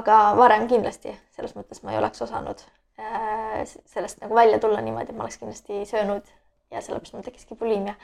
[0.00, 2.66] aga varem kindlasti selles mõttes ma ei oleks osanud
[3.00, 6.28] äh, sellest nagu välja tulla niimoodi, et ma oleks kindlasti söönud
[6.70, 7.94] ja sellepärast mul tekkiski bulimia.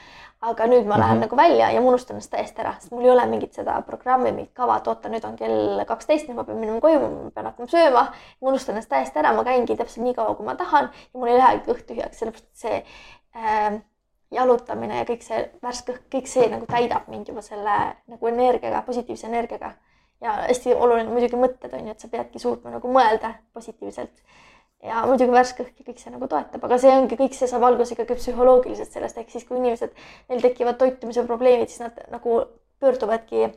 [0.41, 1.25] aga nüüd ma lähen mm -hmm.
[1.25, 4.31] nagu välja ja ma unustan ennast täiesti ära, sest mul ei ole mingit seda programmi,
[4.31, 7.45] mingit kava, et oota, nüüd on kell kaksteist, nüüd ma pean minema koju, ma pean
[7.45, 8.03] hakkama sööma.
[8.41, 11.27] ma unustan ennast täiesti ära, ma käingi täpselt nii kaua, kui ma tahan ja mul
[11.27, 12.85] ei lähegi kõht tühjaks, sellepärast et see
[13.35, 13.81] äh,
[14.31, 18.81] jalutamine ja kõik see värske õhk, kõik see nagu täidab mind juba selle nagu energiaga,
[18.81, 19.71] positiivse energiaga.
[20.21, 24.23] ja hästi oluline muidugi mõtted on ju, et sa peadki suutma nagu mõelda positiivselt
[24.83, 27.65] ja muidugi värske õhk ja kõik see nagu toetab, aga see ongi, kõik see saab
[27.67, 29.93] alguse ikkagi psühholoogiliselt sellest, ehk siis kui inimesed,
[30.29, 32.43] neil tekivad toitumise probleemid, siis nad nagu
[32.81, 33.49] pöörduvadki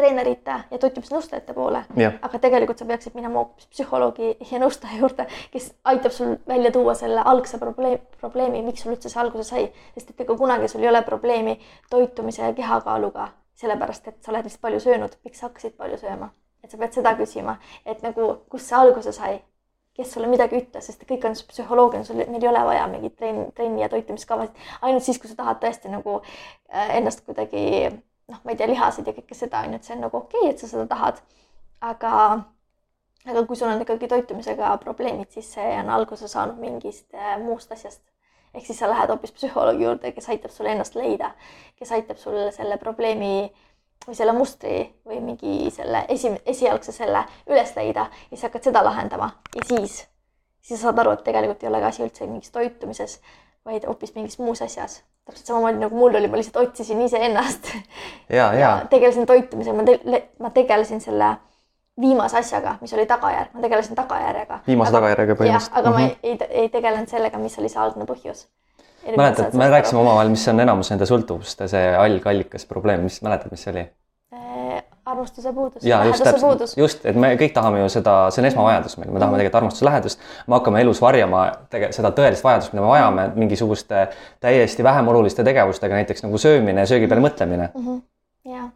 [0.00, 1.82] treenerite ja toitumisnõustajate poole.
[2.22, 6.94] aga tegelikult sa peaksid minema hoopis psühholoogi ja nõustaja juurde, kes aitab sul välja tuua
[6.94, 10.86] selle algse probleem, probleemi, miks sul üldse see alguse sai, sest et ega kunagi sul
[10.86, 11.58] ei ole probleemi
[11.90, 13.28] toitumise ja kehakaaluga,
[13.60, 16.32] sellepärast et sa oled lihtsalt palju söönud, miks sa hakkasid palju sööma,
[16.64, 19.40] et sa pead seda küsima, et nagu kust see alguse sai
[20.00, 23.48] kes sulle midagi ütles, sest kõik on psühholoogia, sul, meil ei ole vaja mingit trenni,
[23.56, 24.56] trenni ja toitumiskavasid.
[24.82, 27.62] ainult siis, kui sa tahad tõesti nagu äh, ennast kuidagi
[28.30, 30.44] noh, ma ei tea, lihasid ja kõike seda on ju, et see on nagu okei
[30.44, 31.22] okay,, et sa seda tahad.
[31.80, 32.12] aga,
[33.26, 37.72] aga kui sul on ikkagi toitumisega probleemid, siis see on alguse saanud mingist äh, muust
[37.72, 38.02] asjast.
[38.54, 41.34] ehk siis sa lähed hoopis psühholoogi juurde, kes aitab sul ennast leida,
[41.78, 43.69] kes aitab sul selle probleemi äh,
[44.06, 48.84] või selle mustri või mingi selle esi, esialgse selle üles leida ja siis hakkad seda
[48.84, 50.00] lahendama ja siis,
[50.60, 53.18] siis sa saad aru, et tegelikult ei olegi asi üldse mingis toitumises,
[53.66, 55.02] vaid hoopis mingis muus asjas.
[55.24, 57.68] täpselt samamoodi nagu mul oli, ma lihtsalt otsisin iseennast.
[58.38, 58.58] ja, ja.
[58.58, 61.34] ja tegelesin toitumisega, ma te-, ma tegelesin selle
[62.00, 64.62] viimase asjaga, mis oli tagajärg, ma tegelesin tagajärjega.
[64.66, 65.76] viimase tagajärjega põhimõtteliselt.
[65.76, 66.16] aga mm -hmm.
[66.22, 68.46] ma ei, ei, ei tegelenud sellega, mis oli see algne põhjus
[69.16, 73.64] mäletad, me rääkisime omavahel, mis on enamus nende sõltuvuste see algallikas probleem, mis mäletad, mis
[73.64, 73.84] see oli?
[74.34, 76.76] Äh, armastuse puudus, läheduse puudus.
[76.78, 79.40] just, et me kõik tahame ju seda, see on esmavajadus meil, me tahame mhm.
[79.42, 80.26] tegelikult armastuse lähedust.
[80.46, 84.08] me hakkame elus varjama tege-, seda tõelist vajadust, mida me vajame mingisuguste
[84.40, 87.86] täiesti vähem oluliste tegevustega, näiteks nagu söömine ja söögi peale mõtlemine mm.
[87.86, 88.02] -hmm.
[88.52, 88.68] ja,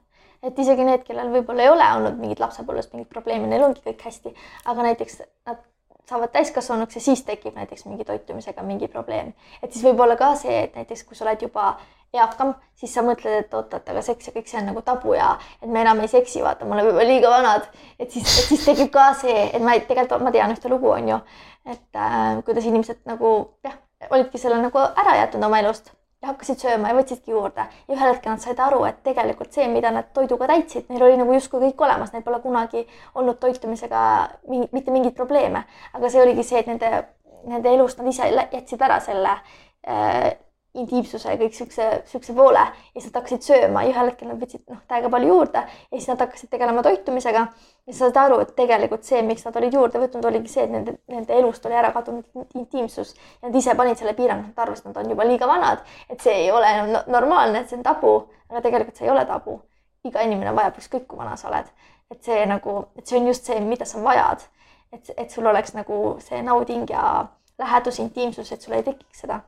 [0.43, 4.03] et isegi need, kellel võib-olla ei ole olnud mingit lapsepõlvest mingit probleemi, neil ongi kõik
[4.09, 4.35] hästi,
[4.73, 5.63] aga näiteks nad
[6.09, 9.33] saavad täiskasvanuks ja siis tekib näiteks mingi toitumisega mingi probleem.
[9.63, 11.75] et siis võib olla ka see, et näiteks kui sa oled juba
[12.15, 15.33] eakam, siis sa mõtled, et oot-oot, aga seks ja kõik see on nagu tabu ja
[15.61, 17.67] et me enam ei seksi, vaata, me oleme juba liiga vanad.
[17.99, 21.09] et siis, et siis tekib ka see, et ma tegelikult ma tean ühte lugu, on
[21.09, 21.21] ju,
[21.67, 23.35] et äh, kuidas inimesed nagu
[23.65, 23.77] jah,
[24.11, 25.93] olidki selle nagu ära jätnud oma elust
[26.25, 27.67] ja hakkasid sööma ja võtsidki juurde.
[27.89, 31.19] Ja ühel hetkel nad said aru, et tegelikult see, mida nad toiduga täitsid, neil oli
[31.21, 34.05] nagu justkui kõik olemas, neil pole kunagi olnud toitumisega
[34.49, 37.05] mingi, mitte mingeid probleeme, aga see oligi see, et nende,
[37.51, 40.33] nende elust nad ise jätsid ära selle äh,
[40.75, 43.85] intiimsuse ja kõik siukse, siukse poole ja siis nad hakkasid sööma.
[43.85, 47.45] Ja ühel hetkel nad võtsid noh, täiega palju juurde ja siis nad hakkasid tegelema toitumisega.
[47.87, 50.73] ja sa saad aru, et tegelikult see, miks nad olid juurde võtnud, oligi see, et
[50.73, 54.89] nende, nende elust oli ära kadunud intiimsus ja nad ise panid selle piirangu, nad arvasid,
[54.89, 58.15] nad on juba liiga vanad, et see ei ole enam normaalne, et see on tabu,
[58.51, 59.61] aga tegelikult see ei ole tabu.
[60.05, 61.71] iga inimene vajab, ükskõik kui vana sa oled,
[62.13, 64.45] et see nagu, et see on just see, mida sa vajad,
[64.93, 67.27] et, et sul oleks nagu see nauding ja
[67.59, 69.41] lähedus, intiimsus, et sul ei tekiks seda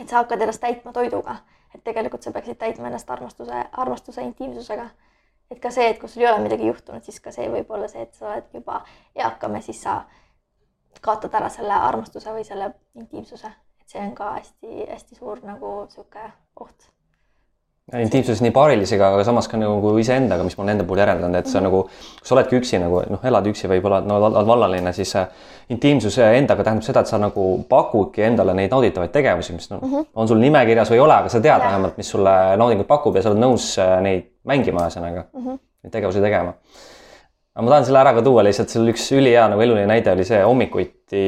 [0.00, 1.36] et sa hakkad ennast täitma toiduga,
[1.74, 4.88] et tegelikult sa peaksid täitma ennast armastuse, armastuse intiimsusega.
[5.50, 7.88] et ka see, et kui sul ei ole midagi juhtunud, siis ka see võib olla
[7.88, 8.78] see, et sa oled juba
[9.14, 9.98] eakam ja siis sa
[11.00, 16.30] kaotad ära selle armastuse või selle intiimsuse, et see on ka hästi-hästi suur nagu sihuke
[16.56, 16.88] oht
[18.00, 21.46] intiimsus nii paarilisega, aga samas ka nagu iseendaga, mis ma olen enda puhul järeldanud, et
[21.46, 21.64] sa -hmm.
[21.68, 21.82] nagu,
[22.20, 25.12] kui sa oledki üksi nagu noh, elad üksi, võib-olla no oled vallaline, siis
[25.68, 29.92] intiimsus endaga tähendab seda, et sa nagu pakudki endale neid nauditavaid tegevusi, mis no, mm
[29.92, 30.06] -hmm.
[30.14, 33.22] on sul nimekirjas või ei ole, aga sa tead vähemalt, mis sulle naudingut pakub ja
[33.22, 35.46] sa oled nõus äh, neid mängima, ühesõnaga mm.
[35.46, 36.54] -hmm neid tegevusi tegema.
[37.52, 40.24] aga ma tahan selle ära ka tuua lihtsalt, seal üks ülihea nagu eluline näide oli
[40.24, 41.24] see hommikuti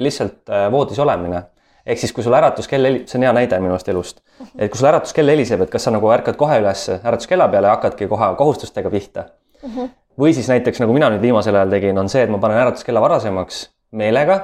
[0.00, 1.42] lihtsalt äh, voodis olemine
[1.86, 4.22] ehk siis, kui sul äratuskell heli-, see on hea näide minu arust elust,
[4.56, 7.76] et kui sul äratuskell heliseb, et kas sa nagu ärkad kohe üles äratuskella peale ja
[7.76, 9.24] hakkadki kohe kohustustega pihta
[9.62, 9.70] mm.
[9.70, 9.94] -hmm.
[10.20, 13.00] või siis näiteks nagu mina nüüd viimasel ajal tegin, on see, et ma panen äratuskella
[13.00, 14.40] varasemaks meelega.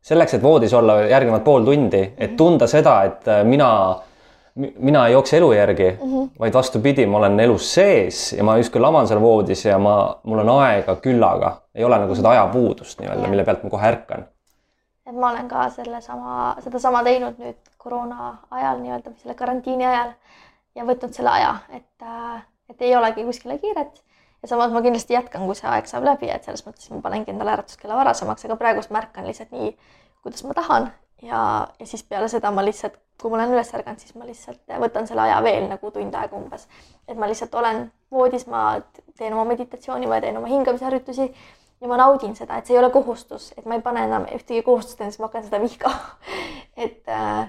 [0.00, 3.98] selleks, et voodis olla järgnevad pool tundi, et tunda seda, et äh, mina,
[4.56, 6.28] mina ei jookse elu järgi mm, -hmm.
[6.40, 10.38] vaid vastupidi, ma olen elus sees ja ma justkui laman seal voodis ja ma, mul
[10.38, 14.24] on aega küllaga, ei ole nagu seda ajapuudust nii-öelda, mille pealt ma kohe ärkan
[15.10, 20.14] et ma olen ka sellesama, sedasama teinud nüüd koroona ajal nii-öelda või selle karantiini ajal
[20.78, 22.06] ja võtnud selle aja, et,
[22.70, 24.00] et ei olegi kuskile kiiret.
[24.42, 27.34] ja samas ma kindlasti jätkan, kui see aeg saab läbi, et selles mõttes ma panengi
[27.34, 29.74] endale äratuskella varasemaks, aga praegust ma ärkan lihtsalt nii,
[30.22, 30.90] kuidas ma tahan
[31.26, 31.40] ja,
[31.78, 35.10] ja siis peale seda ma lihtsalt, kui ma olen üles ärganud, siis ma lihtsalt võtan
[35.10, 36.68] selle aja veel nagu tund aega umbes.
[37.08, 38.80] et ma lihtsalt olen voodis, ma
[39.18, 41.32] teen oma meditatsiooni, ma teen oma hingamisharjutusi
[41.80, 44.62] ja ma naudin seda, et see ei ole kohustus, et ma ei pane enam ühtegi
[44.66, 46.00] kohustust endast, ma hakkan seda vihkama
[46.84, 47.44] et, äh,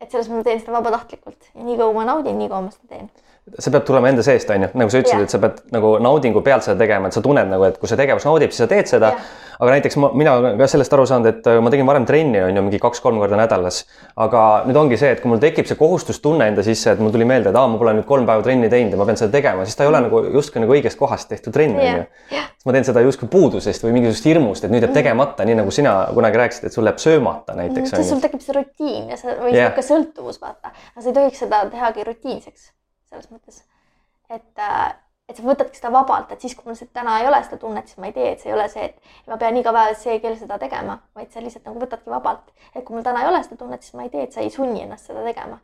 [0.00, 1.52] et selles mõttes ma teen seda vabatahtlikult.
[1.54, 3.10] Ja nii kaua ma naudin, nii kaua ma seda teen
[3.42, 6.44] see peab tulema enda seest, on ju, nagu sa ütlesid, et sa pead nagu naudingu
[6.46, 8.90] pealt seda tegema, et sa tunned nagu, et kui see tegevus naudib, siis sa teed
[8.90, 9.16] seda.
[9.62, 12.56] aga näiteks ma, mina ka sellest aru saanud, et äh, ma tegin varem trenni, on
[12.56, 13.82] ju, mingi kaks-kolm korda nädalas.
[14.16, 17.26] aga nüüd ongi see, et kui mul tekib see kohustustunne enda sisse, et mul tuli
[17.28, 19.66] meelde, et aa, ma pole nüüd kolm päeva trenni teinud ja ma pean seda tegema,
[19.66, 22.04] siis ta ei ole nagu justkui nagu õigest kohast tehtud trenn, on ju.
[22.32, 24.98] siis ma teen seda justkui puudusest või mingisugusest hirmust, et nüüd jääb mhm.
[25.02, 27.94] tegemata, nii nagu sina kunagi rääkisid, et sul jääb söömata näiteks.
[27.98, 30.74] Mhm, sul tekib see rutiin ja see või sihuke sõltuvus, vaata.
[30.94, 32.70] aga sa ei tohiks seda tehagi rutiinseks
[33.12, 33.62] selles mõttes
[34.34, 34.94] et, äh,
[35.28, 37.88] et sa võtadki seda vabalt, et siis, kui mul seda täna ei ole seda tunnet,
[37.88, 40.18] siis ma ei tee, et see ei ole see, et ma pean iga päev see
[40.24, 42.52] kell seda tegema, vaid sa lihtsalt nagu võtadki vabalt.
[42.74, 44.50] et kui mul täna ei ole seda tunnet, siis ma ei tee, et sa ei
[44.50, 45.60] sunni ennast seda tegema.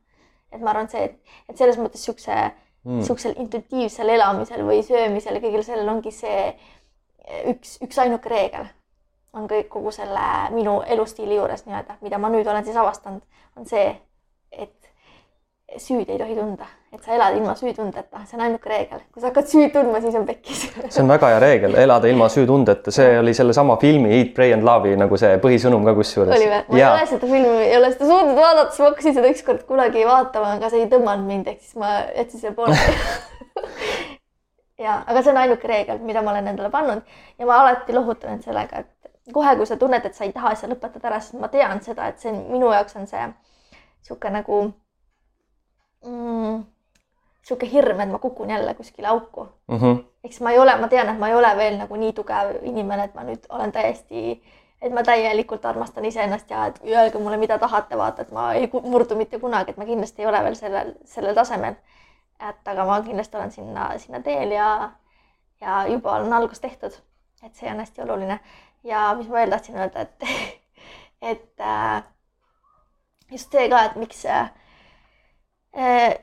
[0.52, 5.36] et ma arvan, see, et, et selles mõttes siukse mm., siuksel intuitiivsel elamisel või söömisel
[5.36, 6.40] ja kõigil sellel ongi see
[7.52, 8.68] üks, üksainuke reegel
[9.36, 13.20] on kõik kogu selle minu elustiili juures nii-öelda, mida ma nüüd olen siis avastanud,
[13.60, 13.90] on see,
[14.50, 14.88] et
[15.76, 19.02] süüd ei tohi tunda, et sa elad ilma süütundeta, see on ainuke reegel.
[19.12, 20.62] kui sa hakkad süüd tundma, siis on pekkis.
[20.94, 24.64] see on väga hea reegel, elada ilma süütundeta, see oli sellesama filmi Eat, Pray and
[24.64, 26.32] Love'i nagu see põhisõnum ka kusjuures.
[26.36, 26.62] oli või?
[26.72, 29.64] ma ei ole seda filmi, ei ole seda suutnud vaadata, siis ma hakkasin seda ükskord
[29.68, 32.96] kunagi vaatama, aga see ei tõmmanud mind, ehk siis ma jätsin selle pooleli
[34.86, 37.04] ja, aga see on ainuke reegel, mida ma olen endale pannud
[37.38, 40.70] ja ma alati lohutan sellega, et kohe, kui sa tunned, et sa ei taha asja
[40.70, 44.60] lõpetada ära, siis ma tean seda, et see on minu jaoks on see niisugune nagu
[46.06, 46.62] mm,
[47.48, 49.76] sihuke hirm, et ma kukun jälle kuskile auku mm.
[49.76, 50.04] -hmm.
[50.24, 53.04] eks ma ei ole, ma tean, et ma ei ole veel nagu nii tugev inimene,
[53.04, 54.42] et ma nüüd olen täiesti,
[54.82, 58.70] et ma täielikult armastan iseennast ja et öelge mulle, mida tahate, vaata, et ma ei
[58.82, 61.74] murdu mitte kunagi, et ma kindlasti ei ole veel sellel, sellel tasemel.
[62.50, 64.90] et aga ma kindlasti olen sinna, sinna teel ja,
[65.60, 66.92] ja juba on algus tehtud.
[67.42, 68.40] et see on hästi oluline.
[68.84, 70.22] ja mis ma veel tahtsin öelda, et,
[71.32, 72.02] et äh,
[73.32, 74.50] just see ka, et miks Äh,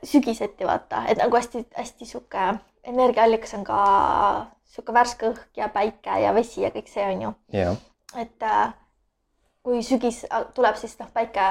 [0.04, 2.48] sügiseti vaata, et nagu hästi-hästi sihuke
[2.84, 3.78] energiaallikas on ka
[4.70, 7.78] sihuke värske õhk ja päike ja vesi ja kõik see on ju yeah..
[8.20, 8.74] et äh,
[9.66, 10.22] kui sügis
[10.54, 11.46] tuleb, siis noh, päike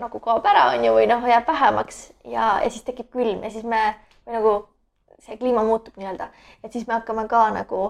[0.00, 3.52] nagu kaob ära, on ju, või noh, jääb vähemaks ja, ja siis tekib külm ja
[3.54, 3.84] siis me
[4.26, 4.56] või nagu
[5.24, 6.28] see kliima muutub nii-öelda,
[6.64, 7.84] et siis me hakkame ka nagu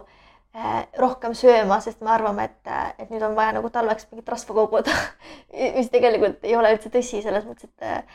[0.54, 4.54] äh, rohkem sööma, sest me arvame, et, et nüüd on vaja nagu talveks mingit rasva
[4.60, 4.94] koguda.
[5.78, 8.14] Mis tegelikult ei ole üldse tõsi, selles mõttes, et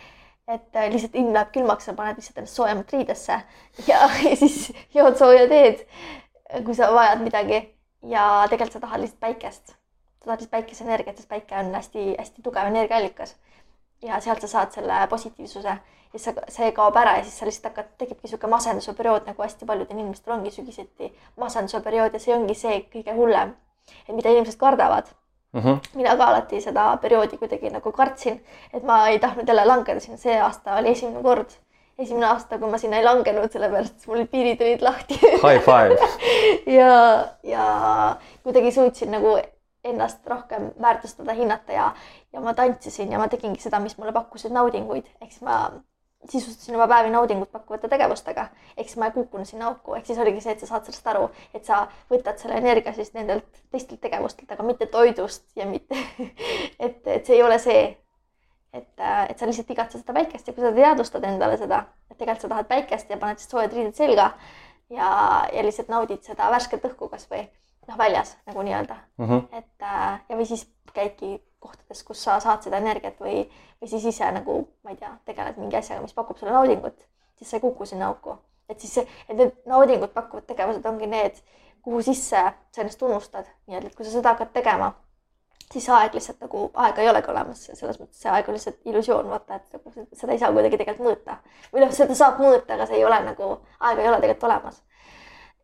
[0.49, 3.35] et äh, lihtsalt ilm läheb külmaks, sa paned lihtsalt ennast soojemat riidesse
[3.87, 5.83] ja, ja siis jood sooja teed,
[6.65, 7.61] kui sa vajad midagi.
[8.09, 12.71] ja tegelikult sa tahad lihtsalt päikest, sa tahad lihtsalt päikeseenergiat, sest päike on hästi-hästi tugev
[12.71, 13.35] energiaallikas.
[14.01, 17.69] ja sealt sa saad selle positiivsuse ja siis see kaob ära ja siis sa lihtsalt
[17.69, 22.35] hakkad, tekibki niisugune masenduse periood, nagu hästi paljudel inimestel ongi sügiseti masenduse periood ja see
[22.35, 23.53] ongi see kõige hullem,
[24.07, 25.11] et mida inimesed kardavad
[25.53, 25.79] Mm -hmm.
[25.95, 28.41] mina ka alati seda perioodi kuidagi nagu kartsin,
[28.73, 31.49] et ma ei tahtnud jälle langeda sinna, see aasta oli esimene kord,
[31.97, 35.19] esimene aasta, kui ma sinna ei langenud, sellepärast et mul piirid olid lahti.
[35.23, 35.97] High five.
[36.79, 37.65] Ja, ja
[38.43, 39.37] kuidagi suutsin nagu
[39.83, 41.91] ennast rohkem väärtustada, hinnata ja,
[42.33, 45.71] ja ma tantsisin ja ma tegingi seda, mis mulle pakkusid naudinguid, ehk siis ma
[46.27, 48.47] sisustasin oma päevi naudingut pakkuvate tegevustega,
[48.77, 51.07] ehk siis ma ei kukkunud sinna auku, ehk siis oligi see, et sa saad sellest
[51.07, 55.97] aru, et sa võtad selle energia siis nendelt teistelt tegevustelt, aga mitte toidust ja mitte
[56.85, 57.83] et, et see ei ole see,
[58.73, 58.91] et,
[59.29, 62.53] et sa lihtsalt igatsed seda päikest ja kui sa teadvustad endale seda, et tegelikult sa
[62.55, 64.33] tahad päikest ja paned siis soojad riided selga
[64.89, 65.09] ja,
[65.53, 67.45] ja lihtsalt naudid seda värsket õhku kasvõi
[67.89, 69.61] noh, väljas nagu nii-öelda mm, -hmm.
[69.61, 69.87] et
[70.29, 73.43] ja või siis käidki kohtades, kus sa saad seda energiat või,
[73.81, 77.03] või siis ise nagu, ma ei tea, tegeled mingi asjaga, mis pakub sulle naudingut,
[77.39, 78.37] siis sa ei kuku sinna auku.
[78.69, 81.37] et siis et need naudingut pakkuvad tegevused ongi need,
[81.81, 82.41] kuhu sisse
[82.71, 84.91] sa ennast tunnustad, nii-öelda, et kui sa seda hakkad tegema,
[85.73, 89.31] siis aeg lihtsalt nagu, aega ei olegi olemas, selles mõttes see aeg on lihtsalt illusioon,
[89.31, 91.39] vaata, et nagu seda ei saa kuidagi tegelikult mõõta.
[91.73, 93.49] või noh, seda saab mõõta, aga see ei ole nagu,
[93.79, 94.83] aega ei ole tegelikult olemas.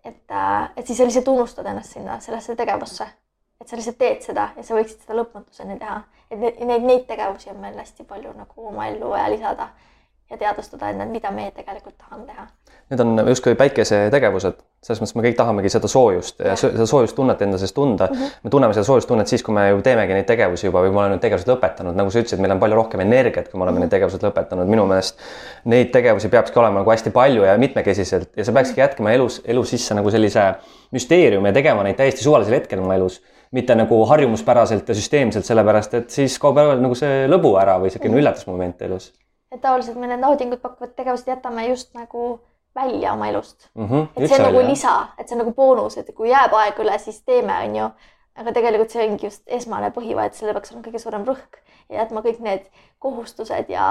[0.04, 3.08] et, äh, et siis sa lihtsalt unustad ennast sinna sellesse tegevusse
[3.62, 6.02] et sa lihtsalt teed seda ja sa võiksid seda lõpmatuseni teha.
[6.32, 9.70] et neid, neid, neid tegevusi on meil hästi palju nagu oma ellu vaja lisada
[10.30, 12.48] ja teadvustada endale, mida meie tegelikult tahame teha.
[12.90, 17.42] Need on justkui päikesetegevused, selles mõttes me kõik tahamegi seda soojust ja, ja seda soojustunnet
[17.46, 18.18] enda sees tunda mm.
[18.18, 18.44] -hmm.
[18.44, 21.16] me tunneme seda soojustunnet siis, kui me ju teemegi neid tegevusi juba või me oleme
[21.16, 23.78] need tegevused lõpetanud, nagu sa ütlesid, meil on palju rohkem energiat, kui me oleme mm
[23.78, 23.86] -hmm.
[23.86, 25.22] need tegevused lõpetanud, minu meelest
[25.66, 29.64] neid tegevusi peakski olema nagu hästi palju ja mitmekesiselt ja sa peakski jätkama elus, elu
[29.64, 30.54] sisse nagu sellise
[30.92, 33.22] müsteeriumi ja tegema neid täiesti suvalisel hetkel oma elus
[33.56, 37.92] mitte nagu harjumuspäraselt ja süsteemselt, sellepärast et siis kaob ära nagu see lõbu ära või
[37.92, 39.14] niisugune üllatusmoment elus.
[39.52, 42.36] et tavaliselt me need naudingut pakkuvad tegevused jätame just nagu
[42.76, 43.88] välja oma elust mm.
[43.88, 46.80] -hmm, et see on nagu lisa, et see on nagu boonus, et kui jääb aeg
[46.84, 47.90] üle, siis teeme, on ju.
[48.36, 52.24] Aga tegelikult see ongi just esmane põhivahet, sellel peaks olema kõige suurem rõhk ja jätma
[52.26, 52.68] kõik need
[53.04, 53.88] kohustused ja,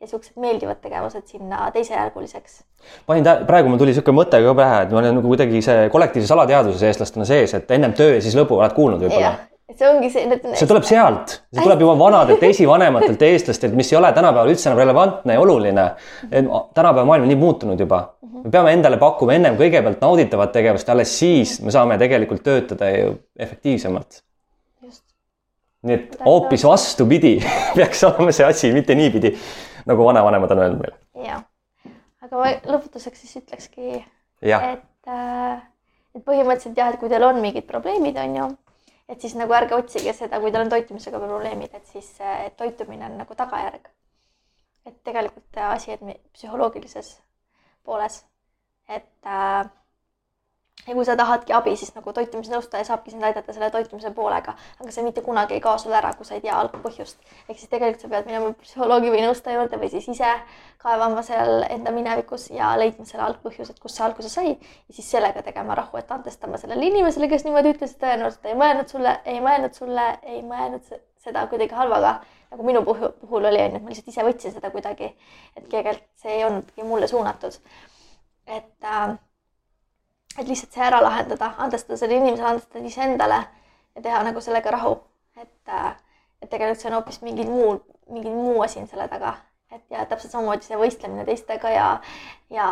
[0.00, 2.62] ja siuksed meeldivad tegevused sinna teisejärguliseks.
[3.06, 5.88] panin tä-, praegu mul tuli niisugune mõte ka pähe, et ma olen nagu kuidagi see
[5.94, 9.34] kollektiivses alateadvuses eestlastena sees, et ennem töö ja siis lõbu, oled kuulnud võib-olla?
[9.68, 10.38] Et see ongi see.
[10.56, 14.80] see tuleb sealt, see tuleb juba vanadelt esivanematelt eestlastelt, mis ei ole tänapäeval üldse enam
[14.80, 15.88] relevantne ja oluline.
[16.30, 18.04] tänapäeva maailm on nii muutunud juba.
[18.44, 23.18] me peame endale pakkuma ennem kõigepealt nauditavat tegevust, alles siis me saame tegelikult töötada ju
[23.38, 24.22] efektiivsemalt
[25.86, 27.36] nii et hoopis vastupidi
[27.76, 29.34] peaks olema see asi, mitte niipidi,
[29.86, 30.96] nagu vanavanemad on öelnud meile.
[31.28, 31.44] jah,
[32.24, 34.00] aga ma lõpetuseks siis ütlekski,
[34.42, 35.60] et, äh,
[36.16, 38.48] et põhimõtteliselt jah, et kui teil on mingid probleemid, on ju,
[39.08, 43.06] et siis nagu ärge otsige seda, kui teil on toitumisega probleemid, et siis et toitumine
[43.06, 43.88] on nagu tagajärg.
[44.86, 47.08] et tegelikult asi on psühholoogilises
[47.84, 48.24] pooles,
[48.88, 49.70] et äh,
[50.86, 54.92] ja kui sa tahadki abi, siis nagu toitumisnõustaja saabki sind aidata selle toitumise poolega, aga
[54.94, 57.18] see mitte kunagi ei kao sul ära, kui sa ei tea algpõhjust.
[57.48, 60.30] ehk siis tegelikult sa pead minema psühholoogi või nõustaja juurde või siis ise
[60.78, 65.42] kaevama seal enda minevikus ja leidma selle algpõhjused, kust see alguse sai ja siis sellega
[65.42, 69.44] tegema rahu, et andestama sellele inimesele, kes niimoodi ütles, et tõenäoliselt ei mõelnud sulle, ei
[69.44, 72.20] mõelnud sulle, ei mõelnud seda kuidagi halvaga.
[72.50, 75.10] nagu minu puhul, puhul oli, on ju, et ma lihtsalt ise võtsin seda kuidagi,
[75.56, 77.58] et tegelikult see ei olnudki mulle suunatud.
[78.46, 79.18] et äh,
[80.38, 83.38] et lihtsalt see ära lahendada, andestada sellele inimesele, andestada iseendale
[83.96, 84.96] ja teha nagu sellega rahu.
[85.36, 85.96] et, äh,
[86.42, 87.78] et tegelikult see on hoopis mingi muu,
[88.10, 89.34] mingi muu asi on selle taga.
[89.72, 91.88] et ja täpselt samamoodi see võistlemine teistega ja,
[92.50, 92.68] ja,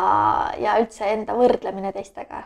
[0.57, 2.43] ja üldse enda võrdlemine teistega.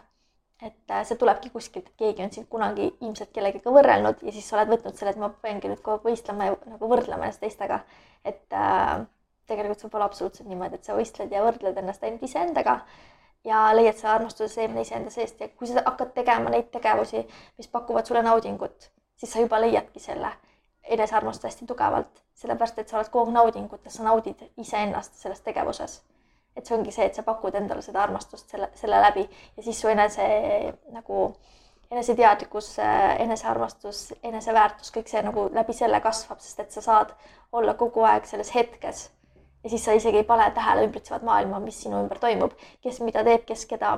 [0.61, 4.49] et äh, see tulebki kuskilt, et keegi on sind kunagi ilmselt kellegagi võrrelnud ja siis
[4.49, 7.41] sa oled võtnud selle, et ma peangi nüüd kogu aeg võistlema ja nagu võrdlema ennast
[7.45, 7.83] teistega.
[8.25, 9.05] et äh,
[9.47, 12.81] tegelikult see pole absoluutselt niimoodi, et sa võistled ja võrdled ennast ainult iseendaga
[13.43, 15.39] ja leiad selle armastuse seemne iseenda seest.
[15.39, 17.25] Ja kui sa hakkad tegema neid tegevusi,
[17.57, 20.31] mis pakuvad sulle naudingut, siis sa juba leiadki selle
[20.83, 26.01] enesearmastuse hästi tugevalt, sellepärast et sa oled kogu aeg naudingutes, sa naudid iseennast selles tegevuses.
[26.55, 29.21] et see ongi see, et sa pakud endale seda armastust selle, selle läbi.
[29.57, 30.25] Ja siis su enese
[30.91, 31.21] nagu
[31.91, 32.73] eneseteadlikkus,
[33.19, 37.15] enesearmastus, eneseväärtus, kõik see nagu läbi selle kasvab, sest et sa saad
[37.51, 39.05] olla kogu aeg selles hetkes
[39.63, 43.23] ja siis sa isegi ei pane tähele ümbritsevat maailma, mis sinu ümber toimub, kes mida
[43.27, 43.93] teeb, kes keda,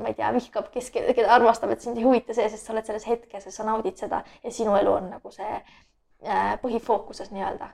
[0.00, 2.88] ma ei tea, vihkab, kes keda armastab, et sind ei huvita see, sest sa oled
[2.88, 7.68] selles hetkes ja sa naudid seda ja sinu elu on nagu see äh, põhifookuses nii-öelda.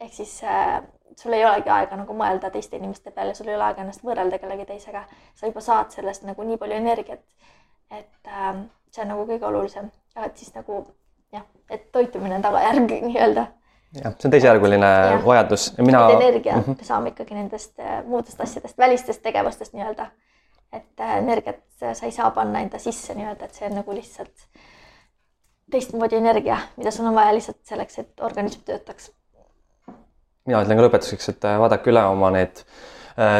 [0.00, 0.80] ehk siis äh,
[1.16, 4.38] sul ei olegi aega nagu mõelda teiste inimeste peale, sul ei ole aega ennast võrrelda
[4.38, 5.04] kellegi teisega,
[5.34, 7.20] sa juba saad sellest nagu nii palju energiat.
[7.90, 10.86] et äh, see on nagu kõige olulisem, et siis nagu
[11.32, 13.46] jah, et toitumine on tagajärg nii-öelda
[13.96, 15.20] jah, see on teisejärguline ja.
[15.24, 16.08] vajadus ja mina.
[16.10, 16.78] energia mm -hmm.
[16.78, 20.06] me saame ikkagi nendest äh, muudest asjadest, välistest tegevustest nii-öelda.
[20.72, 21.60] et äh, energiat
[21.92, 24.34] sa ei saa panna enda sisse nii-öelda, et see on nagu lihtsalt
[25.70, 29.12] teistmoodi energia, mida sul on vaja lihtsalt selleks, et organism töötaks.
[30.46, 32.64] mina ütlen ka lõpetuseks, et äh, vaadake üle oma need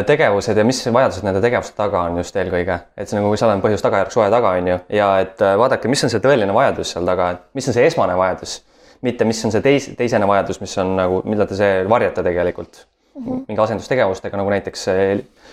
[0.07, 3.61] tegevused ja mis vajadused nende tegevuste taga on just eelkõige, et see nagu seal on
[3.63, 7.07] põhjus tagajärg suhe taga on ju ja et vaadake, mis on see tõeline vajadus seal
[7.07, 8.57] taga, et mis on see esmane vajadus
[9.03, 12.87] mitte mis on see teis-, teisene vajadus, mis on nagu, mida te see varjate tegelikult?
[13.19, 13.45] Mm -hmm.
[13.49, 14.87] mingi asendustegevustega, nagu näiteks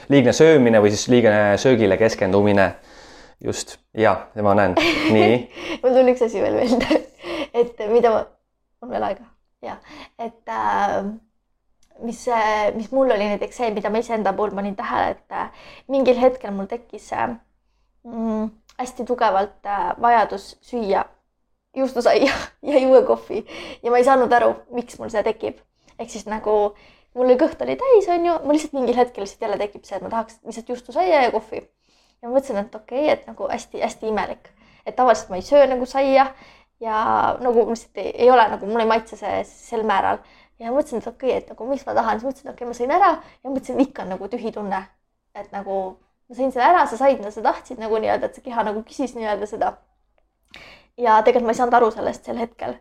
[0.09, 2.75] liigne söömine või siis liigne söögile keskendumine.
[3.43, 4.75] just, ja, ma näen,
[5.11, 5.51] nii.
[5.83, 7.01] Mul tuli üks asi veel meelde,
[7.53, 8.25] et mida ma,
[8.81, 9.25] on veel aega,
[9.61, 9.75] ja,
[10.19, 11.05] et äh,
[11.99, 12.25] mis,
[12.75, 15.49] mis mul oli näiteks see, mida ma iseenda puhul panin tähele, et äh,
[15.87, 17.35] mingil hetkel mul tekkis äh,
[18.03, 18.49] mm,
[18.79, 21.05] hästi tugevalt äh, vajadus süüa
[21.75, 22.33] juustusaia
[22.71, 23.45] ja juua kohvi
[23.83, 25.61] ja ma ei saanud aru, miks mul see tekib.
[25.99, 26.75] ehk siis nagu
[27.15, 30.11] mul kõht oli täis, onju, mul lihtsalt mingil hetkel lihtsalt jälle tekib see, et ma
[30.11, 31.63] tahaks lihtsalt juustusaia ja kohvi.
[32.21, 34.49] ja ma mõtlesin, et okei okay,, et nagu hästi-hästi imelik,
[34.85, 36.27] et tavaliselt ma ei söö nagu saia
[36.83, 37.03] ja
[37.41, 40.19] nagu lihtsalt ei, ei ole nagu, mulle ei maitse see sel määral
[40.59, 42.79] ja mõtlesin, et okei okay,, et nagu miks ma tahan, siis mõtlesin, okei okay,, ma
[42.79, 44.81] sõin ära ja mõtlesin, ikka on nagu tühi tunne,
[45.35, 45.79] et nagu
[46.29, 48.83] ma sõin selle ära, sa said, mida sa tahtsid nagu nii-öelda, et see keha nagu
[48.87, 49.75] küsis nii-öelda seda.
[50.97, 52.75] Ja tegelikult ma ei saanud aru sellest sel hetkel,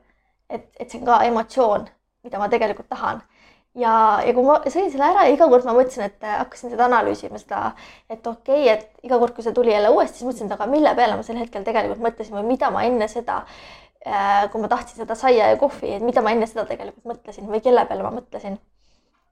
[0.50, 1.86] et, et see on ka emotsioon,
[2.24, 3.22] mida ma tegelikult tahan
[3.74, 6.86] ja, ja kui ma sõin selle ära ja iga kord ma mõtlesin, et hakkasin seda
[6.86, 7.62] analüüsima, seda,
[8.08, 10.70] et okei okay,, et iga kord, kui see tuli jälle uuesti, siis mõtlesin, et aga
[10.70, 13.42] mille peale ma sel hetkel tegelikult mõtlesin või mida ma enne seda
[14.06, 17.46] Äh, kui ma tahtsin seda saia ja kohvi, et mida ma enne seda tegelikult mõtlesin
[17.48, 18.58] või kelle peale ma mõtlesin.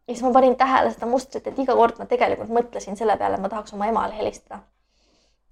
[0.08, 3.36] ja siis ma panin tähele seda mustrit, et iga kord ma tegelikult mõtlesin selle peale,
[3.36, 4.62] et ma tahaks oma emale helistada.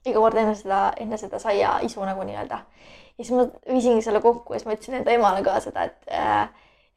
[0.06, 2.60] Iga kord enne seda, enne seda saia isu nagu nii-öelda.
[3.18, 6.12] ja siis ma viisingi selle kokku ja siis ma ütlesin enda emale ka seda, et
[6.12, 6.48] äh,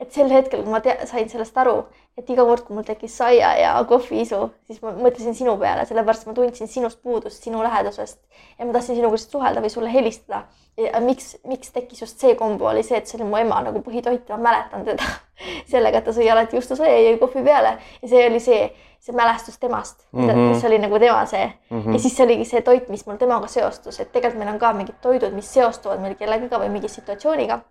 [0.03, 1.77] et sel hetkel, kui ma tea, sain sellest aru,
[2.19, 6.27] et iga kord, kui mul tekkis saia ja kohviisu, siis ma mõtlesin sinu peale, sellepärast
[6.27, 8.19] ma tundsin sinust puudust, sinu lähedusest
[8.59, 10.43] ja ma tahtsin sinuga suhelda või sulle helistada.
[10.77, 13.81] ja miks, miks tekkis just see kombo, oli see, et see oli mu ema nagu
[13.85, 15.09] põhitoit ma mäletan teda
[15.73, 18.63] sellega, et ta sõi alati juustusaia ja jõi kohvi peale ja see oli see,
[19.01, 20.47] see mälestus temast mm, -hmm.
[20.53, 21.81] mis oli nagu tema see mm.
[21.81, 21.93] -hmm.
[21.93, 24.73] ja siis see oligi see toit, mis mul temaga seostus, et tegelikult meil on ka
[24.73, 27.61] mingid toidud, mis seostuvad meil kellegagi või mingi situatsiooniga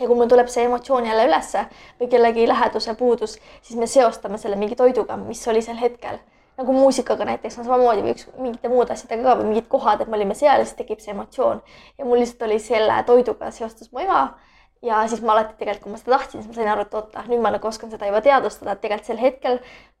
[0.00, 1.66] ja kui mul tuleb see emotsioon jälle ülesse
[2.00, 6.18] või kellegi läheduse puudus, siis me seostame selle mingi toiduga, mis oli sel hetkel.
[6.56, 10.08] nagu muusikaga näiteks on samamoodi või üks mingite muude asjadega ka või mingid kohad, et
[10.08, 11.62] me olime seal ja siis tekib see emotsioon
[11.98, 14.34] ja mul lihtsalt oli selle toiduga seostus mu ema
[14.82, 17.24] ja siis ma alati tegelikult, kui ma seda tahtsin, siis ma sain aru, et oota,
[17.28, 19.58] nüüd ma nagu oskan seda juba teadvustada, et tegelikult sel hetkel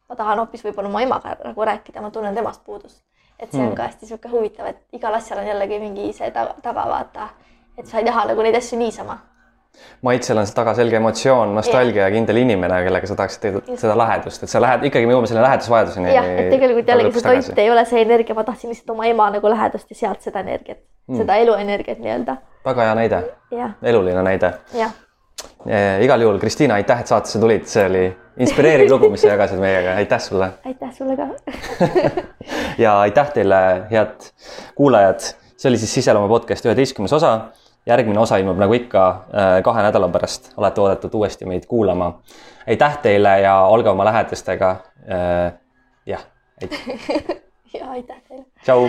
[0.08, 3.02] ma tahan hoopis võib-olla oma emaga nagu rääkida, ma tunnen temast puudust.
[3.38, 3.76] et see on hmm.
[3.76, 7.28] ka hästi niisugune huvitav, et igal asjal on jällegi mingi see taga, taga vaata,
[7.78, 9.18] et sa ei taha nagu neid asju niisama
[10.06, 14.52] maitsel on taga selge emotsioon, nostalgia ja kindel inimene, kellega sa tahaksid seda lähedust, et
[14.52, 16.14] sa lähed, ikkagi me jõuame selle lähedusvajaduseni.
[16.14, 19.28] jah, et tegelikult jällegi see toit ei ole see energia, ma tahtsin lihtsalt oma ema
[19.36, 22.36] nagu lähedust ja sealt seda energiat mm., seda eluenergiat nii-öelda.
[22.66, 23.22] väga hea näide,
[23.92, 24.52] eluline näide.
[26.02, 28.04] igal juhul, Kristiina, aitäh, et saatesse tulid, see oli
[28.42, 30.52] inspireeriv lugu, mis sa jagasid meiega, aitäh sulle.
[30.70, 31.30] aitäh sulle ka
[32.84, 34.30] ja aitäh teile, head
[34.78, 37.36] kuulajad, see oli siis Siseloome podcast üheteistkümnes osa
[37.86, 42.12] järgmine osa ilmub nagu ikka äh, kahe nädala pärast, olete oodatud uuesti meid kuulama.
[42.68, 44.76] aitäh teile ja olge oma lähedastega.
[45.10, 45.52] Äh,
[46.06, 46.26] jah,
[46.62, 46.78] aitäh.
[47.78, 48.44] ja aitäh teile.
[48.62, 48.88] tšau